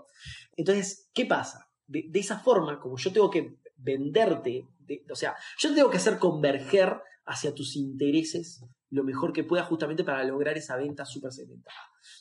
[0.56, 1.70] Entonces, ¿qué pasa?
[1.88, 5.98] De, de esa forma, como yo tengo que venderte, de- o sea, yo tengo que
[5.98, 11.32] hacer converger hacia tus intereses lo mejor que pueda justamente para lograr esa venta súper
[11.32, 11.78] segmentada.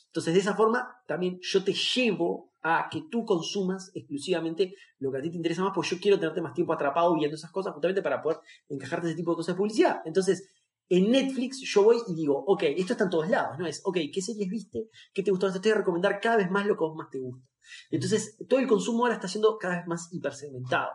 [0.07, 5.17] Entonces, de esa forma, también yo te llevo a que tú consumas exclusivamente lo que
[5.17, 7.73] a ti te interesa más, porque yo quiero tenerte más tiempo atrapado viendo esas cosas
[7.73, 10.01] justamente para poder encajarte ese tipo de cosas de publicidad.
[10.05, 10.49] Entonces,
[10.89, 13.67] en Netflix yo voy y digo, ok, esto está en todos lados, ¿no?
[13.67, 14.89] Es, ok, ¿qué series viste?
[15.13, 15.49] ¿Qué te gustó?
[15.51, 17.47] Te estoy a recomendar cada vez más lo que más te gusta.
[17.91, 20.89] Entonces, todo el consumo ahora está siendo cada vez más hipersegmentado.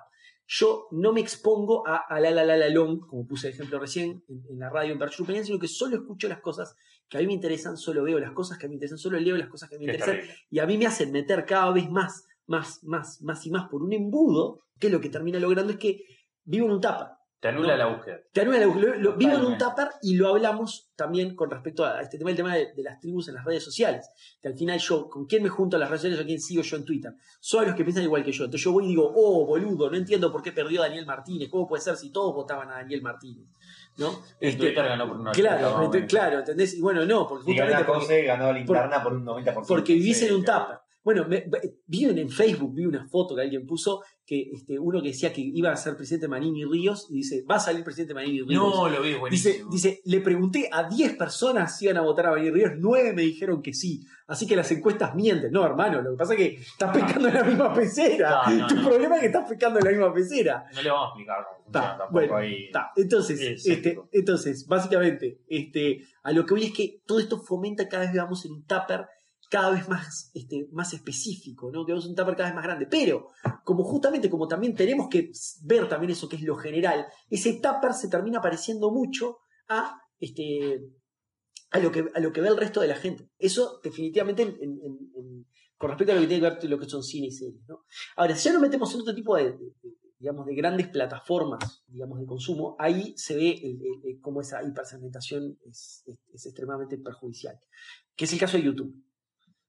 [0.47, 3.79] Yo no me expongo a, a la la la la long, como puse el ejemplo
[3.79, 6.75] recién en, en la radio en Virtual Opinion, sino que solo escucho las cosas
[7.09, 9.19] que a mí me interesan, solo veo las cosas que a mí me interesan, solo
[9.19, 10.21] leo las cosas que a mí me interesan
[10.51, 13.83] y a mí me hacen meter cada vez más, más, más, más y más por
[13.83, 16.01] un embudo, que lo que termina logrando es que
[16.45, 17.19] vivo en un tapa.
[17.45, 17.77] Te anula No.
[17.77, 18.21] la búsqueda.
[18.33, 21.85] Te anula la- lo- lo- vivo en un tupper y lo hablamos también con respecto
[21.85, 24.09] a este tema, el tema de, de las tribus en las redes sociales.
[24.41, 26.63] Que al final yo, ¿con quién me junto a las redes sociales o quién sigo
[26.63, 27.13] yo en Twitter?
[27.41, 28.45] Son los que piensan igual que yo.
[28.47, 31.51] Entonces yo voy y digo, oh, boludo, no entiendo por qué perdió Daniel Martínez.
[31.51, 33.45] ¿Cómo puede ser si todos votaban a Daniel Martínez?
[33.99, 34.09] ¿No?
[34.41, 36.09] En Este, Twitter ganó por una claro, más o ent- menos.
[36.11, 36.73] claro, ¿entendés?
[36.73, 39.67] Y bueno, no, porque Y justamente ganó porque- José, ganó la interna por un 90%.
[39.69, 40.65] porque vivís Sí, en un claro.
[40.65, 40.79] tupper.
[41.05, 41.45] Bueno, me-
[41.87, 45.35] vi en, en Facebook, vi una foto que alguien puso que este, uno que decía
[45.35, 48.51] que iba a ser presidente Manini Ríos y dice, va a salir presidente Manini Ríos.
[48.75, 49.19] No, lo vi, es Dice,
[49.51, 49.71] buenísimo.
[49.71, 53.21] dice, le pregunté a 10 personas si iban a votar a Manini Ríos, 9 me
[53.21, 54.01] dijeron que sí.
[54.27, 55.53] Así que las encuestas mienten.
[55.53, 58.41] No, hermano, lo que pasa es que estás pescando en la misma pecera.
[58.49, 58.89] No, no, tu no.
[58.89, 60.65] problema es que estás pescando en la misma pecera.
[60.75, 61.37] No le vamos a explicar
[61.71, 62.71] Ta, tampoco bueno, ahí.
[62.73, 62.93] ta.
[62.97, 68.05] Entonces, este, entonces, básicamente, este, a lo que voy es que todo esto fomenta cada
[68.07, 69.05] vez vamos en un tupper
[69.51, 71.87] cada vez más, este, más específico, ¿no?
[71.89, 72.87] En un tupper cada vez más grande.
[72.91, 73.29] Pero,
[73.65, 75.31] como justamente, como también tenemos que
[75.63, 79.39] ver también eso que es lo general, ese tupper se termina pareciendo mucho
[79.69, 80.83] a este
[81.71, 83.29] a lo que, a lo que ve el resto de la gente.
[83.39, 86.79] Eso definitivamente en- en- en- en- con respecto a lo que tiene que ver lo
[86.79, 87.67] que son cine y series.
[87.69, 87.85] ¿no?
[88.17, 89.59] Ahora, si ya nos metemos en otro tipo de,
[90.21, 93.61] digamos, de grandes plataformas digamos, de consumo, ahí se ve
[94.21, 97.59] cómo esa hipersegmentación es- es extremadamente perjudicial.
[98.15, 98.95] Que es el caso de YouTube.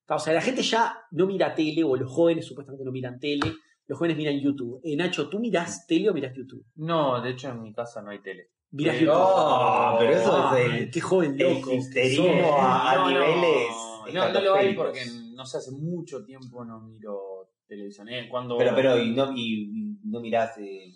[0.07, 3.53] O sea, la gente ya no mira tele, o los jóvenes supuestamente no miran tele,
[3.87, 4.79] los jóvenes miran YouTube.
[4.83, 6.65] Eh, Nacho, ¿tú mirás tele o mirás YouTube?
[6.75, 8.49] No, de hecho en mi casa no hay tele.
[8.71, 9.13] Mirás Eh, YouTube.
[9.15, 11.71] no, pero eso es el- Qué joven el loco.
[11.71, 12.27] sos.
[12.59, 13.67] a- No, niveles
[14.13, 15.01] No, no lo hay porque
[15.33, 18.07] no sé, hace mucho tiempo no miro televisión.
[18.09, 18.57] Eh, cuando...
[18.57, 20.93] Pero, pero, y no, y, no mirás, eh,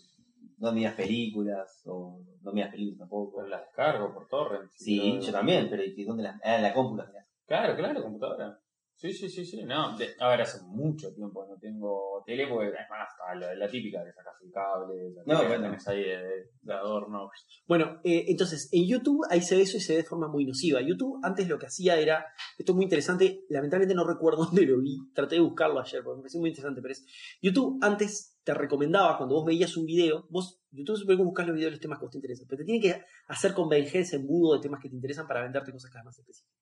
[0.59, 3.37] no miras películas, o no miras películas tampoco.
[3.37, 4.69] Pero las descargo por torrent.
[4.75, 7.25] Sí, yo también, pero ¿y ¿dónde las, ah, en la compu las mirás?
[7.47, 8.59] Claro, claro, computadora.
[8.99, 9.63] Sí, sí, sí, sí.
[9.63, 13.55] No, de- a ver, hace mucho tiempo no tengo tele, porque es más, está la,
[13.55, 15.63] la típica que sacas el cable, la No, que bueno.
[15.67, 17.29] tenés ahí de, de adorno.
[17.65, 20.43] Bueno, eh, entonces, en YouTube ahí se ve eso y se ve de forma muy
[20.45, 20.81] nociva.
[20.81, 22.25] YouTube antes lo que hacía era,
[22.57, 26.17] esto es muy interesante, lamentablemente no recuerdo dónde lo vi, traté de buscarlo ayer porque
[26.17, 27.05] me pareció muy interesante, pero es,
[27.41, 31.55] YouTube antes te recomendaba, cuando vos veías un video, vos, YouTube siempre que buscar los
[31.55, 34.17] videos de los temas que vos te interesan, pero te tiene que hacer converger ese
[34.17, 36.59] embudo de temas que te interesan para venderte cosas cada vez más específicas.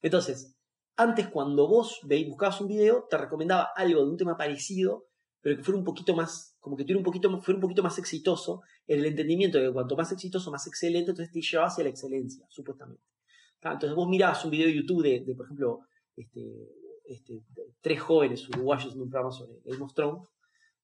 [0.00, 0.56] Entonces,
[0.96, 5.06] antes cuando vos veis, buscabas un video, te recomendaba algo de un tema parecido,
[5.40, 7.82] pero que fuera un poquito más, como que tuviera un poquito, más- fuera un poquito
[7.82, 11.66] más exitoso, en el entendimiento de que cuanto más exitoso, más excelente, entonces te lleva
[11.66, 13.02] hacia la excelencia, supuestamente.
[13.62, 15.80] Ah, Entonces vos mirás un video de YouTube de, de, por ejemplo,
[16.16, 16.40] este,
[17.04, 17.42] este,
[17.80, 20.22] tres jóvenes uruguayos en un programa sobre Game of Thrones,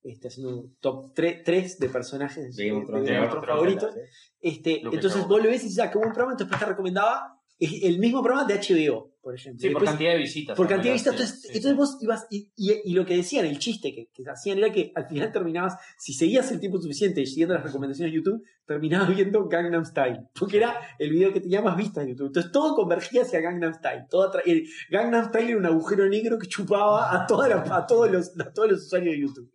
[0.02, 3.94] este, haciendo un top 3 de personajes De Game de- Thrones, de nuestros favoritos.
[4.40, 7.98] Este, entonces vos lo ves y dices, ah, qué buen programa, entonces te recomendaba el
[8.00, 9.60] mismo programa de HBO, por ejemplo.
[9.66, 10.56] Sí, por cantidad de visitas.
[10.56, 11.14] por cantidad de vistas.
[11.14, 11.76] sí, Entonces, sí, entonces sí.
[11.76, 12.26] vos ibas.
[12.30, 15.30] Y, y- y lo que decían, el chiste que, que hacían era que al final
[15.32, 20.18] terminabas, si seguías el tiempo suficiente siguiendo las recomendaciones de YouTube, terminabas viendo Gangnam Style.
[20.38, 22.26] Porque era el video que tenía más vistas en YouTube.
[22.26, 24.06] Entonces todo convergía hacia Gangnam Style.
[24.10, 28.10] Todo el Gangnam Style era un agujero negro que chupaba a, toda la- a, todos
[28.10, 29.52] los, a todos los usuarios de YouTube.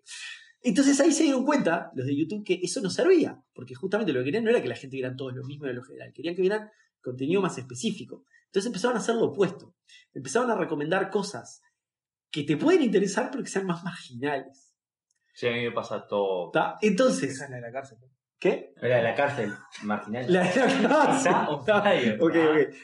[0.64, 3.42] Entonces ahí se dieron cuenta, los de YouTube, que eso no servía.
[3.54, 5.74] Porque justamente lo que querían no era que la gente viera todos lo mismo de
[5.74, 6.12] lo general.
[6.14, 6.70] Querían que vieran
[7.02, 8.24] contenido más específico.
[8.48, 9.76] Entonces empezaron a hacer lo opuesto.
[10.14, 11.62] Empezaron a recomendar cosas
[12.32, 14.76] que te pueden interesar pero que sean más marginales.
[15.34, 16.50] Sí, a mí me pasa todo.
[16.52, 16.78] ¿tá?
[16.82, 17.98] Entonces, Esa es la de la cárcel.
[18.40, 18.74] ¿qué?
[18.82, 20.26] Era de la cárcel, marginal.
[20.32, 20.72] La, la cárcel.
[21.18, 21.50] Está.
[21.50, 21.70] Ok,
[22.20, 22.36] ok.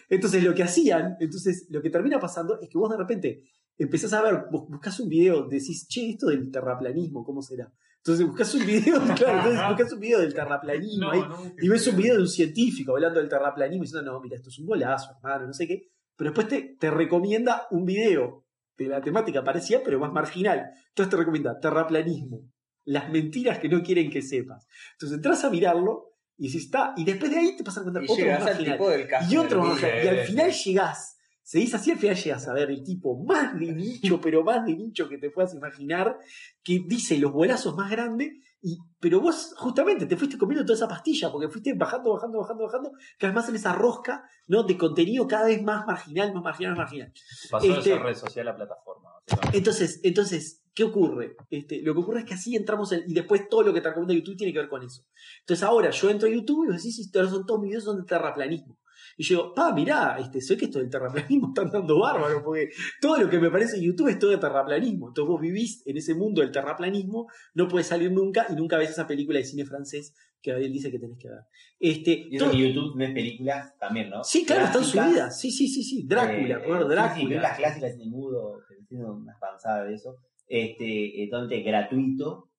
[0.10, 3.44] Entonces lo que hacían, entonces lo que termina pasando es que vos de repente
[3.78, 7.72] empezás a ver, vos buscas un video, decís, che, esto del terraplanismo, ¿cómo será?
[8.06, 11.88] Entonces buscas un video, claro, entonces buscas un video del terraplanismo ahí, no, y ves
[11.88, 14.66] un video de un científico hablando del terraplanismo y diciendo, no, mira, esto es un
[14.66, 15.90] golazo, hermano, no sé qué.
[16.18, 18.46] Pero después te, te recomienda un video
[18.78, 20.72] de la temática parecida, pero más marginal.
[20.90, 22.42] Entonces te recomienda terraplanismo,
[22.84, 24.68] las mentiras que no quieren que sepas.
[24.94, 28.04] Entonces entras a mirarlo y decís, está, y después de ahí te vas a encontrar
[28.04, 28.74] Y otro al marginal.
[28.74, 29.34] tipo del caso.
[29.34, 30.04] Y otro marginal.
[30.04, 31.13] Y al final llegás,
[31.44, 34.66] se dice así, al final llegas a ver el tipo más de nicho, pero más
[34.66, 36.18] de nicho que te puedas imaginar,
[36.64, 38.32] que dice los bolazos más grandes,
[38.66, 42.64] y, pero vos justamente te fuiste comiendo toda esa pastilla, porque fuiste bajando, bajando, bajando,
[42.64, 44.64] bajando, cada vez más en esa rosca ¿no?
[44.64, 47.14] de contenido cada vez más marginal, más marginal, más marginal.
[47.52, 49.10] Pasó de Este- ser red social a plataforma.
[49.28, 49.58] básicamente.
[49.58, 51.36] Entonces, entonces, ¿qué ocurre?
[51.50, 53.90] Este, lo que ocurre es que así entramos en, y después todo lo que te
[53.90, 55.04] recomienda YouTube tiene que ver con eso.
[55.42, 57.98] Entonces ahora yo entro a YouTube y vos decís, estos son todos mis videos son
[57.98, 58.78] de terraplanismo.
[59.18, 62.70] Y yo digo, pa, mirá, este, sé que esto del terraplanismo está andando bárbaro, porque
[63.02, 65.10] todo lo que me parece en YouTube es todo de terraplanismo.
[65.10, 68.90] Entonces vos vivís en ese mundo del terraplanismo, no puedes salir nunca y nunca ves
[68.92, 71.40] esa película de cine francés que Gabriel dice que tenés que ver.
[71.80, 74.24] Este, Y eso todo- que YouTube no es películas también, ¿no?
[74.24, 75.40] sí, claro, están subidas.
[75.40, 76.06] Sí, sí, sí, sí.
[76.06, 77.14] Drácula, eh, por sí, Sí, Drácula.
[77.16, 80.18] películas clásicas en mudo, que tienen una panzada de eso.
[80.48, 82.50] Este, eh, totalmente gratuito.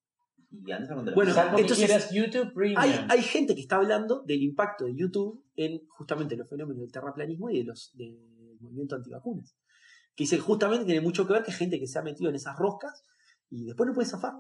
[0.63, 2.81] Y Bueno, Salvo que entonces- quieras YouTube Premium.
[2.81, 6.93] Hay, hay gente que está hablando del impacto de YouTube en justamente los fenómenos del
[6.93, 8.19] terraplanismo y de los del
[8.61, 9.57] movimiento antivacunas.
[10.15, 12.57] Que dice justamente tiene mucho que ver que gente que se ha metido en esas
[12.57, 13.05] roscas
[13.51, 14.35] y después no puede zafar.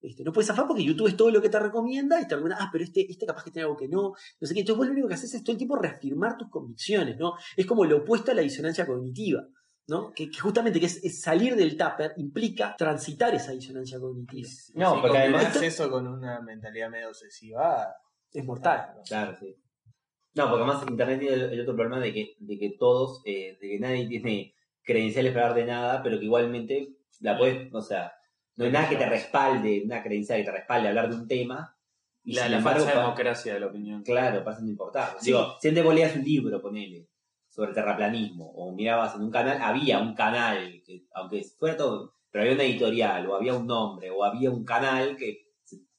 [0.00, 2.62] Este, no puedes zafar porque YouTube es todo lo que te recomienda y te recomienda,
[2.62, 4.60] ah, pero este, este capaz que tiene algo que no, no sé qué.
[4.60, 7.32] Entonces vos lo único que haces es todo el tiempo reafirmar tus convicciones, ¿no?
[7.56, 9.42] Es como lo opuesto a la disonancia cognitiva,
[9.88, 10.12] ¿no?
[10.12, 14.48] Que, que justamente que es, es salir del tupper implica transitar esa disonancia cognitiva.
[14.74, 17.94] No, Si porque además- combinás eso con una mentalidad medio obsesiva.
[18.32, 18.94] Es mortal.
[19.06, 19.56] Claro, sí.
[20.34, 23.56] No, porque además Internet tiene el, el otro problema de que, de que todos, eh,
[23.60, 27.80] de que nadie tiene credenciales para hablar de nada, pero que igualmente la puedes, o
[27.80, 28.12] sea,
[28.56, 31.74] no hay nada que te respalde, una credencial que te respalde hablar de un tema.
[32.24, 34.02] Y la, la embargo, falsa democracia de la opinión.
[34.02, 35.16] Claro, pasa no importar.
[35.20, 35.26] Sí.
[35.26, 37.08] Digo, si leías un libro, ponele,
[37.56, 42.42] sobre terraplanismo, o mirabas en un canal, había un canal, que, aunque fuera todo, pero
[42.44, 45.46] había una editorial, o había un nombre, o había un canal que,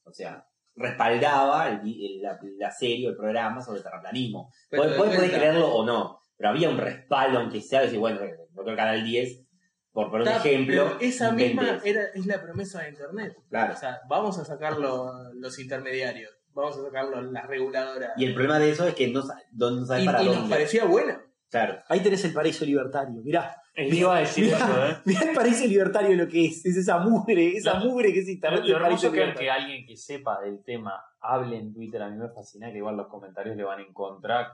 [0.04, 0.46] o sea,
[0.76, 4.52] respaldaba el el- la, la serie o el programa sobre terraplanismo.
[4.70, 8.20] Podés vuelta- creerlo o no, pero había un respaldo, aunque sea, decir, bueno,
[8.54, 9.44] no creo Canal 10,
[9.92, 10.98] por poner un ejemplo.
[11.00, 13.36] esa misma era, es la promesa de Internet.
[13.50, 13.74] Claro.
[13.74, 18.12] O sea, vamos a sacar lo- los intermediarios, vamos a sacar lo- las reguladoras.
[18.16, 20.50] Y el problema de eso es que no, no sabes Y- para y nos dónde.
[20.56, 21.24] parecía buena.
[21.50, 21.80] Claro.
[21.88, 23.56] Ahí tenés el paraíso libertario, mirá.
[23.74, 24.98] Eh, iba a decir Mirá, eso, ¿eh?
[25.06, 26.66] mirá el paraíso libertario lo que es.
[26.66, 27.86] Es esa mugre, esa No.
[27.86, 28.64] mugre que es Lo, internet.
[28.66, 32.18] lo paraíso hermoso que que alguien que sepa del tema hable en Twitter, a mí
[32.18, 34.48] me fascina que igual los comentarios le van a encontrar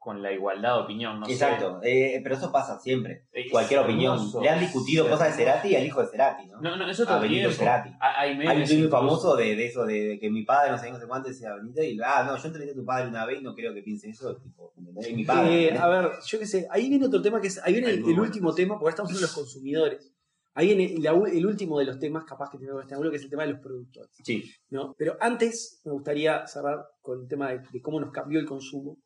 [0.00, 1.32] con la igualdad de opinión, no sé.
[1.32, 3.26] Exacto, eh, pero eso pasa siempre.
[3.32, 4.18] Es Cualquier opinión.
[4.40, 5.44] Le han discutido cosas de.
[5.44, 6.58] Cerati y al hijo de Cerati, ¿no?
[6.58, 7.50] No, no, eso A el Benito.
[7.50, 7.90] Cerati.
[8.00, 10.98] Hay, un muy famoso de, de eso, de, de que mi padre, no sé, no
[10.98, 13.44] sé cuánto, decía Benito, y ah, no, yo entrevisté a tu padre una vez y
[13.44, 14.72] no creo que piense eso, tipo,
[15.14, 15.64] mi padre.
[15.66, 18.18] Eh, a ver, yo qué sé, ahí viene otro tema que es, ahí viene el,
[18.18, 20.14] último tema, porque estamos hablando de los consumidores.
[20.54, 23.22] Ahí viene el último de los temas, capaz que tiene que este ángulo, que es
[23.22, 24.10] el tema de los productores.
[24.24, 24.50] Sí.
[24.70, 24.94] ¿no?
[24.96, 28.96] Pero antes me gustaría cerrar con el tema de, de cómo nos cambió el consumo.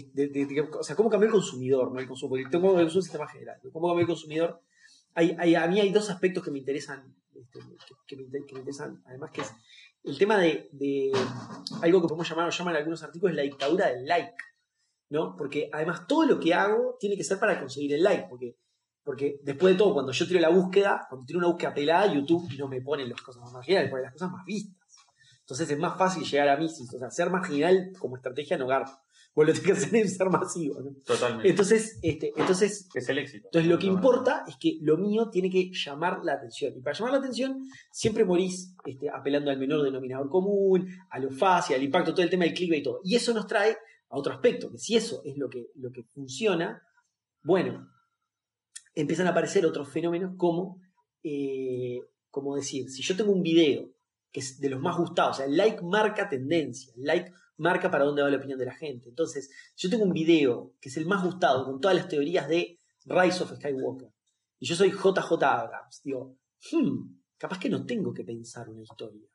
[0.00, 3.02] De- de- de- o sea, cómo cambió el consumidor, no el consumo, consumo es un
[3.02, 3.58] sistema general.
[3.72, 4.60] ¿Cómo cambió el consumidor?
[5.14, 7.58] Hay, hay- a mí hay dos aspectos que me interesan, este,
[8.06, 9.52] que, que me, que me interesan, además que es
[10.04, 11.12] el tema de, de
[11.82, 14.34] algo que podemos llamar, o llaman algunos artículos, la dictadura del like.
[15.10, 15.36] ¿no?
[15.36, 18.56] Porque además todo lo que hago tiene que ser para conseguir el like, porque,
[19.04, 22.48] porque después de todo, cuando yo tiro la búsqueda, cuando tiro una búsqueda pelada, YouTube
[22.58, 24.74] no me pone las cosas más marginales, pone las cosas más vistas.
[25.40, 29.02] Entonces es más fácil llegar a mí, o sea, ser marginal como estrategia no garpa.
[29.34, 30.94] Vos lo tenés que hacer es ser masivo, ¿no?
[31.06, 31.48] Totalmente.
[31.48, 33.48] Entonces, este, entonces es el éxito.
[33.48, 36.74] entonces lo que No, no, importa es que lo mío tiene que llamar la atención.
[36.76, 41.30] Y para llamar la atención siempre morís este, apelando al menor denominador común, a lo
[41.30, 43.00] fácil, al impacto, todo el tema del clickbait y todo.
[43.04, 43.76] Y eso nos trae
[44.10, 46.82] a otro aspecto, que si eso es lo que, lo que funciona,
[47.42, 47.88] bueno,
[48.94, 50.80] empiezan a aparecer otros fenómenos como,
[51.22, 53.88] eh, como decir, si yo tengo un video
[54.30, 57.32] que es de los más gustados, o sea, el like marca tendencia, el like
[57.62, 59.08] marca para dónde va la opinión de la gente.
[59.08, 62.78] Entonces, yo tengo un video que es el más gustado con todas las teorías de
[63.06, 64.10] Rise of Skywalker,
[64.58, 66.36] y yo soy JJ Abrams, digo,
[66.70, 69.26] hmm, capaz que no tengo que pensar una historia.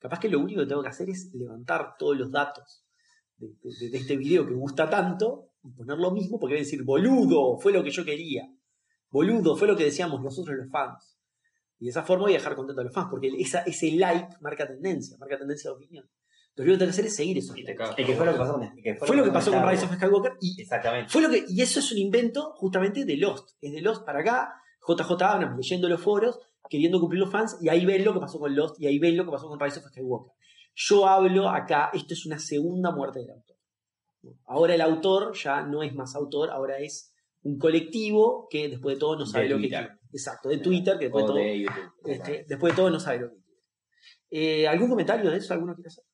[0.00, 2.84] Capaz que lo único que tengo que hacer es levantar todos los datos
[3.36, 7.56] de, este video que gusta tanto y poner lo mismo porque voy a decir, boludo,
[7.58, 8.52] fue lo que yo quería.
[9.10, 11.18] Boludo, fue lo que decíamos nosotros los fans.
[11.78, 14.34] Y de esa forma voy a dejar contento a los fans, porque esa, ese like
[14.40, 16.10] marca tendencia, marca tendencia de opinión.
[16.56, 18.52] Lo que tengo que hacer es seguir esos Y te que fue lo que pasó
[18.54, 19.92] con, que Fue lo que pasó con Star Rise Wars.
[19.92, 21.10] of Skywalker y Exactamente.
[21.10, 23.50] fue lo que, y eso es un invento justamente de Lost.
[23.60, 24.54] Es de Lost para acá.
[24.86, 26.38] JJ Abrams leyendo los foros,
[26.68, 29.16] queriendo cumplir los fans, y ahí ven lo que pasó con Lost, y ahí ven
[29.16, 30.32] lo que pasó con Rise of Skywalker.
[30.74, 33.56] Yo hablo acá, esto es una segunda muerte del autor.
[34.46, 39.00] Ahora el autor ya no es más autor, ahora es un colectivo que después de
[39.00, 39.88] todo no sabe De lo que quiere.
[40.12, 41.92] Exacto, de Twitter, que después de todo, de YouTube.
[42.06, 43.60] este, después de todo no sabe lo que quiere.
[44.30, 45.52] Eh, ¿Algún comentario de eso?
[45.54, 46.04] ¿Alguno quiere hacer?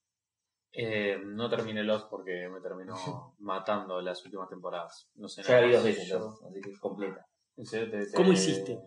[0.72, 2.94] Eh, no terminé Lost porque me terminó
[3.38, 5.08] matando las últimas temporadas.
[5.16, 7.26] No sé Ya la vi dos veces, Yo- yo, así que es completa.
[7.56, 8.78] en serio, te- te- ¿Cómo hiciste?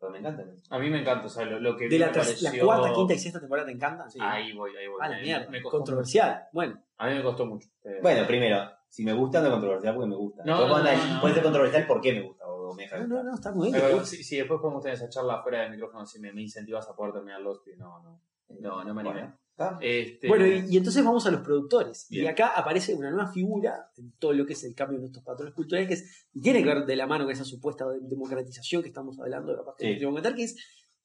[0.00, 0.44] Pero me encanta.
[0.70, 2.50] A mí me encanta, o sea, lo, lo que De vi la, me ter- pareció-
[2.52, 4.10] la cuarta, quinta y sexta temporada te encantan.
[4.10, 4.18] Sí.
[4.22, 4.98] Ahí voy, ahí voy.
[5.02, 5.50] A la Me- mierda.
[5.50, 6.44] me costó Controversial.
[6.52, 6.80] Bueno.
[6.98, 7.68] A mí me costó mucho.
[7.84, 10.42] Eh, Bueno, primero, si me gusta, no es controversial porque me gusta.
[10.44, 11.20] No, Después no, cuando no, hay- no.
[11.20, 13.24] Puede ser controversial porque me gusta o me deja no, de no, gustar.
[13.30, 14.06] no, está muy Pero bien.
[14.06, 16.94] si, si después podemos tener esa charla fuera del micrófono, si me, me incentivas a
[16.94, 18.20] poder terminar Lost, y no, no.
[18.60, 19.20] No, no me animé.
[19.20, 19.38] Bueno,
[19.80, 22.06] Este, Bueno, y, y entonces vamos a los productores.
[22.10, 25.24] Y acá aparece una nueva figura en todo lo que es el cambio de nuestros
[25.24, 27.98] patrones culturales, que es, y tiene que ver de la mano con esa supuesta de-
[28.02, 30.00] democratización que estamos hablando de la parte Sí.
[30.00, 30.56] documental, que es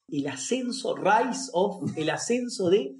[0.08, 2.96] el ascenso, rise of, el ascenso de,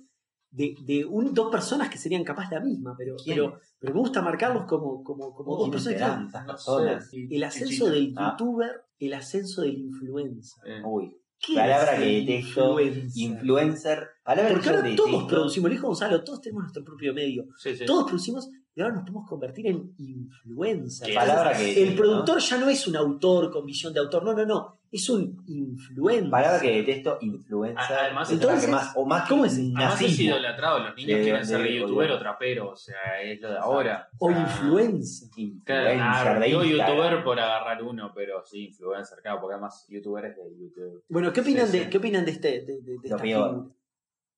[0.51, 4.23] de, de un- dos personas que serían capaz la misma, pero, pero, pero me gusta
[4.23, 6.33] marcarlos como, como, como dos ¿Quiénes personas.
[6.33, 7.13] que- personas?
[7.13, 8.31] El en ascenso del Ah.
[8.39, 10.63] youtuber, el ascenso del influencer.
[10.67, 11.17] Eh, Uy, ¿Qué
[11.55, 12.81] palabra es que detesto.
[12.81, 13.11] influencer?
[13.15, 14.09] Influencer.
[14.23, 17.47] Palabra Porque que ahora todos producimos, lo dijo Gonzalo, todos tenemos nuestro propio medio.
[17.59, 17.85] sí, sí.
[17.85, 21.09] Todos producimos y ahora nos podemos convertir en influencers.
[21.09, 24.25] Que Palabra que el detesto, productor ya no es un autor con visión de autor,
[24.25, 26.31] no, no, no, es un influencer.
[26.31, 27.97] Palabra que detesto, influencer.
[27.99, 29.55] Además, es la entonces, que más, o más ¿cómo es?
[29.55, 33.41] Además es idolatrado, los niños De- quieren ser de- youtuber o trapero, o sea, es
[33.41, 34.09] lo de ahora.
[34.19, 35.29] O sea, influencer.
[35.65, 36.97] Claro, Influencer de digo Instagram.
[36.97, 41.05] youtuber por agarrar uno, pero sí, influencer, claro, porque además youtuber es de YouTube.
[41.09, 41.91] Bueno, ¿qué opinan, Sí, de, sí.
[41.91, 43.51] ¿qué opinan de, este, de, de- de Lo esta peor.
[43.51, 43.75] figura?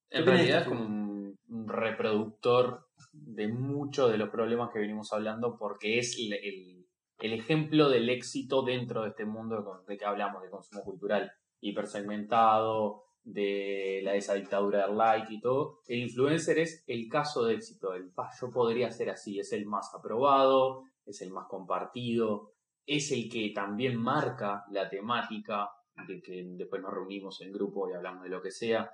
[0.09, 5.13] ¿Qué En realidad es como un, un reproductor de muchos de los problemas que venimos
[5.13, 6.76] hablando porque es el, el-
[7.19, 13.05] el ejemplo del éxito dentro de este mundo de, que hablamos, de consumo cultural hipersegmentado,
[13.23, 15.81] de la, esa dictadura del like y todo.
[15.89, 17.93] El influencer es el caso de éxito.
[17.95, 22.53] El "Pa, yo podría ser así, es el más aprobado, es el más compartido,
[22.87, 25.69] es el que también marca la temática
[26.07, 28.89] de que después nos reunimos en grupo y hablamos de lo que sea.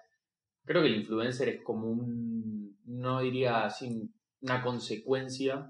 [0.65, 4.09] Creo que el influencer es como un, no diría así,
[4.41, 5.69] una consecuencia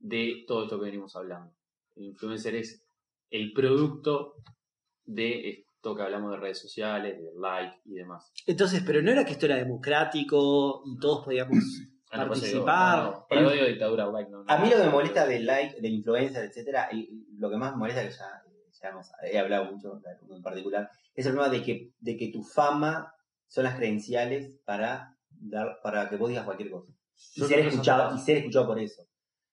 [0.00, 1.52] de todo esto que venimos hablando.
[1.94, 2.82] El influencer es
[3.30, 4.34] el producto
[5.04, 8.32] de esto que hablamos de redes sociales, de like y demás.
[8.46, 11.58] Entonces, pero no era que esto era democrático y todos podíamos
[12.12, 13.04] Ah, no, pues digo, participar.
[13.04, 14.44] no, no, pero no digo dictadura like, no, no.
[14.48, 17.70] A mí lo que me molesta del like, del influencer, etcétera, y lo que más
[17.72, 18.28] me molesta, que ya,
[18.82, 22.42] ya hemos, he hablado mucho en particular, es el problema de que, de que tu
[22.42, 23.14] fama
[23.46, 26.92] son las credenciales para dar, para que vos digas cualquier cosa.
[27.36, 29.06] Y ser escuchado, y ser escuchado por eso.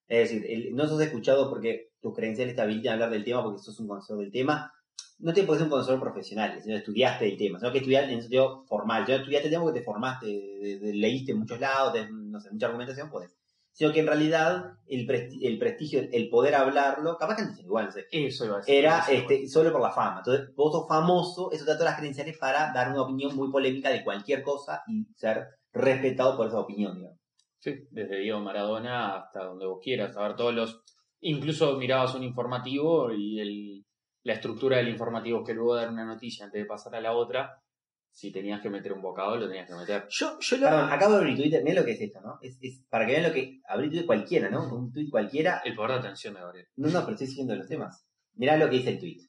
[0.08, 3.44] Es decir, el- no sos escuchado porque tus credenciales te habilitan a hablar del tema
[3.44, 4.72] porque sos un conocedor del tema.
[5.20, 8.22] No te puedes ser un conocedor profesional, sino estudiaste el tema, sino que estudiaste en
[8.22, 9.06] sentido formal.
[9.08, 12.40] Ya estudiaste el tema porque te formaste, de- de- leíste en muchos lados, tenés, no
[12.40, 13.36] sé, mucha argumentación, puedes.
[13.74, 17.66] Sino que en realidad el, presti- el prestigio, el, poder hablarlo, capaz que antes era
[17.68, 18.76] igual, no sé, Eso iba a decir.
[18.76, 20.20] era eso este, solo por la fama.
[20.26, 23.52] Entonces, vos sos famoso, eso te da todas las credenciales para dar una opinión muy
[23.52, 27.20] polémica de cualquier cosa y ser respetado por esa opinión, digamos.
[27.60, 30.16] Sí, desde Diego Maradona hasta donde vos quieras.
[30.16, 30.84] A ver, todos los.
[31.22, 33.86] Incluso mirabas un informativo y el,
[34.24, 37.64] la estructura del informativo que luego dar una noticia antes de pasar a la otra,
[38.12, 40.06] si tenías que meter un bocado, lo tenías que meter.
[40.10, 42.38] Yo, yo lo, Perdón, acabo de abrir Twitter, mirá lo que es esto, ¿no?
[42.42, 43.62] Es, es para que vean lo que.
[43.68, 44.74] Abrir Twitter cualquiera, ¿no?
[44.76, 45.62] Un tweet cualquiera.
[45.64, 46.68] El poder de atención de Gabriel.
[46.76, 48.06] No, no, pero estoy siguiendo los temas.
[48.36, 49.20] Mirá lo que dice el tweet.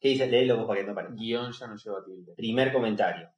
[0.00, 0.26] ¿Qué dice?
[0.26, 1.08] Léelo vos para que no pare.
[1.12, 2.34] Guión ya no lleva tilde.
[2.36, 3.28] Primer comentario.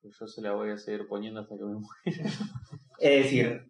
[0.00, 1.90] Pues yo se la voy a seguir poniendo hasta que me muera.
[2.98, 3.66] Es decir,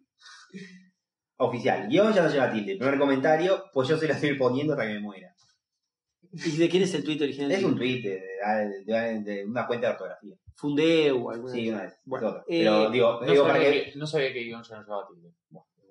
[1.37, 1.87] oficial.
[1.87, 2.77] Guión ya no lleva tilde.
[2.77, 5.33] Primer comentario, pues yo se la estoy poniendo hasta que me muera.
[6.33, 7.51] ¿Y de quién es el tweet original?
[7.51, 8.21] Es un tweet de,
[8.85, 10.35] de- de- de una cuenta de ortografía.
[10.55, 11.99] Fundeu o alguna Sí, una vez.
[12.03, 12.41] Bueno, es otra.
[12.47, 13.91] eh, Pero digo, No digo para sabía, que.
[13.91, 15.31] que, no sabía que guion ya no llevaba tilde.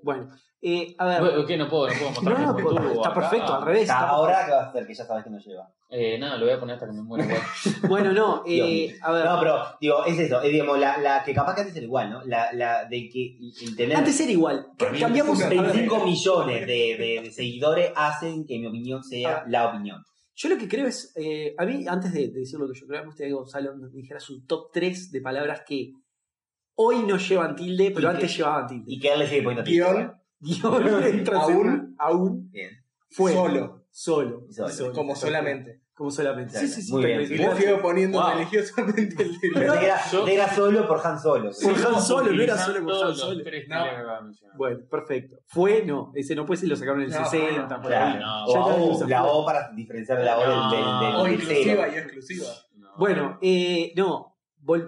[0.03, 0.29] Bueno,
[0.69, 1.21] eh, a ver.
[1.21, 1.57] Bueno, ¿Qué?
[1.57, 3.15] No puedo, no puedo mostrar no, mi no, futuro está acá.
[3.21, 3.83] perfecto, al revés.
[3.83, 4.87] está Ahora, ¿qué vas a hacer?
[4.87, 5.69] Que ya sabes que no lleva.
[5.89, 7.27] Eh, nada, lo voy a poner hasta que me muera.
[7.89, 9.25] Bueno, no, eh, a ver.
[9.25, 10.43] No, pero, digo, es eso.
[10.43, 12.23] Es, digamos, la, la que capaz que antes era igual, ¿no?
[12.25, 14.67] La, la de que el tener Antes era igual.
[14.77, 15.41] Cambiamos.
[15.43, 20.03] a ver, 25 millones de, de- de seguidores hacen que mi opinión sea la opinión.
[20.35, 21.13] Yo lo que creo es.
[21.17, 23.75] eh, a mí, antes de, de decir lo que yo creo, me gustaría que Gonzalo
[23.77, 25.93] nos dijera su top 3 de palabras que
[26.75, 28.85] hoy no llevan tilde, pero antes que- llevaban tilde.
[28.87, 30.11] Y que él le sigue poniendo tilde,
[30.41, 31.05] Guión.
[31.05, 31.95] entra Aún.
[31.99, 32.71] aún Bien.
[33.11, 33.87] fue Solo.
[33.91, 34.47] Solo.
[34.51, 34.71] Solo.
[34.71, 34.93] solo.
[34.93, 35.81] Como solamente.
[35.95, 36.59] como solamente.
[36.59, 37.23] Sí, sí, sí, muy bien.
[37.23, 41.51] Y le sigo poniendo religiosamente el Pero era, era, solo por Han Solo.
[41.51, 43.43] Por Han Solo, no era solo por Han Solo.
[43.69, 44.33] No.
[44.57, 45.37] Bueno, perfecto.
[45.47, 47.81] Fue, no, ese no puede ser, lo sacaron en el no, 60.
[47.81, 48.19] por ahí.
[48.19, 52.47] No, o, la O para diferenciar la O del, del, O inclusiva y exclusiva.
[52.99, 54.36] Bueno, eh, no,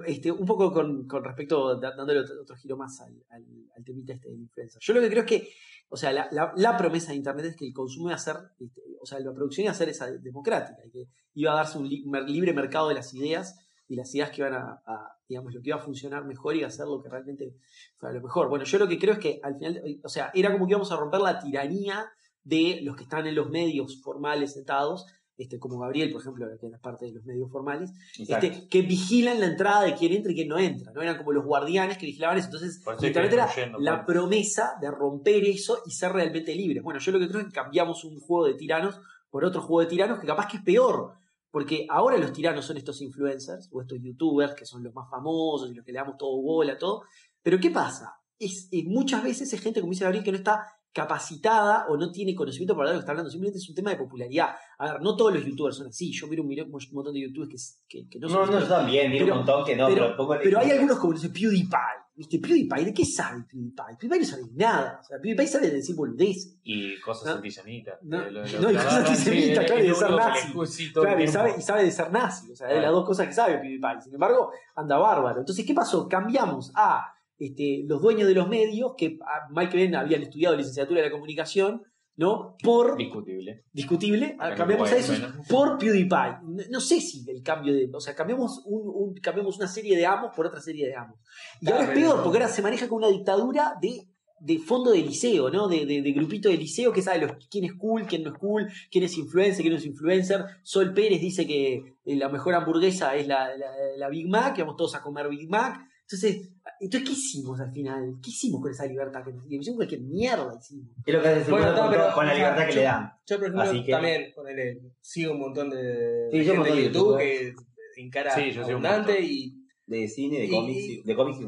[0.07, 4.81] este, un poco con, respecto, dándole otro, giro más al, al, temita este del influencer.
[4.81, 5.49] Yo lo que creo es que,
[5.89, 8.37] o sea, la, la, la promesa de Internet es que el consumo iba a ser,
[8.59, 11.79] este, o sea, la producción iba a ser esa democrática, y que iba a darse
[11.79, 13.57] un li libre mercado de las ideas
[13.87, 14.83] y las ideas que iban a,
[15.29, 17.57] digamos, lo que iba a funcionar mejor iba a ser lo que realmente
[17.97, 18.49] fuera lo mejor.
[18.49, 20.93] Bueno, yo lo que creo es que al final, o sea, era como que íbamos
[20.93, 22.11] a romper la tiranía
[22.43, 25.07] de los que están en los medios formales sentados
[25.39, 29.39] este, como Gabriel, por ejemplo, que es parte de los medios formales, este, que vigilan
[29.39, 30.93] la entrada de quien entra y quien no entra.
[30.93, 31.01] ¿no?
[31.01, 32.49] Eran como los guardianes que vigilaban eso.
[32.49, 33.49] Entonces, Internet era
[33.79, 36.83] la promesa de romper eso y ser realmente libres.
[36.83, 39.01] Bueno, yo lo que creo es que cambiamos un juego de tiranos
[39.31, 41.15] por otro juego de tiranos que capaz que es peor.
[41.53, 45.71] Porque ahora los tiranos son estos influencers o estos youtubers que son los más famosos
[45.71, 47.05] y los que le damos todo bola, todo.
[47.43, 48.21] Pero ¿qué pasa?
[48.39, 52.35] Es, muchas veces es gente, como dice Gabriel, que no está capacitada o no tiene
[52.35, 54.57] conocimiento para lo que está hablando, simplemente es un tema de popularidad.
[54.79, 56.13] A ver, no todos los youtubers son así.
[56.13, 58.47] Yo miro un, montón de youtubers que, que, no son.
[58.47, 61.31] No, no, yo también, miro un montón que no, pero, pero, hay algunos como ese
[61.31, 62.09] PewDiePie.
[62.17, 62.41] ¿Viste?
[62.41, 63.97] PewDiePie, ¿de qué sabe PewDiePie?
[64.01, 64.99] PewDiePie no sabe nada.
[65.01, 66.57] O sea, PewDiePie sabe decir boludez.
[66.65, 67.99] Y cosas antisemitas.
[68.03, 70.93] No, no, y cosas antisemitas, claro, y de ser nazi.
[70.93, 72.51] Claro, y sabe, y sabe de ser nazi.
[72.51, 74.03] O sea, de las dos cosas que sabe PewDiePie.
[74.03, 75.41] Sin embargo, anda bárbaro.
[75.41, 76.09] Entonces, ¿qué pasó?
[76.09, 79.19] Cambiamos a este, los dueños de los medios, que
[79.51, 81.83] Mike Ben habían estudiado licenciatura de la comunicación,
[82.17, 82.57] ¿no?
[82.63, 82.97] Por.
[82.97, 83.65] Discutible.
[83.73, 84.37] Discutible.
[84.41, 85.15] Ah, cambiamos a eso
[85.49, 86.69] por PewDiePie.
[86.71, 87.89] No, sé si el cambio de.
[87.95, 91.21] O sea, cambiamos, un, cambiamos una serie de amos por otra serie de amos.
[91.61, 94.09] Y ahora es peor, porque ahora se maneja con una dictadura de
[94.41, 95.69] de fondo de liceo, ¿no?
[95.69, 98.69] De, de, grupito de liceo que sabe los, quién es cool, quién no es cool,
[98.91, 100.45] quién es influencer, quién no es influencer.
[100.63, 104.77] Sol Pérez dice que la mejor hamburguesa es la, la, la Big Mac, que vamos
[104.77, 105.81] todos a comer Big Mac.
[106.11, 108.15] Entonces, entonces, ¿qué hicimos al final?
[108.23, 109.31] ¿Qué hicimos con esa libertad que?
[109.55, 110.89] Hicimos cualquier mierda hicimos.
[111.05, 113.13] Es lo que hace bueno, con, con, la libertad que le dan.
[113.27, 113.93] Yo, por ejemplo, que...
[113.93, 117.55] también ponele, sigo un montón de, sí, de gente de YouTube, que
[117.99, 119.55] encara sí, yo abundante y...
[119.87, 121.39] De cine, de cómics, de cómics.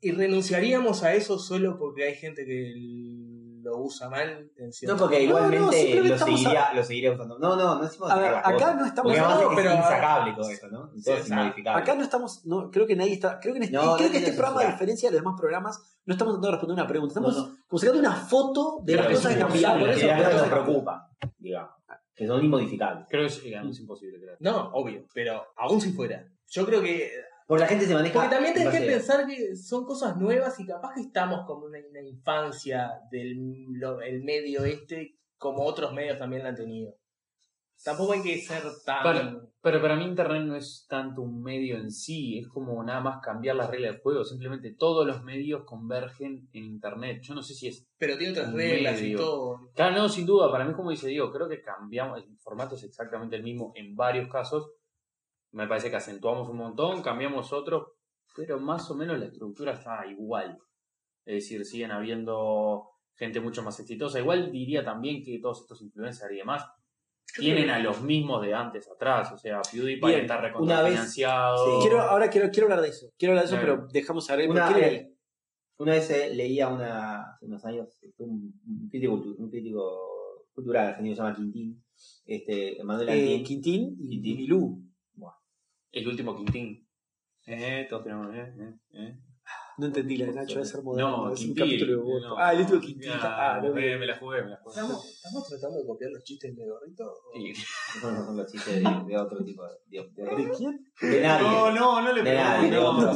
[0.00, 2.72] Y renunciaríamos a eso solo porque hay gente que
[3.66, 4.48] lo usa mal.
[4.82, 7.36] no, porque igualmente lo, seguiría, lo seguiría usando.
[7.38, 10.68] No, no, no decimos a ver, acá no estamos hablando, pero es insacable todo eso,
[10.68, 10.90] ¿no?
[10.96, 11.32] Sí, es
[11.66, 14.18] acá no estamos, no, creo que nadie está, creo que, en este, no, creo que
[14.18, 17.12] este programa, a diferencia de los demás programas, no estamos tratando de responder una pregunta,
[17.12, 19.80] estamos sacando una foto de las cosas que cambiaron.
[19.80, 21.70] Por eso nos preocupa, digamos,
[22.14, 23.06] que son inmodificables.
[23.08, 24.20] Creo que es, digamos, imposible.
[24.20, 24.36] Creo.
[24.38, 26.24] No, obvio, pero aún si fuera.
[26.48, 27.10] Yo creo que
[27.46, 28.14] porque la gente se maneja.
[28.14, 31.84] Porque también tenés que pensar que son cosas nuevas y capaz que estamos como en
[31.90, 33.38] una, infancia del
[34.04, 36.96] el medio este, como otros medios también la han tenido.
[37.84, 39.48] Tampoco hay que ser tan.
[39.60, 43.20] pero para mí Internet no es tanto un medio en sí, es como nada más
[43.22, 44.24] cambiar las reglas del juego.
[44.24, 47.20] Simplemente todos los medios convergen en Internet.
[47.22, 47.86] Yo no sé si es.
[47.98, 49.70] Pero tiene otras reglas y todo.
[49.74, 50.50] Claro, no, sin duda.
[50.50, 52.18] Para mí, como dice Diego, creo que cambiamos.
[52.18, 54.70] El formato es exactamente el mismo en varios casos
[55.56, 57.96] me parece que acentuamos un montón, cambiamos otro,
[58.36, 60.58] pero más o menos la estructura está igual.
[61.24, 64.20] Es decir, siguen habiendo gente mucho más exitosa.
[64.20, 66.66] Igual diría también que todos estos influencers y demás
[67.34, 69.32] tienen a los mismos de antes atrás.
[69.32, 71.80] O sea, PewDiePie está recontrafinanciado.
[71.80, 73.10] Quiero, ahora quiero, quiero hablar de eso.
[73.16, 74.34] Quiero hablar de eso, pero dejamos a
[75.78, 81.16] una, vez eh, leía una, hace unos años un, un, crítico, un crítico cultural argentino
[81.16, 81.82] se llama Quintín.
[82.26, 84.36] Este, Manuel eh, Quintín y Quintín.
[84.36, 84.86] Milú.
[85.92, 86.86] El último Quintín.
[87.46, 88.34] Eh, todos tenemos.
[88.34, 89.16] Eh, eh, eh.
[89.78, 91.26] No entendí la de Nacho, debe ser moderno.
[91.26, 93.10] No, es un capítulo de no, Ah, el último Quintín.
[93.12, 94.74] Ah, no, me, me, la jugué, me la jugué.
[94.74, 97.14] ¿Estamos, ¿Estamos tratando de copiar los chistes de Gorrito?
[97.34, 97.52] Sí.
[98.02, 99.62] No, son los chistes de, de, otro tipo.
[99.64, 100.86] De, de, de, quién?
[101.00, 101.46] De nadie.
[101.46, 103.12] No, no, no le De nadie, de otro.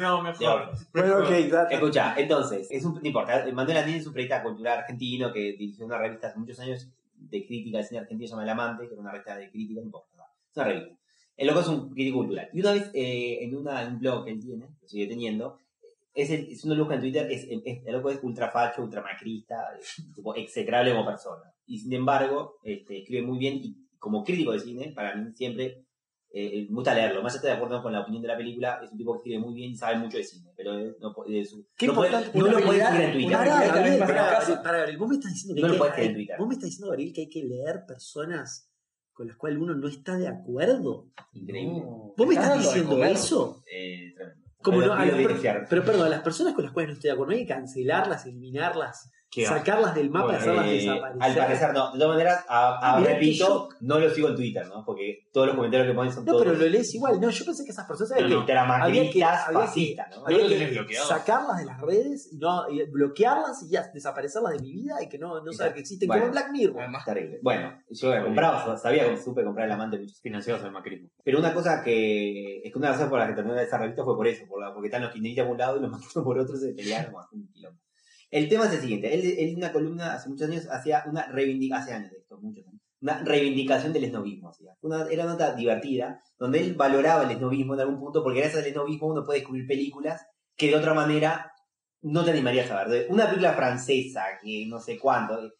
[0.00, 0.70] No, mejor.
[0.92, 3.44] Bueno, ok, Escucha, entonces, es un, no importa.
[3.52, 7.44] Manuel Andín es un periodista cultural argentino que dirigió una revista hace muchos años de
[7.46, 9.86] crítica del cine argentino, se llama El Amante, que era una revista de crítica, no
[9.86, 10.24] importa.
[10.50, 10.96] Es una revista.
[11.38, 12.50] El loco es un crítico cultural.
[12.52, 15.56] Y una vez eh, en, una, un blog que él tiene, lo sigue teniendo,
[16.12, 19.56] es, el, es uno busca en Twitter, es, el loco es ultra facho, ultra macrista,
[20.14, 21.44] tipo, execrable como persona.
[21.64, 25.84] Y sin embargo, este, escribe muy bien y como crítico de cine, para mí siempre
[26.30, 27.22] eh, me gusta leerlo.
[27.22, 29.38] Más allá de acuerdo con la opinión de la película, es un tipo que escribe
[29.38, 30.50] muy bien y sabe mucho de cine.
[30.56, 33.38] Pero no, de su, ¿Qué no, puede, no lo puedes escribir en Twitter.
[34.62, 36.36] Para, ver, vos me estás diciendo que, no lo puedes que, en Twitter.
[36.36, 38.67] vos me estás diciendo, Gabriel, que hay que leer personas
[39.18, 41.08] con las cuales uno no está de acuerdo.
[41.32, 41.82] Increíble.
[42.16, 43.64] ¿Vos me estás diciendo eso?
[43.68, 44.14] Eh.
[44.62, 47.12] Como no, a las, pero perdón, a las personas con las cuales no estoy de
[47.14, 49.10] acuerdo, no hay que cancelarlas, eliminarlas.
[49.30, 51.22] Sacarlas del mapa y hacerlas Eh, desaparecer.
[51.22, 51.92] al parecer no.
[51.92, 54.84] De todas maneras, a, a- Ah, repito, no lo sigo en Twitter, ¿no?
[54.84, 57.20] Porque todos los comentarios que ponen son No, todos pero lo lees igual.
[57.20, 58.54] No, yo pensé que esas personas ¿sabes No, qué?
[58.54, 58.60] no.
[58.72, 59.20] había que-
[59.52, 60.24] fascistas, ¿no?
[60.26, 61.08] Había lo que bloqueado.
[61.08, 65.08] sacarlas de las redes y no y bloquearlas y ya desaparecerlas de mi vida y
[65.08, 66.22] que no, no saber que existen Bueno.
[66.22, 66.80] como en Black Mirror.
[66.80, 67.38] Además, Terrible.
[67.42, 69.98] Bueno, yo compraba, sabía que supe comprar el amante.
[70.22, 71.08] Financiados del macrismo.
[71.22, 72.58] Pero una cosa que.
[72.64, 74.72] Es que una razón por la que terminó esa revista fue por eso, por la,
[74.72, 77.14] porque están los kirchneristas por un lado y los macristas por otro se pelearon.
[77.32, 77.78] un quilombo.
[78.30, 79.14] El tema es el siguiente.
[79.14, 82.66] Él, él una columna hace muchos años hacía una reivindicación, hace años de esto, muchos
[82.66, 84.52] años, una reivindicación del esnovismo.
[85.10, 88.68] era una nota divertida, donde él valoraba el esnovismo en algún punto, porque gracias al
[88.68, 90.26] esnovismo uno puede descubrir películas
[90.56, 91.52] que de otra manera
[92.02, 93.06] no te animarías a ver.
[93.10, 95.52] Una película francesa, que no sé cuánto, eh,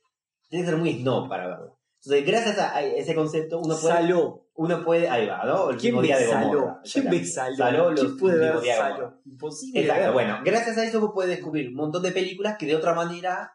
[0.48, 1.74] tiene que ser muy snob para verla.
[2.02, 4.47] Entonces, gracias a ese concepto, uno puede Saló.
[4.60, 5.70] Uno puede, ahí va, ¿no?
[5.70, 6.26] El ¿Quién día de?
[6.26, 6.80] Gomorra.
[6.82, 7.24] ¿Quién ve.
[7.24, 7.56] Saló?
[7.56, 8.74] Saló, los ¿Quién puede ver.
[8.76, 9.20] Saló?
[9.24, 9.80] Imposible.
[9.80, 10.12] Exacto, ver.
[10.12, 13.52] bueno, gracias a eso vos podés descubrir un montón de películas que de otra manera,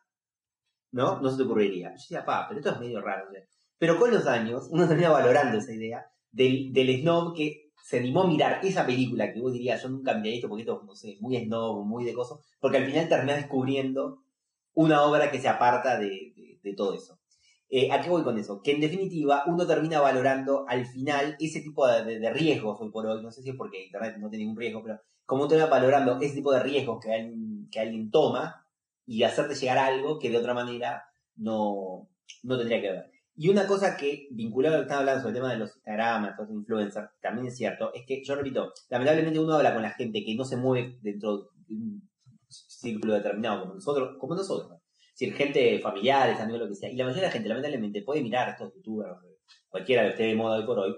[0.91, 1.19] ¿no?
[1.19, 1.89] No se te ocurriría.
[1.89, 3.25] Yo decía, pa, pero esto es medio raro.
[3.31, 3.38] ¿sí?
[3.77, 8.23] Pero con los años, uno termina valorando esa idea del, del snob que se animó
[8.23, 11.17] a mirar esa película que vos dirías, yo nunca miré esto porque esto, no sé,
[11.19, 14.19] muy snob, muy de cosas, porque al final terminás descubriendo
[14.73, 17.19] una obra que se aparta de, de- de todo eso.
[17.76, 18.62] Eh, ¿A qué voy con eso?
[18.62, 23.24] Que en definitiva uno termina valorando al final ese tipo de, riesgos hoy por hoy,
[23.24, 26.36] no sé si es porque Internet no tiene ningún riesgo, pero como termina valorando ese
[26.36, 28.64] tipo de riesgos que alguien, que alguien toma
[29.08, 31.04] y hacerte llegar algo que de otra manera
[31.36, 32.08] no,
[32.44, 33.12] no tendría que ver.
[33.36, 35.76] Y una cosa que, vinculado a lo que están hablando sobre el tema de los
[35.76, 39.90] Instagram, los influencers, también es cierto, es que yo repito, lamentablemente uno habla con la
[39.90, 42.08] gente que no se mueve dentro de un
[42.50, 44.82] círculo determinado como nosotros, como nosotros.
[45.14, 46.90] Decir, gente familiares, amigos, lo que sea.
[46.91, 49.11] Y la mayoría de la gente, lamentablemente, puede mirar a estos youtubers,
[49.69, 50.95] cualquiera que esté de moda hoy por hoy,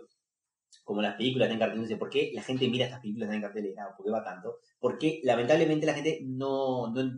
[0.84, 1.88] como las películas en cartelera.
[1.88, 3.88] Dice, ¿por qué la gente mira estas películas en cartelera?
[3.90, 4.58] ¿O por qué va tanto?
[4.80, 7.12] Porque lamentablemente la gente no, no,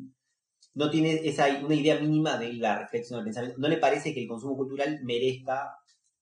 [0.76, 3.60] no tiene esa, una idea mínima de la reflexión del pensamiento.
[3.60, 5.76] No le parece que el consumo cultural merezca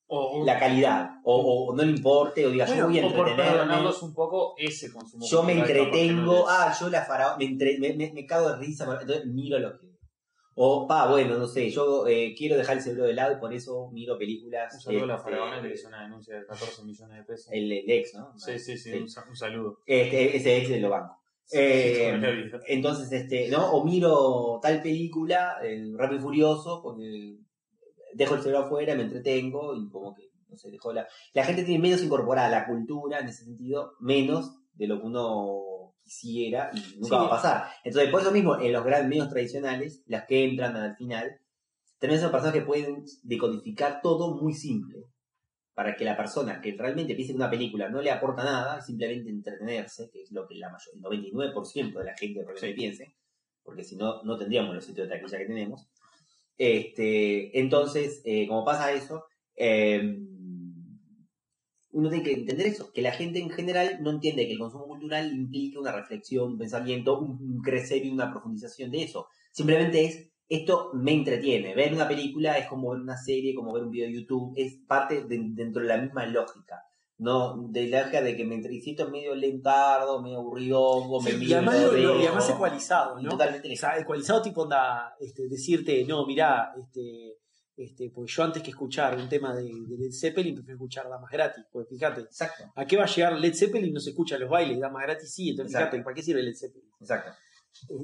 [0.07, 1.10] O, la calidad.
[1.23, 3.89] O, o no le importe, o diga, Bueno, yo voy a entretenerme.
[4.02, 5.26] un poco ese consumo.
[5.27, 8.57] Yo me entretengo, no ah, yo la faraón, me, entre- me, me- me cago de
[8.57, 9.85] risa, entonces miro lo que...
[10.57, 13.53] O, pa, bueno, no sé, yo eh, quiero dejar el cerebro de lado y por
[13.53, 14.73] eso miro películas...
[14.76, 17.52] Un saludo a la este, faraona que hizo una denuncia de 14 millones de pesos.
[17.52, 18.34] El, el ex, ¿no?
[18.40, 18.94] Sí, sí, sí.
[18.94, 19.80] Un, sa- un saludo.
[19.86, 21.19] Este, ese ex de lo banco.
[21.52, 22.64] Eh, Sí, sí, sí.
[22.68, 23.69] entonces, este, ¿no?
[23.73, 27.36] O miro tal película, el Rápido y Furioso, porque
[28.14, 31.06] dejo el cerebro afuera, me entretengo y como que, no sé, dejo la...
[31.34, 35.64] La gente tiene menos incorporada la cultura, en ese sentido, menos de lo que uno
[36.06, 37.22] quisiera y nunca Sí.
[37.22, 37.64] va a pasar.
[37.84, 41.40] Entonces, por eso mismo, en los grandes medios tradicionales, las que entran al final,
[41.99, 44.99] también son personas que pueden decodificar todo muy simple.
[45.73, 49.30] Para que la persona que realmente piense que una película no le aporta nada, simplemente
[49.30, 52.73] entretenerse, que es lo que la mayor, el 99% de la gente realmente Sí.
[52.73, 53.15] piense,
[53.61, 55.86] porque si no, no tendríamos los sitios de taquilla que tenemos.
[56.57, 59.26] Este, entonces, eh, como pasa eso,
[59.57, 60.18] eh,
[61.95, 64.85] uno tiene que entender eso, que la gente en general no entiende que el consumo
[64.85, 69.27] cultural implica una reflexión, un pensamiento, un, un crecer y una profundización de eso.
[69.51, 71.73] Simplemente es, esto me entretiene.
[71.73, 74.77] Ver una película es como ver una serie, como ver un video de YouTube, es
[74.88, 76.81] parte de- dentro de la misma lógica.
[77.17, 81.22] No, de la lógica de que me entre- si esto es medio lentardo, medio aburrido,
[81.22, 83.30] me Sí, y miro, además, lo- lo- y además ecualizado, ¿no?
[83.30, 87.38] Totalmente O sea, ecualizado tipo onda, este, decirte, no, mirá, este,
[87.77, 91.30] este, pues yo antes que escuchar un tema de, de Led Zeppelin prefiero escuchar Damas
[91.31, 93.93] Gratis, pues fíjate, Exacto, ¿a qué va a llegar Led Zeppelin?
[93.93, 95.91] No se escucha los bailes, Damas Gratis sí, entonces Exacto.
[95.91, 96.89] fíjate, ¿para qué sirve Led Zeppelin?
[96.99, 97.31] exacto.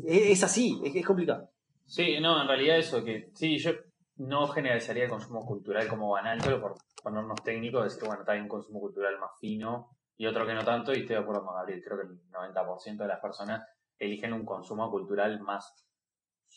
[0.06, 1.50] Es, es así, es, es complicado.
[1.86, 3.72] Sí, no, en realidad eso, que sí, yo
[4.18, 8.44] no generalizaría el consumo cultural como banal, pero por ponernos técnicos, decir, bueno, está bien
[8.44, 11.56] un consumo cultural más fino y otro que no tanto, y estoy de acuerdo con
[11.56, 13.68] Gabriel, creo que el 90% de las personas
[13.98, 15.74] eligen un consumo cultural más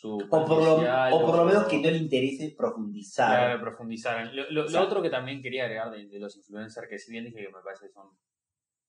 [0.06, 0.76] O por, lo,
[1.16, 3.38] o por lo menos que no le interese profundizar.
[3.38, 4.32] Claro, profundizar.
[4.34, 7.24] Lo, lo- lo otro que también quería agregar de, de los influencers, que si bien
[7.24, 8.08] dije que me parece que son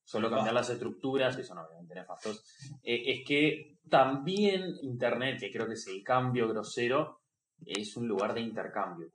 [0.03, 2.43] solo cambiar las estructuras, que son obviamente nefastos,
[2.83, 7.21] eh, es que también Internet, que creo que es el cambio grosero,
[7.65, 9.07] es un lugar de intercambio.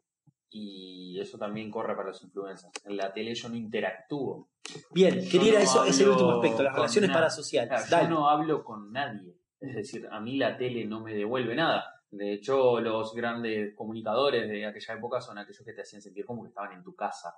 [0.53, 2.73] Y eso también corre para los influencers.
[2.85, 4.49] En la tele yo no interactúo.
[4.91, 7.21] Bien, Yo quería no eso, es el último aspecto, las relaciones nada.
[7.21, 7.69] parasociales.
[7.69, 8.03] Claro, Dale.
[8.09, 9.37] yo no hablo con nadie.
[9.61, 12.03] Es decir, a mí la tele no me devuelve nada.
[12.11, 16.43] De hecho, los grandes comunicadores de aquella época son aquellos que te hacían sentir como
[16.43, 17.35] que estaban en tu casa.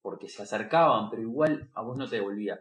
[0.00, 2.58] Porque se acercaban, pero igual a vos no te devolvía.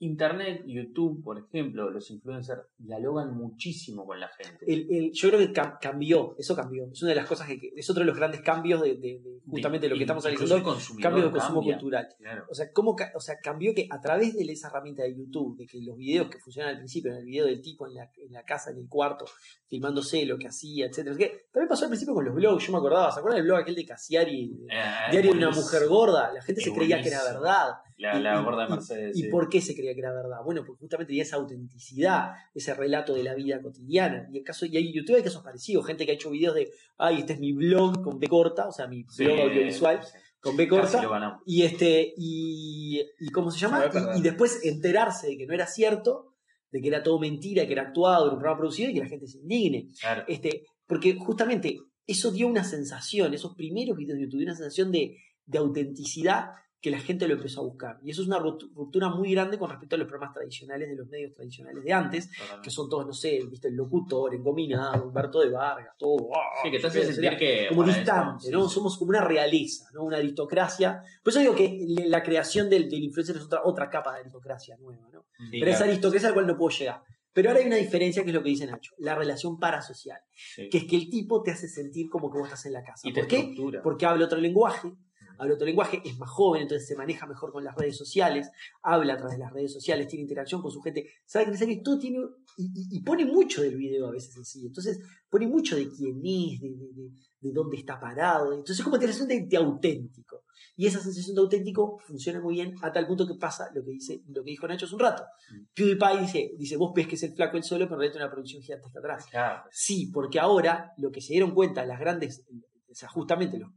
[0.00, 4.64] Internet, YouTube, por ejemplo, los influencers dialogan muchísimo con la gente.
[4.66, 6.86] El- el- yo creo que cam- cambió, eso cambió.
[6.92, 9.40] Es una de las cosas que, es otro de los grandes cambios de, de- de
[9.48, 10.54] justamente lo que estamos analizando
[11.02, 11.74] cambio de consumo cambia.
[11.74, 12.08] cultural.
[12.18, 12.44] Claro.
[12.48, 15.66] O sea, cómo, o sea, cambió que a través de esa herramienta de YouTube, de
[15.66, 18.32] que los videos que funcionan al principio, en el video del tipo en la, en
[18.32, 19.24] la casa, en el cuarto,
[19.66, 21.16] filmándose lo que hacía, etcétera,
[21.52, 23.74] también pasó al principio con los blogs, yo me acordaba, ¿se acuerdan del blog aquel
[23.74, 24.44] de Casiari?
[24.70, 27.68] Eh, Diario de una mujer gorda, la gente se creía que era verdad.
[27.98, 29.16] La, Y- la gorda de y- Mercedes.
[29.18, 29.28] ¿Y sí.
[29.28, 30.38] por qué se creía que era verdad?
[30.44, 34.28] Bueno, porque justamente tenía esa autenticidad, ese relato de la vida cotidiana.
[34.32, 36.70] Y en caso, y hay YouTube hay casos parecidos, gente que ha hecho videos de,
[36.96, 40.12] ay, este es mi blog con B corta, o sea, mi Sí, blog audiovisual sí.
[40.40, 41.02] con B corta.
[41.02, 41.40] lo.
[41.44, 43.84] Y este, y, y ¿cómo se llama?
[44.14, 46.34] Y, y después enterarse de que no era cierto,
[46.70, 49.08] de que era todo mentira, que era actuado, era un programa producido y que la
[49.08, 49.88] gente se indigne.
[50.00, 50.22] Claro.
[50.28, 54.92] Este, porque justamente eso dio una sensación, esos primeros videos de YouTube, dio una sensación
[54.92, 55.16] de,
[55.46, 56.50] de autenticidad
[56.80, 57.98] que la gente lo empezó a buscar.
[58.04, 61.08] Y eso es una ruptura muy grande con respecto a los programas tradicionales de los
[61.08, 62.62] medios tradicionales de antes, Totalmente.
[62.64, 66.28] que son todos, no sé, viste, el locutor, engominado, Humberto de Vargas, todo.
[66.62, 67.66] Sí, que te hace sentir que.
[67.68, 68.68] como distante, esto, ¿no?
[68.68, 68.74] sí.
[68.74, 70.04] Somos como una realeza, ¿no?
[70.04, 71.02] Una aristocracia.
[71.22, 74.76] Por eso digo que la creación del, del influencer es otra, otra capa de aristocracia
[74.78, 75.24] nueva, ¿no?
[75.36, 75.92] Sí, Pero esa claro.
[75.92, 77.02] aristocracia al cual no puedo llegar.
[77.32, 80.68] Pero ahora hay una diferencia que es lo que dice Nacho, la relación parasocial, Sí.
[80.70, 83.06] que es que el tipo te hace sentir como que vos estás en la casa.
[83.08, 83.36] Y ¿Por qué?
[83.38, 83.82] estructura.
[83.82, 84.92] Porque habla otro lenguaje,
[85.38, 88.50] habla otro lenguaje, es más joven, entonces se maneja mejor con las redes sociales,
[88.82, 91.76] habla a través de las redes sociales, tiene interacción con su gente, sabe que que
[91.82, 92.18] todo tiene,
[92.56, 95.00] y, y- y pone mucho del video a veces en sí, entonces
[95.30, 97.10] pone mucho de quién es, de, de- de-
[97.40, 100.44] de dónde está parado, entonces como tiene sensación de, auténtico.
[100.74, 103.90] Y esa sensación de auténtico funciona muy bien a tal punto que pasa lo que
[103.92, 105.24] dice, lo que dijo Nacho hace un rato.
[105.52, 105.62] Mm.
[105.74, 108.62] PewDiePie dice, dice, vos ves que es el flaco el solo, pero hay una producción
[108.62, 109.26] gigantesca atrás.
[109.30, 109.62] Claro.
[109.70, 112.44] Sí, porque ahora lo que se dieron cuenta las grandes,
[112.90, 113.70] o sea, justamente los,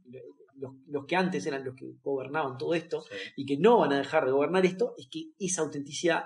[0.62, 3.16] los, los que antes eran los que gobernaban todo esto Sí.
[3.36, 6.24] y que no van a dejar de gobernar esto, es que esa autenticidad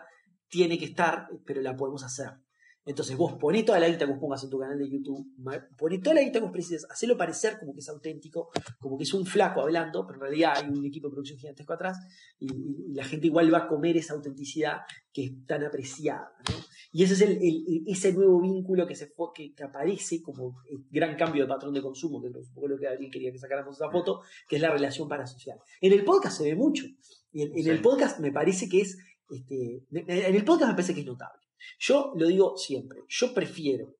[0.48, 2.30] tiene que estar, pero la podemos hacer.
[2.88, 5.26] Entonces vos poné toda la guita que vos pongas en tu canal de YouTube,
[5.76, 9.02] poné toda la guita que vos precises, hacelo parecer como que es auténtico, como que
[9.02, 11.98] es un flaco hablando, pero en realidad hay un equipo de producción gigantesco atrás
[12.38, 14.82] y, y- y la gente igual va a comer esa autenticidad
[15.12, 16.30] que es tan apreciada.
[16.48, 16.54] ¿no?
[16.96, 20.56] Y ese es el, el- ese nuevo vínculo que, se fue, que, que aparece como
[20.70, 23.30] el gran cambio de patrón de consumo, que es un poco lo que Gabriel quería
[23.32, 25.58] que sacáramos esa foto, que es la relación parasocial.
[25.82, 26.86] En el podcast se ve mucho.
[27.32, 27.68] Y en, en Sí.
[27.70, 28.96] el podcast me parece que es.
[29.28, 31.42] Este, en el podcast me parece que es notable.
[31.78, 33.00] Yo lo digo siempre.
[33.08, 33.94] Yo prefiero.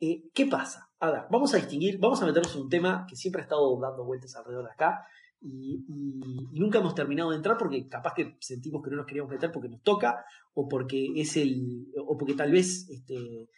[0.00, 0.90] eh, ¿Qué pasa?
[0.98, 3.78] A ver, vamos a distinguir, vamos a meternos en un tema que siempre ha estado
[3.80, 5.06] dando vueltas alrededor de acá.
[5.46, 5.84] Y,
[6.52, 9.68] nunca hemos terminado de entrar porque capaz que sentimos que no nos queríamos meter porque
[9.68, 13.50] nos toca o porque es el o porque tal vez este,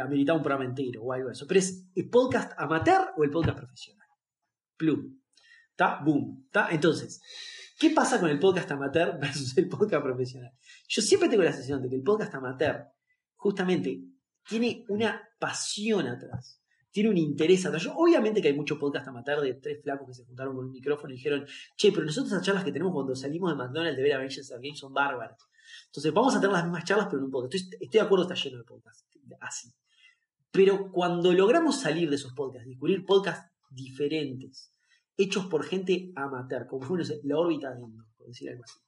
[0.00, 1.46] ameritaba un programa entero o algo de eso.
[1.46, 4.06] Pero es el podcast amateur o el podcast profesional.
[4.76, 5.18] Plum.
[5.70, 6.00] ¿Está?
[6.04, 6.44] Boom.
[6.46, 6.68] ¿Está?
[6.70, 7.22] Entonces,
[7.78, 10.52] ¿qué pasa con el podcast amateur versus el podcast profesional?
[10.88, 12.86] Yo siempre tengo la sensación de que el podcast amateur,
[13.34, 14.04] justamente,
[14.46, 16.61] tiene una pasión atrás.
[16.92, 17.88] Tiene un interés atrás.
[17.96, 21.12] Obviamente que hay mucho podcast amateur de tres flacos que se juntaron con un micrófono
[21.12, 21.44] y dijeron,
[21.76, 24.76] che, pero nosotros las charlas que tenemos cuando salimos de McDonald's de ver Avengers Endgame
[24.76, 25.38] son bárbaras.
[25.86, 27.54] Entonces vamos a tener las mismas charlas, pero en un podcast.
[27.54, 29.06] Estoy, de acuerdo, está lleno de podcasts.
[29.40, 29.72] Así.
[30.50, 34.70] Pero cuando logramos salir de esos podcasts, descubrir podcasts diferentes,
[35.16, 38.78] hechos por gente amateur, como sé, la órbita de Endor, por decir algo así,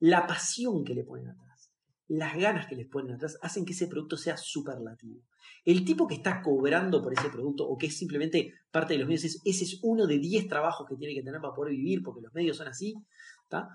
[0.00, 1.72] la pasión que le ponen atrás,
[2.08, 5.22] las ganas que les ponen atrás, hacen que ese producto sea superlativo.
[5.64, 9.08] El tipo que está cobrando por ese producto o que es simplemente parte de los
[9.08, 12.02] medios, es- ese es uno de 10 trabajos que tiene que tener para poder vivir,
[12.02, 12.94] porque los medios son así.
[13.48, 13.68] ¿tá?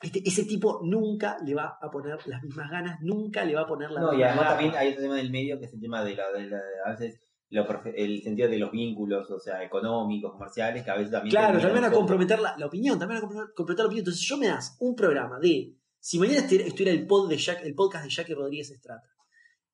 [0.00, 3.66] Este, ese tipo nunca le va a poner las mismas ganas, nunca le va a
[3.66, 6.04] poner la No, y además también hay otro tema del medio que es el tema
[6.04, 10.32] de la, de la- a veces lo el sentido de los vínculos, o sea, económicos,
[10.32, 11.30] comerciales, que a veces también.
[11.30, 14.02] Claro, también a un poco- comprometer la, la opinión, también a comprom- comprometer la opinión.
[14.02, 15.74] Entonces, yo me das un programa de.
[15.98, 19.02] Si mañana estu- estuviera el, pod de Jack- el podcast de Jackie Rodríguez Estrata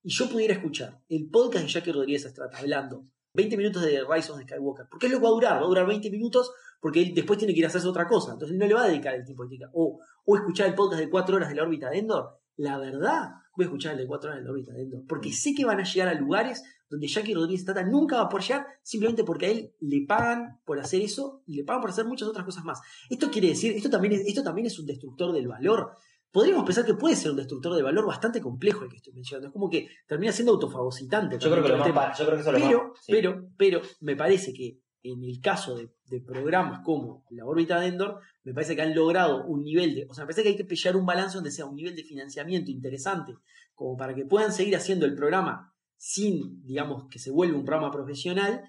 [0.05, 4.31] y yo pudiera escuchar el podcast de Jackie Rodríguez Estrata hablando 20 minutos de Rise
[4.31, 6.51] of the Skywalker, porque es lo que va a durar, va a durar 20 minutos
[6.79, 8.87] porque él después tiene que ir a hacerse otra cosa, entonces no le va a
[8.87, 9.65] dedicar el tiempo que tiene.
[9.73, 13.31] O, o escuchar el podcast de 4 horas de la órbita de Endor, la verdad,
[13.57, 15.65] voy a escuchar el de 4 horas de la órbita de Endor, porque sé que
[15.65, 19.23] van a llegar a lugares donde Jackie Rodríguez Estrata nunca va a poder llegar, simplemente
[19.23, 22.45] porque a él le pagan por hacer eso y le pagan por hacer muchas otras
[22.45, 22.79] cosas más.
[23.09, 25.93] Esto quiere decir, esto también es, esto también es un destructor del valor.
[26.35, 29.47] Podríamos pensar que puede ser un destructor de valor bastante complejo el que estoy mencionando.
[29.47, 31.39] Es como que termina siendo autofagocitante.
[31.39, 32.05] Yo creo que lo más, el tema.
[32.07, 32.99] pa- yo creo que eso es lo Pero, más.
[33.01, 33.11] sí.
[33.13, 37.87] pero, pero, me parece que en el caso de, de programas como la órbita de
[37.87, 40.07] Endor, me parece que han logrado un nivel de.
[40.09, 42.03] O sea, me parece que hay que pillar un balance donde sea un nivel de
[42.03, 43.33] financiamiento interesante,
[43.73, 47.91] como para que puedan seguir haciendo el programa sin, digamos, que se vuelva un programa
[47.91, 48.61] profesional,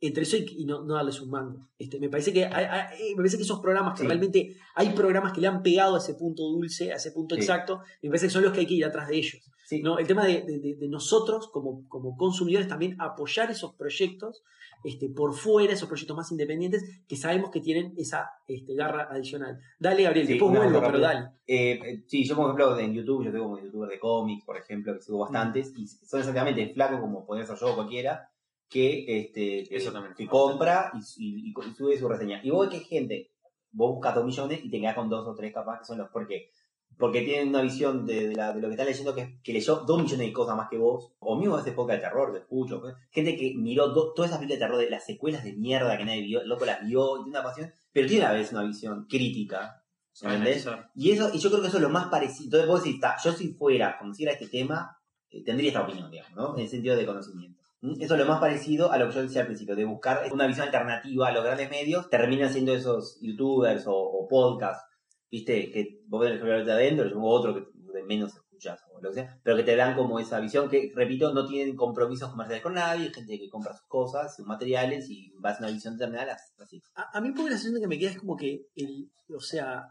[0.00, 1.68] entre eso y, no, no darles un mango.
[1.78, 4.06] Este, me, parece que hay- hay- me parece que esos programas que Sí.
[4.06, 7.40] realmente hay programas que le han pegado a ese punto dulce, a ese punto Sí.
[7.40, 9.50] exacto, y me parece que son los que hay que ir atrás de ellos.
[9.66, 9.82] Sí.
[9.82, 9.98] ¿no?
[9.98, 14.42] El tema de, de- de- de nosotros como, como consumidores también apoyar esos proyectos
[14.84, 19.58] este, por fuera, esos proyectos más independientes que sabemos que tienen esa este, garra adicional.
[19.80, 21.30] Dale, Gabriel, Sí, después vuelvo, pero dale.
[21.46, 24.56] Eh, eh, sí, yo por ejemplo en YouTube, yo tengo como youtuber de cómics, por
[24.56, 28.30] ejemplo, que sigo bastantes, y son exactamente flacos como podría ser yo o cualquiera,
[28.68, 29.92] que, este, que, Eso
[30.28, 32.40] compra y, y- y sube su reseña.
[32.44, 33.30] Y vos que gente,
[33.70, 36.08] vos buscas dos millones y te quedás con dos o tres capaz que son los,
[36.10, 36.50] porque
[36.98, 39.76] porque tienen una visión de, de la- de lo que están leyendo que, que leyó
[39.86, 42.80] dos millones de cosas más que vos, o mismo hace poca de terror, que escucho,
[42.80, 45.98] pues, gente que miró do- todas esas películas de terror de las secuelas de mierda
[45.98, 48.50] que nadie vio, el loco las vio y tiene una pasión, pero tiene a vez
[48.52, 49.84] una visión crítica,
[50.22, 50.62] ¿entendés?
[50.94, 52.44] Y eso, y yo creo que eso es lo más parecido.
[52.44, 54.96] Entonces vos decís, "Ta, yo si fuera, conociera este tema,
[55.28, 56.54] eh, tendría esta opinión, digamos, ¿no?
[56.56, 57.62] En el sentido de conocimiento.
[57.82, 58.00] ¿Mm?
[58.00, 60.46] Eso es lo más parecido a lo que yo decía al principio, de buscar una
[60.46, 64.84] visión alternativa a los grandes medios, terminan siendo esos youtubers o, podcasts,
[65.30, 67.76] viste, que vos el ejemplo de adentro, yo otro que
[68.06, 71.32] menos escuchas o lo que sea, pero que te dan como esa visión que, repito,
[71.32, 75.56] no tienen compromisos comerciales con nadie, gente que compra sus cosas, sus materiales y vas
[75.56, 76.28] a una visión terminal
[76.58, 76.82] así.
[76.94, 79.40] A, a mí un poco la sensación que me queda es como que, el, o
[79.40, 79.84] sea,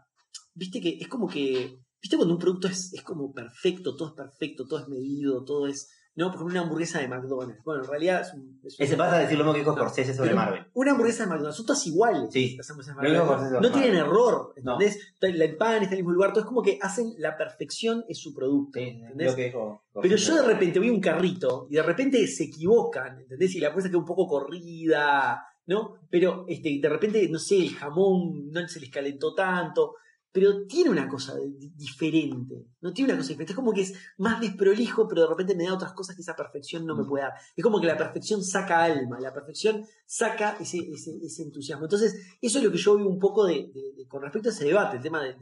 [0.54, 4.14] viste que es como que, viste cuando un producto es, es como perfecto, todo es
[4.14, 7.62] perfecto, todo es medido, todo es, no, por ejemplo, una hamburguesa de McDonald's.
[7.64, 8.58] Bueno, en realidad es un...
[8.64, 10.66] es Ese pasa a decir lo mismo que dijo No, Scorsese sobre pero Marvel.
[10.74, 12.28] Una hamburguesa de McDonald's, son todas iguales.
[12.32, 12.56] Sí.
[12.56, 13.60] las hamburguesas de McDonald's.
[13.60, 14.72] No tienen error, No.
[14.72, 14.96] ¿entendés?
[15.14, 18.04] Está- El pan está en el mismo lugar, todo es como que hacen la perfección
[18.08, 18.78] es su producto.
[18.80, 19.30] Sí, ¿entendés?
[19.30, 22.44] lo que dijo Pero yo de repente voy a un carrito y de repente se
[22.44, 23.54] equivocan, ¿entendés?
[23.54, 25.96] Y la hamburguesa queda un poco corrida, ¿no?
[26.10, 29.94] Pero este, de repente, no sé, el jamón no se les calentó tanto,
[30.38, 33.52] pero tiene una cosa di- diferente, no tiene una cosa diferente.
[33.52, 36.36] Es como que es más desprolijo, pero de repente me da otras cosas que esa
[36.36, 37.08] perfección no me Mm.
[37.08, 37.32] puede dar.
[37.56, 41.86] Es como que la perfección saca alma, la perfección saca ese, ese, ese entusiasmo.
[41.86, 44.52] Entonces, eso es lo que yo veo un poco de, de- de- con respecto a
[44.52, 45.34] ese debate, el tema de,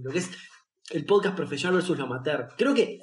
[0.00, 0.30] lo que es
[0.90, 2.48] el podcast profesional versus lo amateur.
[2.56, 3.00] Creo que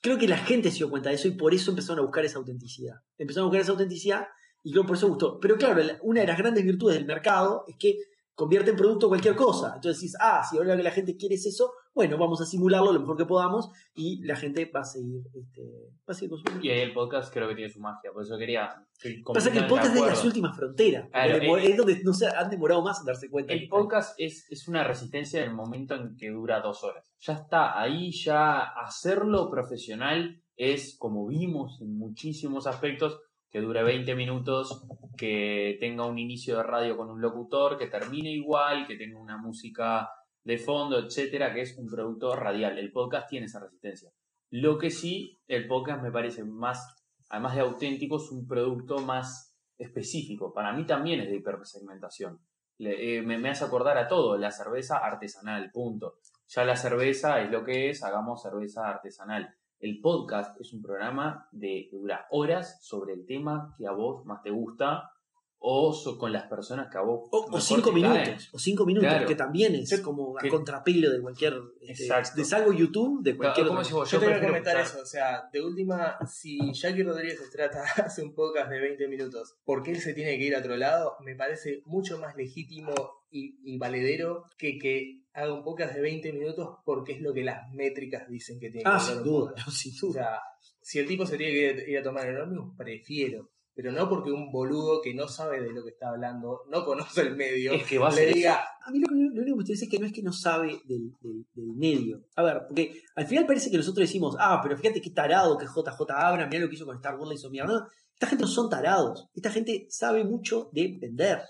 [0.00, 2.24] creo que la gente se dio cuenta de eso y por eso empezaron a buscar
[2.24, 2.94] esa autenticidad.
[3.18, 4.26] Empezaron a buscar esa autenticidad
[4.62, 5.38] y creo que por eso gustó.
[5.40, 7.98] Pero claro, la- una de las grandes virtudes del mercado es que
[8.36, 9.72] convierte en producto cualquier cosa.
[9.74, 12.92] Entonces decís, ah, si ahora que la gente quiere es eso, bueno, vamos a simularlo
[12.92, 15.62] lo mejor que podamos y la gente va a seguir, este,
[16.00, 16.66] va a seguir consumiendo.
[16.66, 18.86] Y ahí el podcast creo que tiene su magia, por eso quería.
[19.32, 21.08] Pasa que el podcast es de las últimas fronteras.
[21.10, 23.54] Claro, es donde no se han demorado más en darse cuenta.
[23.54, 27.04] El podcast es, es una resistencia en el momento en que dura dos horas.
[27.20, 33.18] Ya está, ahí ya hacerlo profesional es, como vimos en muchísimos aspectos,
[33.50, 34.86] que dure 20 minutos,
[35.16, 39.36] que tenga un inicio de radio con un locutor, que termine igual, que tenga una
[39.36, 40.10] música
[40.44, 42.78] de fondo, etcétera, que es un producto radial.
[42.78, 44.10] El podcast tiene esa resistencia.
[44.50, 46.96] Lo que sí, el podcast me parece más,
[47.28, 50.52] además de auténtico, es un producto más específico.
[50.52, 52.38] Para mí también es de hipersegmentación.
[52.78, 56.18] Eh, me, me hace acordar a todo, la cerveza artesanal, punto.
[56.48, 59.54] Ya la cerveza es lo que es, hagamos cerveza artesanal.
[59.78, 64.24] El podcast es un programa de que dura horas sobre el tema que a vos
[64.24, 65.10] más te gusta
[65.58, 68.12] o so- con las personas que a vos O, o cinco te caen.
[68.12, 69.26] minutos, o cinco minutos, Claro.
[69.26, 72.30] que también es Sí, como a que- contrapelo de cualquier, este, Exacto.
[72.36, 73.66] de salvo YouTube, de cualquier.
[73.66, 77.40] Yo te voy a prefiero comentar escuchar- eso, o sea, de última, si Jackie Rodríguez
[77.40, 80.60] Estrata hace un podcast de 20 minutos, ¿por qué él se tiene que ir a
[80.60, 81.16] otro lado?
[81.24, 82.92] Me parece mucho más legítimo
[83.30, 87.44] y, y valedero que que haga un podcast de 20 minutos porque es lo que
[87.44, 90.12] las métricas dicen que tiene que Ah, durar sin duda, sin O duda.
[90.22, 90.40] sea,
[90.80, 93.50] si el tipo se tiene que ir, ir a tomar el ómnibus, prefiero.
[93.76, 97.20] Pero no porque un boludo que no sabe de lo que está hablando, no conoce
[97.20, 99.44] el medio, Es que va a le ser diga, A mí lo, que- lo único
[99.44, 102.22] que me interesa es que no es que no sabe del, del- del medio.
[102.36, 105.66] A ver, porque al final parece que nosotros decimos, ah, pero fíjate qué tarado que
[105.66, 107.70] JJ Abrams, mirá lo que hizo con Star Wars, la hizo mierda.
[107.70, 109.28] No, esta gente no son tarados.
[109.34, 111.42] Esta gente sabe mucho de vender.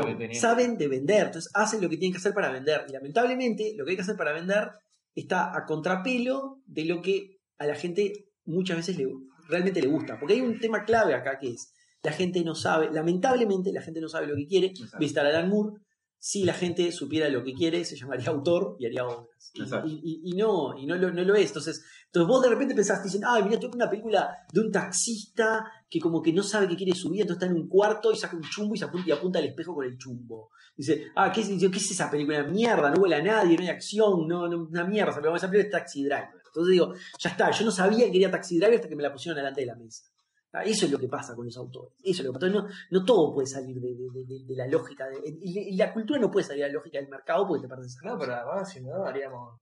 [0.00, 0.34] Que tenían.
[0.40, 1.26] Saben de vender.
[1.26, 2.84] Entonces hacen lo que tienen que hacer para vender.
[2.88, 4.70] Y lamentablemente lo que hay que hacer para vender
[5.14, 9.06] está a contrapelo de lo que a la gente muchas veces le,
[9.50, 10.18] realmente le gusta.
[10.18, 11.72] Porque hay un tema clave acá que es,
[12.02, 14.72] la gente no sabe, lamentablemente la gente no sabe lo que quiere.
[14.94, 15.80] A Alan Moore,
[16.18, 19.50] si la gente supiera lo que quiere, se llamaría autor y haría obras.
[19.86, 21.48] Y, y- no, y no lo, no lo es.
[21.48, 25.64] Entonces, entonces vos de repente pensaste, dicen, ay, mira, tengo una película de un taxista
[25.88, 28.36] que como que no sabe qué quiere subir, entonces está en un cuarto y saca
[28.36, 30.50] un chumbo y se apunta, y apunta al espejo con el chumbo.
[30.76, 32.42] Dice, ah, ¿qué es, yo, ¿qué es esa película?
[32.44, 35.50] Mierda, no huele a nadie, no hay acción, no, no una mierda, esa película esa
[35.50, 36.39] película es Taxi Driver.
[36.50, 39.12] Entonces digo, ya está, yo no sabía que quería Taxi Driver hasta que me la
[39.12, 40.04] pusieron delante de la mesa.
[40.52, 41.92] Ah, Eso es lo que pasa con los autores.
[42.02, 42.46] Eso es lo que pasa.
[42.48, 45.06] Entonces, no, no todo puede salir de, de- de- de- la lógica.
[45.08, 47.96] de- y, la cultura no puede salir de la lógica del mercado porque te perdes
[48.02, 49.60] no, pero además, si no, haríamos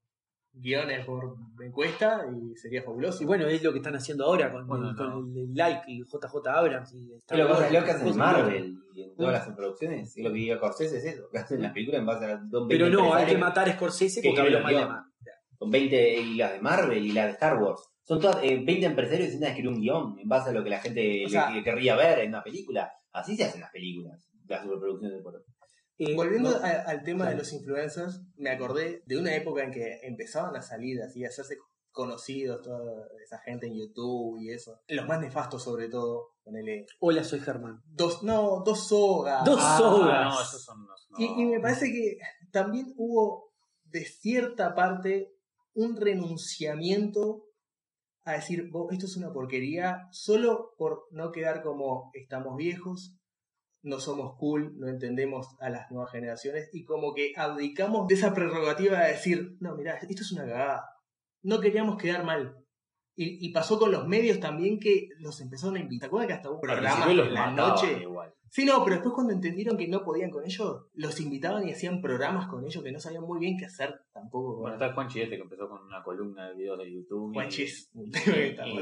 [0.50, 3.22] guiones por encuesta y sería fabuloso.
[3.22, 5.18] Y bueno, es lo que están haciendo ahora con, Bueno, el, con no.
[5.40, 6.92] el, el like y JJ Abrams.
[6.94, 9.56] Y Star lo que Wars, pasa- lo que hacen en Marvel y en todas las
[9.56, 12.36] producciones, es lo que diga Corsés es eso, que hacen las películas en base a
[12.58, 15.07] un Pero no, hay que matar a Scorsese que porque habló mal de Marvel.
[15.58, 17.82] Con 20 y las de Marvel y las de Star Wars.
[18.04, 20.70] Son todas eh, 20 empresarios que intentan escribir un guion en base a lo que
[20.70, 22.92] la gente O sea- le- querría ver en una película.
[23.12, 25.44] Así se hacen las películas, las superproducciones de por
[26.14, 29.98] Volviendo no- a- al tema de los influencers, me acordé de una época en que
[30.04, 31.56] empezaban a salir así, a hacerse
[31.90, 34.80] conocidos toda esa gente en YouTube y eso.
[34.86, 37.82] Los más nefastos sobre todo, ponele Hola, soy Germán.
[37.84, 39.44] dos, no, dos sogas.
[39.44, 40.24] Dos Ah, sogas.
[40.34, 40.86] No, esos son.
[40.86, 42.16] no, Y, y me parece que
[42.52, 43.50] también hubo
[43.84, 45.34] de cierta parte
[45.78, 47.44] un renunciamiento
[48.24, 53.16] a decir, "Vos, esto es una porquería, solo por no quedar como estamos viejos,
[53.82, 58.34] no somos cool, no entendemos a las nuevas generaciones y como que abdicamos de esa
[58.34, 60.84] prerrogativa de decir, no, mira, esto es una cagada.
[61.42, 62.56] No queríamos quedar mal.
[63.20, 66.02] Y, y pasó con los medios también que los empezaron a invitar.
[66.02, 67.98] ¿Te acuerdas que hasta hubo Al programas principio los en la noche?
[68.02, 68.32] igual.
[68.50, 72.00] Sí, no, pero después cuando entendieron que no podían con ellos, los invitaban y hacían
[72.00, 74.60] programas con ellos que no sabían muy bien qué hacer tampoco.
[74.60, 77.24] Bueno, está el Juanchi este que empezó con una columna de videos de YouTube.
[77.24, 78.76] un y- tema que está y-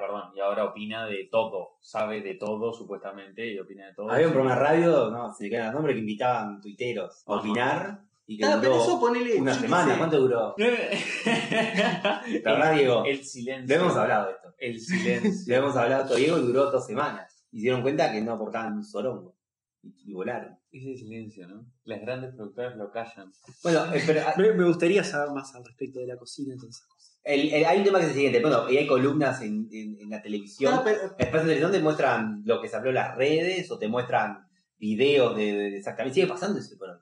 [0.00, 4.10] perdón, y ahora opina de todo, sabe de todo supuestamente y opina de todo.
[4.10, 7.32] Había un programa de radio, no, se me quedan los nombres, que invitaban tuiteros a
[7.32, 7.40] Ajá.
[7.40, 9.36] opinar y que Ah, pero duró eso ponele.
[9.36, 9.96] una semana.
[9.98, 10.54] ¿Cuánto duró?
[10.58, 12.22] La
[12.52, 13.66] verdad, Diego, El silencio.
[13.76, 14.54] le hemos hablado de esto.
[14.58, 15.44] El silencio.
[15.46, 17.44] Le hemos hablado a Diego y duró dos semanas.
[17.52, 19.36] Y se dieron cuenta que no aportaban un sorongo.
[19.82, 20.58] Y, y volaron.
[20.72, 21.64] Ese silencio, ¿no?
[21.84, 23.32] Las grandes productoras lo callan.
[23.62, 26.84] Bueno, eh, pero, ah, Me, me gustaría saber más al respecto de la cocina, entonces.
[27.22, 28.40] el- el- hay un tema que es el siguiente.
[28.40, 30.74] Bueno, y hay columnas en, en- en la televisión.
[30.74, 33.78] Ah, pero- Después de televisión te muestran lo que se habló en las redes o
[33.78, 34.46] te muestran
[34.78, 36.14] videos de, de- de exactamente.
[36.16, 37.00] Sigue pasando eso, pero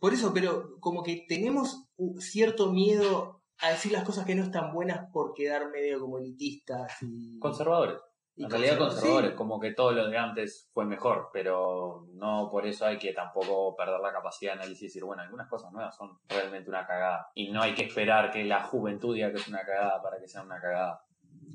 [0.00, 1.86] Por eso, pero como que tenemos
[2.18, 6.96] cierto miedo a decir las cosas que no están buenas por quedar medio como elitistas
[7.02, 7.38] y.
[7.38, 7.98] Conservadores.
[8.36, 8.94] y En realidad conservadores.
[9.02, 9.36] conservadores, Sí.
[9.36, 13.76] como que todo lo de antes fue mejor, pero no por eso hay que tampoco
[13.76, 17.28] perder la capacidad de análisis y decir, bueno, algunas cosas nuevas son realmente una cagada.
[17.34, 20.26] Y no hay que esperar que la juventud diga que es una cagada para que
[20.28, 21.04] sea una cagada.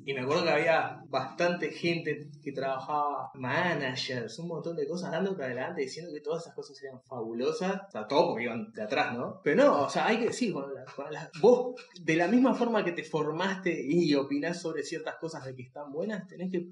[0.04, 5.34] Y me acuerdo que había bastante gente que trabajaba, managers, un montón de cosas dando
[5.34, 7.82] para adelante, diciendo que todas esas cosas eran fabulosas.
[7.88, 9.40] O sea, todo porque iban de atrás, ¿no?
[9.44, 12.54] Pero no, o sea, hay que decir, con la- con la- vos, de la misma
[12.54, 16.70] forma que te formaste y opinás sobre ciertas cosas de que están buenas, tenés que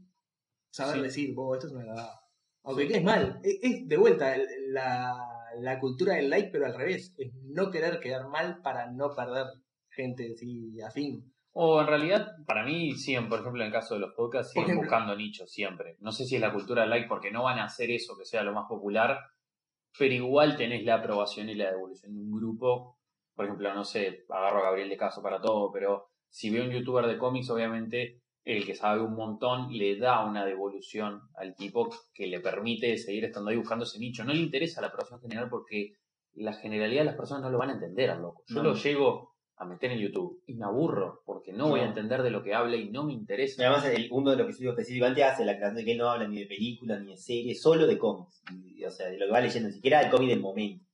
[0.71, 1.01] saber Sí.
[1.01, 2.19] decir, vos, esto es una cagada.
[2.63, 3.39] Aunque quedes mal.
[3.43, 5.15] Es, es, de vuelta el- la,
[5.59, 7.13] la cultura del like, pero al revés.
[7.17, 9.47] Es no querer quedar mal para no perder
[9.89, 11.32] gente así afín.
[11.55, 14.75] O en realidad, para mí, siguen, por ejemplo, en el caso de los podcasts, siguen
[14.77, 15.97] buscando nichos siempre.
[15.99, 18.41] No sé si es la cultura like porque no van a hacer eso que sea
[18.43, 19.19] lo más popular,
[19.97, 22.97] pero igual tenés la aprobación y la devolución de un grupo.
[23.35, 26.71] Por ejemplo, no sé, agarro a Gabriel de caso para todo, pero si veo un
[26.71, 31.89] youtuber de cómics, obviamente el que sabe un montón le da una devolución al tipo
[32.13, 34.23] que le permite seguir estando ahí buscando ese nicho.
[34.25, 35.93] No le interesa la aprobación general porque
[36.33, 38.43] la generalidad de las personas no lo van a entender al loco.
[38.47, 38.69] Yo No.
[38.69, 39.32] lo llego
[39.63, 42.53] a meter en YouTube y me aburro porque no, voy a entender de lo que
[42.53, 43.61] habla y no me interesa.
[43.61, 46.09] Y además, el, uno de los episodios específicamente hace la aclaración de que él no
[46.09, 48.43] habla ni de películas ni de series, solo de cómics.
[48.51, 50.85] Y, o sea, de lo que va leyendo, ni siquiera del cómic del momento.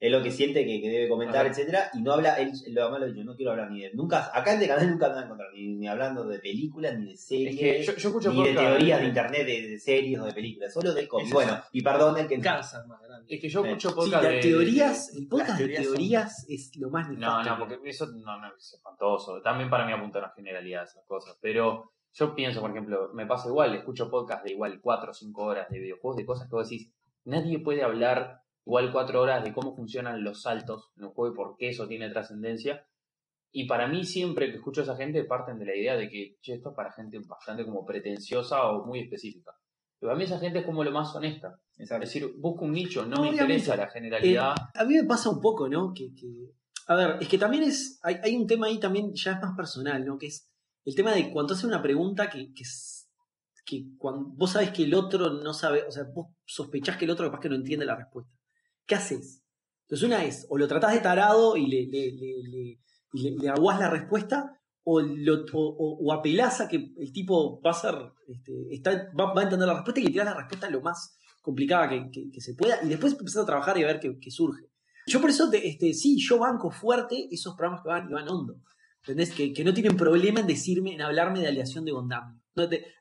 [0.00, 1.50] Es lo que siente que, que debe comentar, Ajá.
[1.50, 3.92] etcétera Y no habla, él lo más lo dicho, no quiero hablar ni de.
[3.94, 6.98] Nunca, acá en el canal nunca me van a encontrar ni, ni hablando de películas,
[6.98, 9.78] ni de Es series, que yo, yo escucho ni de teorías de internet de, de
[9.78, 11.28] series o de películas, solo de cómics.
[11.28, 12.40] Eso Bueno, y perdón el que.
[12.40, 13.34] Cáncer más grande.
[13.34, 15.84] Es que yo Eh, escucho Sí, podcast las de- teorías, el podcast las de teorías
[15.86, 17.50] son- teorías es lo más No, nefasto.
[17.50, 19.40] no, porque eso no, no, es espantoso.
[19.42, 21.36] También para mí apunta a una generalidad esas cosas.
[21.40, 25.42] Pero yo pienso, por ejemplo, me pasa igual, escucho podcast de igual 4 o 5
[25.44, 26.90] horas de videojuegos, de cosas que vos decís,
[27.24, 31.36] nadie puede hablar igual 4 horas de cómo funcionan los saltos en un juego y
[31.36, 32.86] por qué eso tiene trascendencia.
[33.50, 36.36] Y para mí siempre que escucho a esa gente parten de la idea de que,
[36.42, 39.52] che, esto es para gente bastante como pretenciosa o muy específica.
[39.98, 41.58] Pero a mí esa gente es como lo más honesta.
[41.78, 44.54] Es decir, busco un nicho, no, No, me interesa la generalidad.
[44.74, 45.94] A mí me pasa un poco, ¿no?
[45.94, 46.52] Que, que-
[46.88, 47.98] a ver, es que también es.
[48.02, 50.18] Hay, hay un tema ahí también ya es más personal, ¿no?
[50.18, 50.46] Que es
[50.84, 52.64] el tema de cuando hace una pregunta que, que,
[53.64, 57.10] que cuando vos sabes que el otro no sabe, o sea, vos sospechás que el
[57.12, 58.30] otro capaz que no entiende la respuesta.
[58.88, 59.44] ¿Qué haces?
[59.82, 62.78] Entonces una es, o lo tratás de tarado y le,
[63.12, 65.44] le, aguás la respuesta, o, lo,
[66.12, 67.94] apelás a que el tipo va a ser,
[68.26, 68.52] este,
[69.18, 72.54] va, a entender la respuesta y le tirás la respuesta lo más complicada que, se
[72.54, 74.70] pueda, y después empezás a trabajar y a ver qué, surge.
[75.06, 78.28] Yo por eso, te- este, sí, yo banco fuerte esos programas que van y van
[78.28, 78.60] hondo.
[79.02, 79.30] ¿Entendés?
[79.30, 82.42] Que, que no tienen problema en decirme, en hablarme de aleación de Gondam.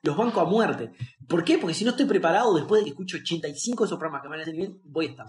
[0.04, 0.92] Los banco a muerte.
[1.28, 1.58] ¿Por qué?
[1.58, 4.40] Porque si no estoy preparado después de que escucho 85 de esos programas que van
[4.40, 5.28] a hacer bien, voy a estar.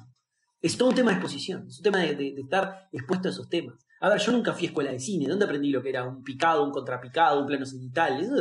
[0.61, 3.31] Es todo un tema de exposición, es un tema de, de- de estar expuesto a
[3.31, 3.77] esos temas.
[4.01, 5.27] A ver, yo nunca fui a escuela de cine.
[5.29, 8.21] ¿Dónde aprendí lo que era un picado, un contrapicado, un plano cenital?
[8.21, 8.35] Eso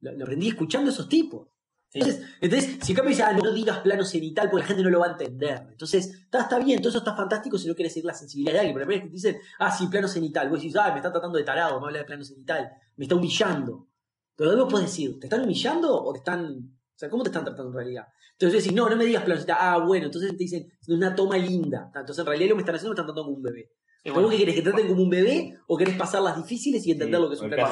[0.00, 1.48] lo, lo aprendí escuchando a esos tipos.
[1.92, 4.90] Entonces, entonces, si en cambio dice, ah, no digas plano cenital porque la gente no
[4.90, 5.66] lo va a entender.
[5.70, 8.58] Entonces, está, está bien, todo eso está fantástico si no quieres seguir la sensibilidad de
[8.60, 8.74] alguien.
[8.74, 10.96] Pero la primera vez que te dicen, ah, sí, plano cenital, vos decís, ah, me
[10.96, 13.88] está tratando de tarado, me habla de plano cenital, me está humillando.
[14.36, 16.44] Pero luego puedes decir, ¿te están humillando o te están.
[16.46, 18.06] O sea, ¿cómo te están tratando en realidad?
[18.38, 19.56] Entonces decís, no, no me digas plano cenital.
[19.60, 21.86] Ah, bueno, entonces te dicen, una toma linda.
[21.94, 23.70] Entonces, en realidad lo que me están haciendo me están tratando como un bebé.
[24.04, 24.54] Y ¿Pero vos qué querés?
[24.54, 27.40] ¿Que traten como un bebé o querés pasarlas difíciles y entender Sí, lo que es
[27.40, 27.66] un libro,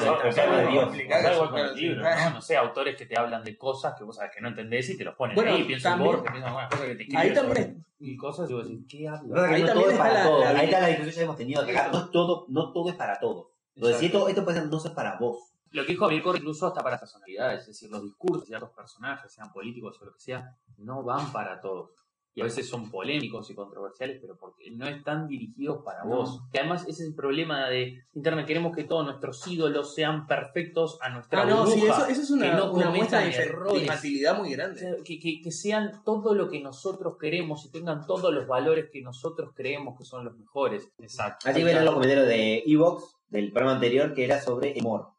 [2.01, 2.29] ¿no?
[2.33, 4.97] No sé, autores que te hablan de cosas que vos sabes que no entendés y
[4.97, 5.63] te los ponen Bueno, ahí.
[5.63, 8.53] Pienso en también- Borges, pienso en algunas cosas que te Ahí escriben también cosas y
[8.53, 9.31] vos decís, ¿qué Lo que hablas?
[9.31, 10.43] pasa es que Ahí no también todo es está para la- todos.
[10.43, 11.89] la- Ahí está la discusión que hemos tenido acá.
[11.91, 13.47] No, es todo, no todo es para todos.
[13.75, 15.37] Entonces, si esto, esto puede ser, no es para vos.
[15.75, 18.69] Lo que dijo Gabriel Corre incluso hasta para personalidades, es decir, los discursos de ciertos
[18.71, 21.91] personajes, sean políticos o lo que sea, no van para todos.
[22.37, 26.17] Y a veces son polémicos y controversiales, pero porque no están dirigidos para No.
[26.17, 26.41] vos.
[26.51, 28.45] Que además ese es el problema de Internet.
[28.45, 32.21] Queremos que todos nuestros ídolos sean perfectos a nuestra Ah, no, sí, burbuja, eso, eso
[32.23, 33.81] es una, que no una muestra de, errores.
[33.83, 34.79] infantilidad muy O grande.
[34.81, 38.89] sea, que, que- que sean todo lo que nosotros queremos y tengan todos los valores
[38.91, 40.89] que nosotros creemos que son los mejores.
[40.99, 41.47] Exacto.
[41.49, 45.14] Así que ven los comentarios de Evox del programa anterior que era sobre el humor.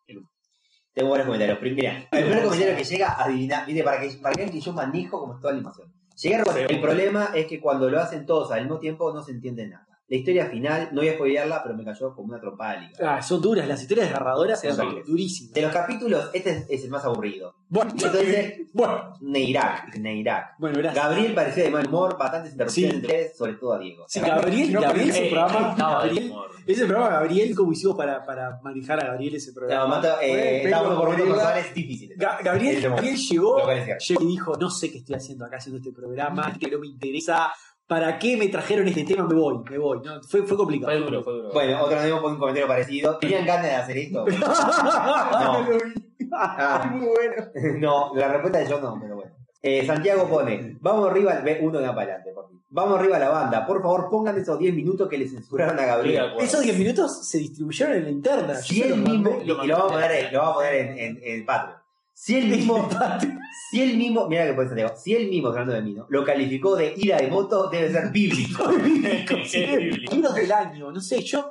[0.96, 1.58] Tengo varios comentarios.
[1.58, 4.60] Prim- Mira, el primer comentario que llega, adivina, viste, para que, para que vean que
[4.62, 5.92] yo manejo como toda la animación.
[6.22, 9.66] Llega el problema es que cuando lo hacen todos al mismo tiempo no se entiende
[9.68, 9.85] nada.
[10.08, 13.16] La historia final, no voy a spoilearla, pero me cayó como una trompada de liga.
[13.16, 14.68] Ah, son duras, las historias desgarradoras sí.
[15.04, 15.52] durísimas.
[15.52, 17.56] De los capítulos, este es, es el más aburrido.
[17.68, 20.54] Bueno, Entonces, bueno, Neirak, Neirak.
[20.60, 21.04] bueno, gracias.
[21.04, 23.00] Gabriel parecía de mal humor, bastantes interrupciones Sí.
[23.00, 24.04] entre ellos, sobre todo a Diego.
[24.06, 26.32] Sí, Gabriel, No, Gabriel Eh, programa, de Gabriel,
[26.68, 30.00] ese programa Gabriel, ¿cómo hicimos para, para manejar a Gabriel ese programa?
[30.22, 32.16] eh, Bueno, estábamos pero- por momentos pero- personales difíciles.
[32.18, 32.80] Ga- Gabriel.
[32.80, 33.56] Gabriel llegó,
[33.98, 36.86] llegó y dijo, no sé qué estoy haciendo acá haciendo este programa, que no me
[36.86, 37.50] interesa,
[37.86, 39.26] ¿para qué me trajeron este tema?
[39.26, 40.00] Me voy, me voy.
[40.04, 40.92] No, fue, fue complicado.
[40.92, 41.50] Fue duro, fue duro.
[41.52, 43.18] Bueno, otro amigo pone un comentario parecido.
[43.18, 44.24] ¿Tenían ganas de hacer esto?
[44.36, 45.62] No.
[45.62, 46.06] Lo vi.
[46.32, 47.78] Ah, Muy bueno.
[47.78, 49.32] no, la respuesta es yo no, pero bueno.
[49.62, 52.60] Eh, Santiago pone, vamos arriba, uno de para adelante, por fin.
[52.70, 55.86] Vamos arriba a la banda, por favor pongan esos 10 minutos que le censuraron a
[55.86, 56.24] Gabriel.
[56.26, 56.40] acuerdo.
[56.40, 58.60] Esos 10 minutos se distribuyeron en la interna.
[58.60, 61.20] Yo él los mismo, y, lo vamos a poner, lo vamos a poner en, en,
[61.22, 61.75] en Patreon.
[62.18, 62.88] Si él mismo,
[63.70, 66.06] si él mismo, mira que puede Santiago, si él mismo, hablando de mí, ¿no?
[66.08, 68.70] lo calificó de ira de moto, debe ser bíblico.
[68.72, 71.50] Libros del año, no sé, yo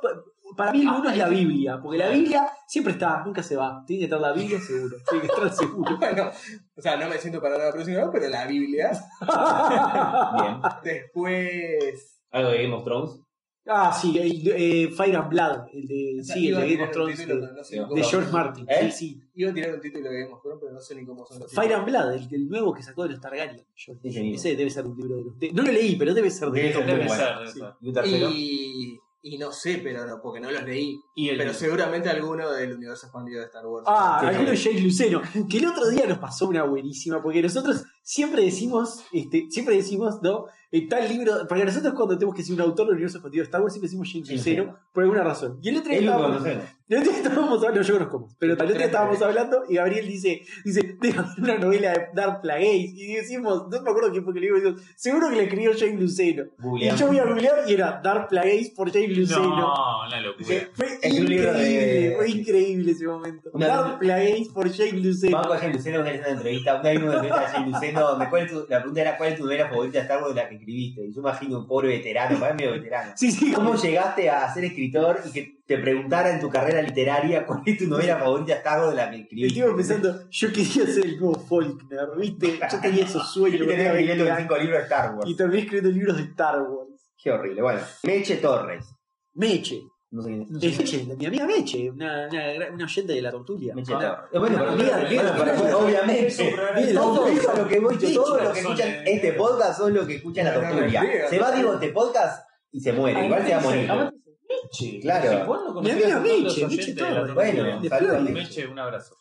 [0.56, 3.84] para mí el uno es la Biblia, porque la Biblia siempre está, nunca se va.
[3.86, 5.96] Tiene que estar la Biblia seguro, tiene que estar seguro.
[6.00, 6.30] Bueno,
[6.76, 8.90] o sea, no me siento para nada próximo, pero la Biblia.
[9.20, 10.60] Bien.
[10.82, 12.18] Después.
[12.32, 13.20] ¿Algo de Game of Thrones?
[13.68, 17.18] Ah, sí, el, eh, Fire and Blood, el de, sí, el de Game of Thrones
[17.18, 18.66] título, de, no sé George Martin.
[18.68, 18.90] ¿Eh?
[18.90, 19.20] Sí, sí.
[19.34, 21.40] Iba a tirar un título de Game of Thrones, pero no sé ni cómo son
[21.40, 21.94] los Fire títulos.
[21.96, 23.64] and Blood, el, el nuevo que sacó de los Targaryen.
[23.76, 25.38] Yo- Ese debe ser un libro de los.
[25.38, 27.60] de- no lo leí, pero debe ser de Debe Debe ser, Sí.
[27.80, 28.30] ¿Y un tercero?
[28.32, 31.00] Y, y no sé, pero no, porque no los leí.
[31.16, 33.84] Y Pero seguramente alguno del universo expandido de Star Wars.
[33.88, 34.56] Ah, alguno de.
[34.56, 35.20] Jake Luceno,
[35.50, 40.22] que el otro día nos pasó una buenísima, porque nosotros siempre decimos, este, siempre decimos,
[40.22, 40.46] ¿no?
[40.90, 43.62] Tal libro, porque nosotros cuando tenemos que decir un autor del universo expandido de Star
[43.62, 44.70] Wars, siempre decimos Luceno, sí.
[44.92, 45.58] por alguna razón.
[45.62, 46.44] Y el otro día estábamos,
[46.88, 50.42] el otro estábamos hablando, yo conozco pero el otro día estábamos hablando y Gabriel dice,
[50.66, 54.40] dice, déjame una novela de Dark Plagueis, y decimos, no me acuerdo quién fue que
[54.40, 56.44] le digo, seguro que le escribió Jake Luceno.
[56.78, 59.56] Y yo voy a googlear y era Dark Plagueis por Jake Luceno.
[59.56, 59.74] No,
[60.06, 60.46] una locura.
[60.74, 63.50] Fue Es increíble, de- fue increíble ese momento.
[63.54, 65.38] Una- Dark Plagueis por Jake Luceno.
[65.38, 67.52] Vamos a Jay Luceno una entrevista, una en una entrevista
[67.96, 70.22] Luceno, donde cuál es tu- la pregunta era cuál es tu novela favorita de Star
[70.22, 71.04] Wars de la que escribiste.
[71.04, 73.12] Y yo imagino un pobre veterano, para mí medio veterano.
[73.16, 77.44] Sí, sí, ¿Cómo llegaste a ser escritor y que te preguntara en tu carrera literaria
[77.46, 79.58] cuál es tu novela favorita de Star Wars de la que escribiste?
[79.60, 82.60] Estuve pensando, yo quería ser el nuevo Faulkner, ¿viste?
[82.70, 83.60] Yo tenía esos sueños.
[83.62, 85.30] Y tenía escribiendo 20 los años, cinco libros de Star Wars.
[85.30, 86.90] Y terminé escribiendo libros de Star Wars.
[87.22, 87.62] Qué horrible.
[87.62, 88.86] Bueno, Meche Torres.
[89.34, 89.80] Meche.
[90.16, 90.78] No sé quién es.
[90.78, 93.74] Meche, mi amiga Meche, una, una, una oyente de la tortulia.
[93.76, 95.76] Eh, Bueno, pero- mira.
[95.76, 96.54] obviamente.
[96.94, 100.44] Todo eso lo que voy, todo lo que escuchan este podcast son lo que escuchan
[100.46, 101.28] la tortulia.
[101.28, 103.24] Se va, digo, este podcast y se muere.
[103.26, 104.12] Igual se va a morir.
[104.48, 105.00] Meche.
[105.00, 105.46] Claro.
[105.46, 107.34] ¿Cuándo Mi amiga Meche, Meche tortulia?
[107.34, 108.20] Bueno, saludos.
[108.30, 108.66] Meche.
[108.66, 109.16] Un abrazo.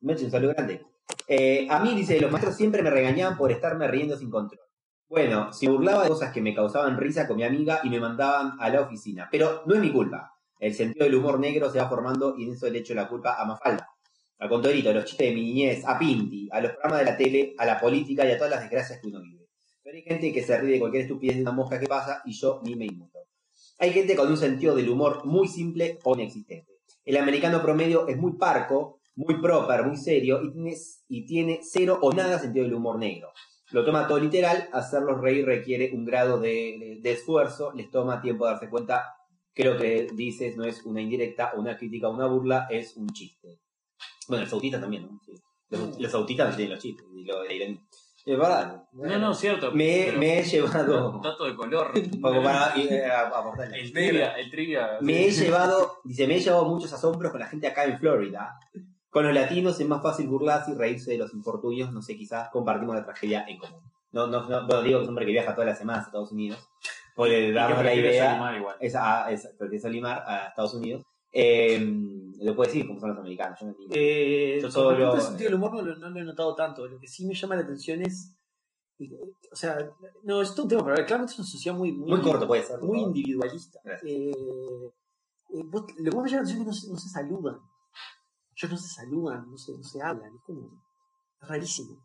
[0.00, 0.86] Meche, un saludo grande.
[1.26, 4.60] Eh, a mí, dice, los maestros siempre me regañaban por estarme riendo sin control.
[5.08, 8.52] Bueno, si burlaba de cosas que me causaban risa con mi amiga y me mandaban
[8.60, 9.28] a la oficina.
[9.30, 10.32] Pero no es mi culpa.
[10.60, 13.34] El sentido del humor negro se va formando y en eso le echo la culpa
[13.40, 13.88] a Mafalda.
[14.38, 17.16] A Contorito, a los chistes de mi niñez, a Pinti, a los programas de la
[17.16, 19.46] tele, a la política y a todas las desgracias que uno vive.
[19.82, 22.32] Pero hay gente que se ríe de cualquier estupidez de una mosca que pasa y
[22.32, 23.18] yo ni me inmuto.
[23.78, 26.72] Hay gente con un sentido del humor muy simple o inexistente.
[27.04, 30.74] El americano promedio es muy parco, muy proper, muy serio y tiene,
[31.08, 33.32] y tiene cero o nada sentido del humor negro.
[33.72, 38.20] Lo toma todo literal, hacerlos reír requiere un grado de, de- de esfuerzo, les toma
[38.20, 39.04] tiempo darse cuenta
[39.54, 42.96] que lo que dices no es una indirecta o una crítica o una burla, es
[42.96, 43.58] un chiste.
[44.28, 45.20] Bueno, el sautista también, ¿no?
[45.24, 45.32] Sí.
[45.70, 47.06] Los, los autistas no tienen los chistes.
[47.14, 47.62] y lo- y
[48.26, 48.84] Es verdad.
[48.92, 49.72] No, no, cierto.
[49.72, 50.08] Me,
[50.38, 51.20] he llevado.
[51.22, 51.92] Dato de color.
[52.22, 53.80] Para eh, a- aportarle.
[53.80, 54.98] El trivia, el trivia.
[55.00, 58.58] Me he llevado, dice, me he llevado muchos asombros con la gente acá en Florida.
[59.10, 62.48] Con los latinos es más fácil burlarse y reírse de los infortunios, no sé, quizás
[62.50, 63.80] compartimos la tragedia en común.
[64.12, 66.30] No, no, no digo que es un hombre que viaja todas las semanas a Estados
[66.32, 66.58] Unidos.
[67.16, 68.56] Y que darnos la idea.
[68.56, 68.76] Igual.
[68.80, 71.02] Es, a, es, prefiere Solimar a Estados Unidos.
[71.32, 71.78] Eh,
[72.40, 73.58] lo puede decir como son los americanos.
[73.60, 73.94] Yo no entiendo.
[73.98, 76.86] Eh, Yo solo- respecto al sentido del humor no lo, no lo he notado tanto.
[76.86, 78.36] Lo que sí me llama la atención es.
[79.50, 79.78] O sea,
[80.24, 82.62] no, es todo un tema, pero claramente es una sociedad muy, muy, Muy corto puede
[82.62, 82.78] ser.
[82.80, 83.16] muy favor.
[83.16, 83.80] individualista.
[84.04, 86.96] Eh, eh, vos- lo que más me llama la atención es que no se, no
[86.98, 87.60] se saludan.
[88.56, 90.34] Ellos no se saludan, no se, no se hablan.
[90.34, 90.82] Es como.
[91.40, 92.04] Es rarísimo.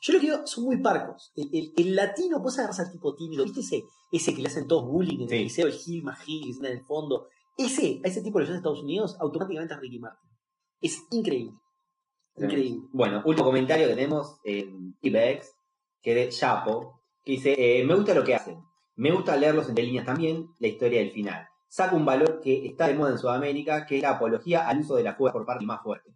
[0.00, 1.32] Yo lo que digo, son muy parcos.
[1.36, 4.68] El, el- el latino, vos agarras al tipo tímido, ¿viste ese, ese que le hacen
[4.68, 5.36] todos bullying en Sí.
[5.36, 7.28] el liceo, el Gil más Gil, que está en el fondo?
[7.56, 10.30] Ese, a ese tipo lo llevas a Estados Unidos, automáticamente es Ricky Martin.
[10.80, 11.54] Es increíble.
[12.36, 12.86] Increíble.
[12.92, 15.50] Bueno, último comentario que tenemos en Ibex,
[16.00, 18.62] que es de Chapo, que dice, eh, me gusta lo que hacen.
[18.94, 21.48] Me gusta leerlos entre líneas también, la historia del final.
[21.68, 24.94] Saca un valor que está de moda en Sudamérica, que es la apología al uso
[24.94, 26.12] de la fuerza por parte del más fuerte.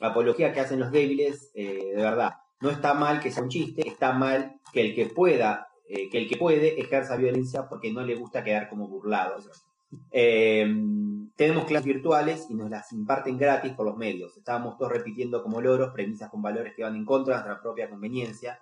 [0.00, 2.32] La apología que hacen los débiles, eh, de verdad.
[2.60, 6.18] No está mal que sea un chiste, está mal que el que pueda, eh, que
[6.18, 9.36] el que puede ejerza violencia porque no le gusta quedar como burlado.
[10.10, 10.66] Eh,
[11.36, 14.36] tenemos clases virtuales y nos las imparten gratis por los medios.
[14.36, 17.88] Estábamos todos repitiendo como loros premisas con valores que van en contra de nuestra propia
[17.88, 18.60] conveniencia.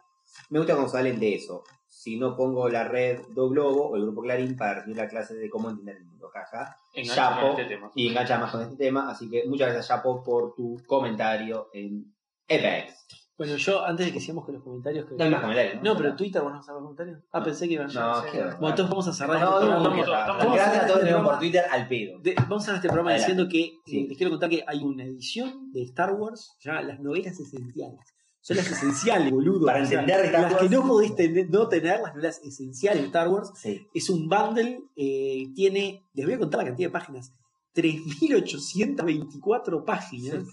[0.51, 1.65] Me gusta cuando salen de eso.
[1.87, 5.35] Si no pongo la red Do Globo o el grupo Clarín para recibir la clase
[5.35, 6.77] de cómo entender el mundo, jaja.
[7.03, 7.59] Chapo.
[7.59, 7.81] este.
[7.95, 9.11] Y engancha más con este tema.
[9.11, 12.15] Así que muchas gracias, Chapo, por tu comentario en
[12.47, 13.26] Epex.
[13.39, 15.05] Bueno, yo antes de que sigamos con los comentarios.
[15.07, 15.15] Que...
[15.15, 15.83] No hay más comentarios.
[15.83, 17.19] No, pero en Twitter vos no sabes comentarios.
[17.33, 18.45] Ah, pensé que iban No, qué no.
[18.53, 20.43] Bueno, entonces vamos a cerrar No, este no, programa.
[20.45, 22.19] no, Gracias a todos los por Twitter al pedo.
[22.21, 23.33] De- vamos a cerrar este programa Adelante.
[23.33, 23.99] diciendo que Sí.
[24.01, 28.01] eh, les quiero contar que hay una edición de Star Wars llamada Las Novelas Esenciales.
[28.41, 29.67] Son las esenciales, boludo.
[29.67, 30.63] Para entender Star las Wars.
[30.63, 33.51] que no podés tener- no tener, las novelas esenciales de Star Wars.
[33.57, 33.87] Sí.
[33.93, 37.33] Es un bundle, eh, tiene, les voy a contar la cantidad de páginas,
[37.77, 40.45] 3.824 páginas.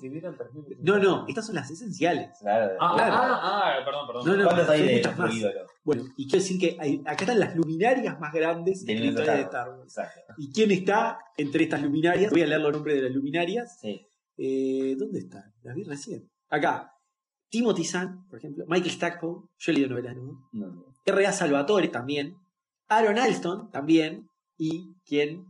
[0.81, 2.37] No, no, estas son las esenciales.
[2.39, 2.75] Claro.
[2.79, 3.15] Ah, Claro.
[3.15, 4.25] ah, ah, perdón, perdón.
[4.25, 5.33] No, no, ¿Cuántos hay de muchas más.
[5.83, 9.33] Bueno, y quiero decir que hay- acá están las luminarias más grandes de la historia
[9.33, 9.97] de Star Star Wars.
[9.97, 10.33] Exacto.
[10.37, 12.31] ¿Y quién está entre estas luminarias?
[12.31, 13.79] Voy a leer los nombres de las luminarias.
[13.79, 14.05] Sí.
[14.37, 15.43] Eh, ¿Dónde están?
[15.61, 16.29] Las vi recién.
[16.49, 16.89] Acá.
[17.49, 18.65] Timothy Zahn, por ejemplo.
[18.67, 19.41] Michael Stackpole.
[19.59, 20.49] Yo he leído novelas, ¿no?
[20.53, 20.85] No, no.
[21.05, 21.31] R.A.
[21.31, 22.35] Salvatore también.
[22.89, 24.27] Aaron Alston también.
[24.57, 25.45] Y quién?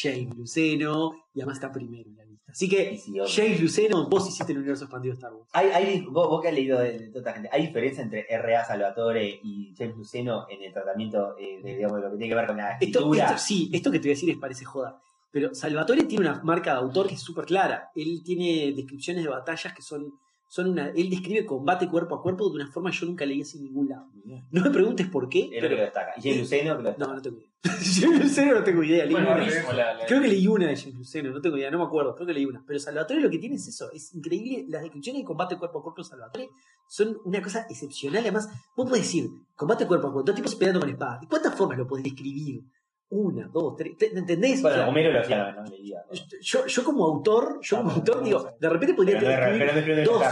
[0.00, 1.12] James Luceno.
[1.34, 2.50] Y además está primero en la lista.
[2.50, 3.12] Así que, sí.
[3.28, 5.48] James Luceno, vos hiciste el universo expandido de Star Wars.
[5.52, 8.26] Hay, hay, vos, vos que has leído de, de toda esta gente, ¿hay diferencia entre
[8.28, 8.64] R.A.
[8.64, 12.46] Salvatore y James Luceno en el tratamiento eh, de, digamos, lo que tiene que ver
[12.46, 13.26] con la Esto, escritura?
[13.26, 15.00] esto- sí, esto que te voy a decir es parece joda.
[15.30, 17.90] Pero Salvatore tiene una marca de autor que es súper clara.
[17.94, 20.10] Él tiene descripciones de batallas que son,
[20.48, 20.88] son una.
[20.88, 23.64] Él describe combate cuerpo a cuerpo de una forma que yo nunca leí así en
[23.64, 24.08] ningún lado.
[24.50, 25.76] No me preguntes por qué, lo que pero.
[25.76, 26.12] lo destaca.
[26.22, 27.08] Y Luceno que lo destaca.
[27.10, 27.48] No, no tengo idea.
[28.00, 29.04] James Luceno no tengo idea.
[29.04, 29.38] leí Bueno, una.
[29.38, 31.78] lo mismo, la- la- Creo que leí una de James Luceno, no tengo idea, no
[31.78, 32.64] me acuerdo, creo que leí una.
[32.66, 34.64] Pero Salvatore lo que tiene es eso, es increíble.
[34.68, 36.48] Las descripciones de combate cuerpo a cuerpo de Salvatore
[36.88, 38.22] son una cosa excepcional.
[38.22, 41.20] Además, vos podés decir combate cuerpo a cuerpo, dos tipos peleando con espadas.
[41.20, 42.62] ¿De cuántas formas lo podés describir?
[43.10, 43.96] Una, dos, tres.
[43.96, 44.58] ¿te- ¿Entendés?
[44.58, 46.04] O Bueno, sea, Homero lo hacía, no leía.
[46.42, 50.22] yo, yo como autor, yo como Ah, autor digo, de repente podría de dos.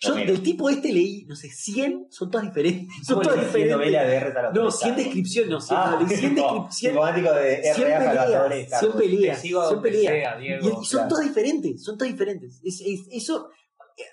[0.00, 0.30] Yo Homero.
[0.32, 2.86] del tipo este leí, no sé, 100, son todas diferentes.
[3.04, 3.76] Son ¿Cómo todas diferentes.
[3.76, 4.32] novelas de R.
[4.32, 4.64] Salvatore?
[4.64, 6.94] No, 100 descripciones, no, 100, Ah, no, leí 100 tipo, descripciones.
[6.94, 8.04] Diplomático de 100 R.A.
[8.14, 8.48] Salvatore.
[8.48, 9.02] peleas, Star 100 Wars.
[9.02, 10.42] peleas, Te sigo a 100 donde peleas.
[10.82, 12.60] Y, son todas diferentes, son todas diferentes.
[12.62, 13.48] Es, es- eso,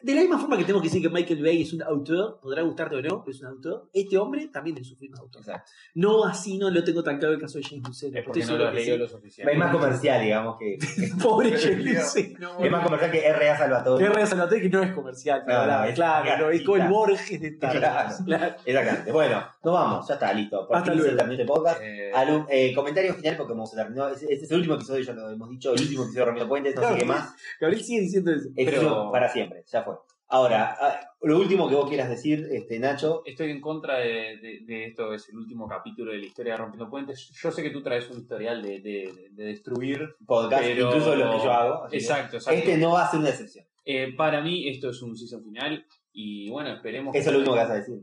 [0.02, 2.62] de la misma forma que tenemos que decir que Michael Bay es un autor, podrá
[2.64, 5.42] gustarte o no, pero es un autor, este hombre también es un film de autor.
[5.42, 5.72] Exacto.
[5.96, 8.18] No así, no lo tengo tan claro el caso de James Luceno.
[8.18, 9.00] Es porque Estoy no lo has leído sí.
[9.00, 9.52] lo suficiente.
[9.52, 10.78] Es más comercial, digamos, que.
[11.22, 12.60] Pobre James Luceno.
[12.60, 13.58] Es más comercial que R.A.
[13.58, 14.06] Salvatore.
[14.08, 14.26] R.
[14.28, 16.88] Salvatore que no es comercial, pero No, no, claro, es- claro, es como el.
[16.90, 18.22] Borges de Wars.
[18.26, 18.56] Claro.
[18.66, 19.12] Exactamente.
[19.12, 20.68] Bueno, nos vamos, ya está, listo.
[20.68, 21.16] Por Hasta luego.
[21.16, 21.82] terminó este podcast.
[21.82, 22.12] Eh,
[22.50, 25.30] eh, comentario final, porque como se terminó, este este es el último episodio, ya lo
[25.30, 27.34] hemos dicho, el último episodio de Romero Puentes, no sé qué más.
[27.60, 28.50] Gabriel sigue diciendo eso.
[28.56, 28.80] Es
[29.12, 29.96] para siempre, ya fue.
[30.28, 34.60] Ahora, ah, lo último que vos quieras decir, este, Nacho, Estoy en contra de, de-
[34.66, 37.30] de esto, es el último capítulo de la historia de Rompiendo Puentes.
[37.40, 40.88] Yo sé que tú traes un historial de, de- de destruir, podcast, pero...
[40.88, 41.88] incluso lo que yo hago.
[41.92, 42.58] Exacto, exacto.
[42.60, 43.66] Este no va a ser una excepción.
[43.86, 47.56] Eh, para mí esto es un season final y bueno, esperemos Eso es lo último
[47.56, 47.96] que vas a decir.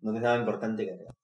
[0.00, 1.14] No tenés nada importante que agregar.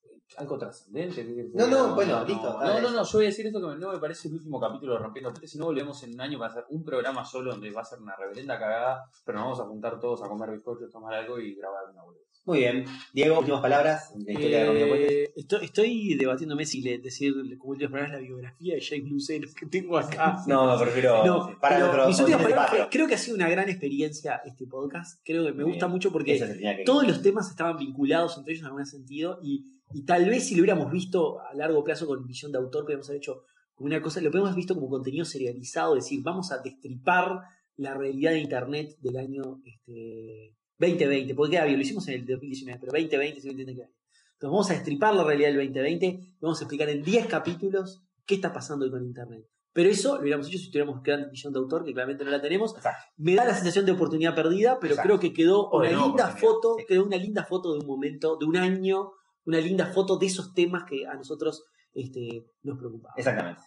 [0.41, 1.25] Algo trascendente.
[1.25, 3.61] ¿qué querés que No, no, bueno, listo, No, no, no, yo voy a decir esto
[3.61, 5.51] que no me parece el último capítulo de Rompiendo Puentes.
[5.51, 7.85] Si no volvemos en un año, va a ser un programa solo donde va a
[7.85, 11.39] ser una reverenda cagada, pero nos vamos a juntar todos a comer bizcochos, tomar algo
[11.39, 12.31] y grabar una boludez.
[12.47, 12.85] Muy bien.
[13.13, 15.13] Diego, últimas palabras de historia de Rompiendo Puentes.
[15.13, 19.47] Eh, estoy, estoy debatiéndome si le, decir como últimas palabras la biografía de James Luceno
[19.55, 20.39] que tengo acá.
[20.47, 23.69] No, prefiero No, para pero otro mis últimas palabras, creo que ha sido una gran
[23.69, 25.21] experiencia este podcast.
[25.25, 25.93] Creo que me gusta bien.
[25.93, 30.29] mucho porque todos los temas estaban vinculados entre ellos en algún sentido y, y tal
[30.29, 33.45] vez si lo hubiéramos visto a largo plazo con visión de autor, podríamos haber hecho
[33.75, 37.41] como una cosa, lo podemos visto como contenido serializado, es decir, vamos a destripar
[37.77, 42.27] la realidad de Internet del año este, 2020, porque queda bien, lo hicimos en el
[42.27, 46.61] 2019, pero 2020 se entiende que Entonces vamos a destripar la realidad del 2020, vamos
[46.61, 49.47] a explicar en 10 capítulos qué está pasando hoy con Internet.
[49.73, 52.41] Pero eso lo hubiéramos hecho si tuviéramos gran visión de autor, que claramente no la
[52.41, 52.75] tenemos.
[52.75, 53.05] Exacto.
[53.17, 55.09] Me da la sensación de oportunidad perdida, pero Exacto.
[55.09, 56.85] creo que quedó una no linda foto, sí.
[56.89, 59.13] quedó una linda foto de un momento, de un año,
[59.47, 61.65] una linda foto de esos temas que a nosotros
[61.95, 63.19] este, nos preocupaban.
[63.19, 63.63] Exactamente.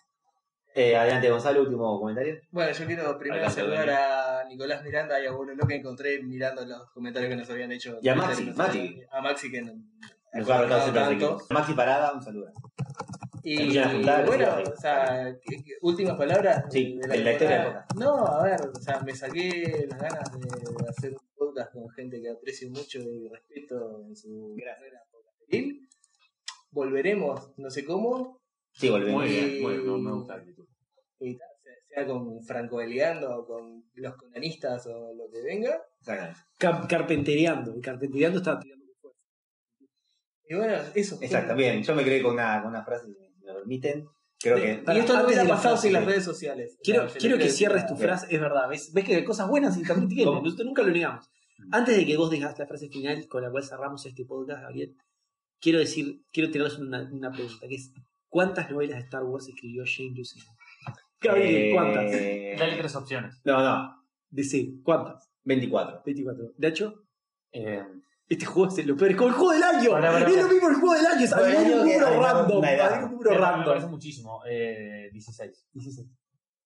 [0.76, 2.36] Eh, adelante, Gonzalo, último comentario.
[2.50, 6.66] Bueno, yo quiero primero Adelante, saludar a Nicolás Miranda y a uno que encontré mirando
[6.66, 8.00] los comentarios que nos habían hecho.
[8.02, 9.02] Y a Maxi, Maxi.
[9.12, 9.76] A Maxi que nos
[10.50, 11.10] ha tanto.
[11.10, 11.38] seguido.
[11.52, 12.52] Maxi Parada, un saludo.
[13.44, 16.64] Y juntar, bueno, o sea, ¿qué- qué- últimas palabras.
[16.72, 17.94] Sí, de la historia del podcast.
[17.96, 21.90] No, a ver, o sea, me saqué las ganas de, de hacer un podcast con
[21.90, 25.02] gente que aprecio mucho y respeto en su carrera
[26.72, 29.22] Volveremos, no sé cómo, Sí, volvemos.
[29.22, 30.66] Muy bien, Y- muy bien, me- me gusta la actitud.
[31.20, 31.48] y tal,
[31.88, 35.80] sea, con Franco Eliando o con los conanistas o lo que venga.
[36.58, 39.20] Car- carpentereando, y carpentereando está tirando muy fuerte.
[40.50, 41.20] Y bueno, eso.
[41.22, 41.84] Exacto, bien.
[41.84, 44.06] Yo me quedé con una, con una frase, si me permiten.
[44.40, 44.84] Creo que.
[44.94, 46.78] Y esto no hubiera pasado sin las redes sociales.
[46.84, 48.68] Quiero, quiero que cierres decir tu frase, es verdad.
[48.68, 50.42] ¿Ves, ves que hay cosas buenas en Internet tiene, ¿Cómo?
[50.42, 51.30] nosotros nunca lo negamos.
[51.72, 54.98] Antes de que vos dejas la frase final con la cual cerramos este podcast, Gabriel,
[55.64, 57.94] quiero decir, quiero tirarles una, una pregunta, que es
[58.28, 60.52] ¿cuántas novelas de Star Wars escribió James Luceno?
[61.22, 62.12] Gabriel, Eh, ¿cuántas?
[62.60, 63.42] Dale tres opciones.
[63.46, 64.04] No, no.
[64.30, 65.30] DC, ¿cuántas?
[65.46, 66.02] 24.
[66.06, 66.52] 24.
[66.58, 67.06] ¿De hecho?
[67.54, 67.82] Eh,
[68.28, 69.92] Este juego es lo peor, es como el juego del año.
[69.92, 72.58] Pará, pará, es lo mismo el juego del año, es que número random.
[72.58, 73.66] un número me random.
[73.66, 74.42] parece muchísimo.
[74.50, 75.68] Eh, 16.
[75.74, 76.08] 16.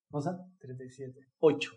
[0.09, 0.37] ¿Vamos a?
[0.59, 1.19] 37.
[1.39, 1.71] 8.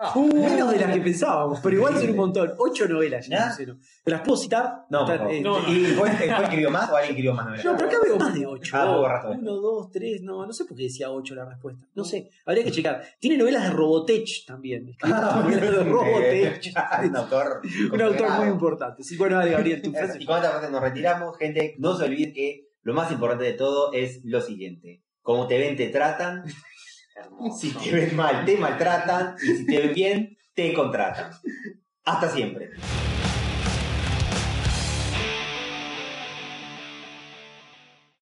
[0.00, 2.52] Ah, Menos de las que pensábamos, pero igual son un montón.
[2.56, 3.52] 8 novelas, ¿Ya?
[3.56, 4.84] ¿Te las puedo citar?
[4.90, 5.68] No, eh, No, no.
[5.68, 7.64] ¿Y fue, fue escribió más o alguien escribió más novelas?
[7.64, 8.76] No, pero acá veo más de 8.
[8.76, 9.28] Ah, borraste.
[9.38, 11.84] 1, 2, 3, no, no sé por qué decía 8 la respuesta.
[11.96, 13.02] No sé, habría que checar.
[13.18, 14.94] Tiene novelas de Robotech también.
[15.02, 16.72] Ah, novelas de Robotech.
[17.04, 17.60] un autor.
[17.92, 19.02] Un autor muy importante.
[19.02, 20.18] Sí, bueno, dale, Gabriel, tu frase.
[20.22, 21.74] Y con esta frase nos retiramos, gente.
[21.78, 25.02] No se olviden que lo más importante de todo es lo siguiente.
[25.22, 26.44] Como te ven, te tratan.
[27.58, 29.36] Si te ven mal, te maltratan.
[29.42, 31.32] Y si te ven bien, te contratan.
[32.04, 32.70] Hasta siempre.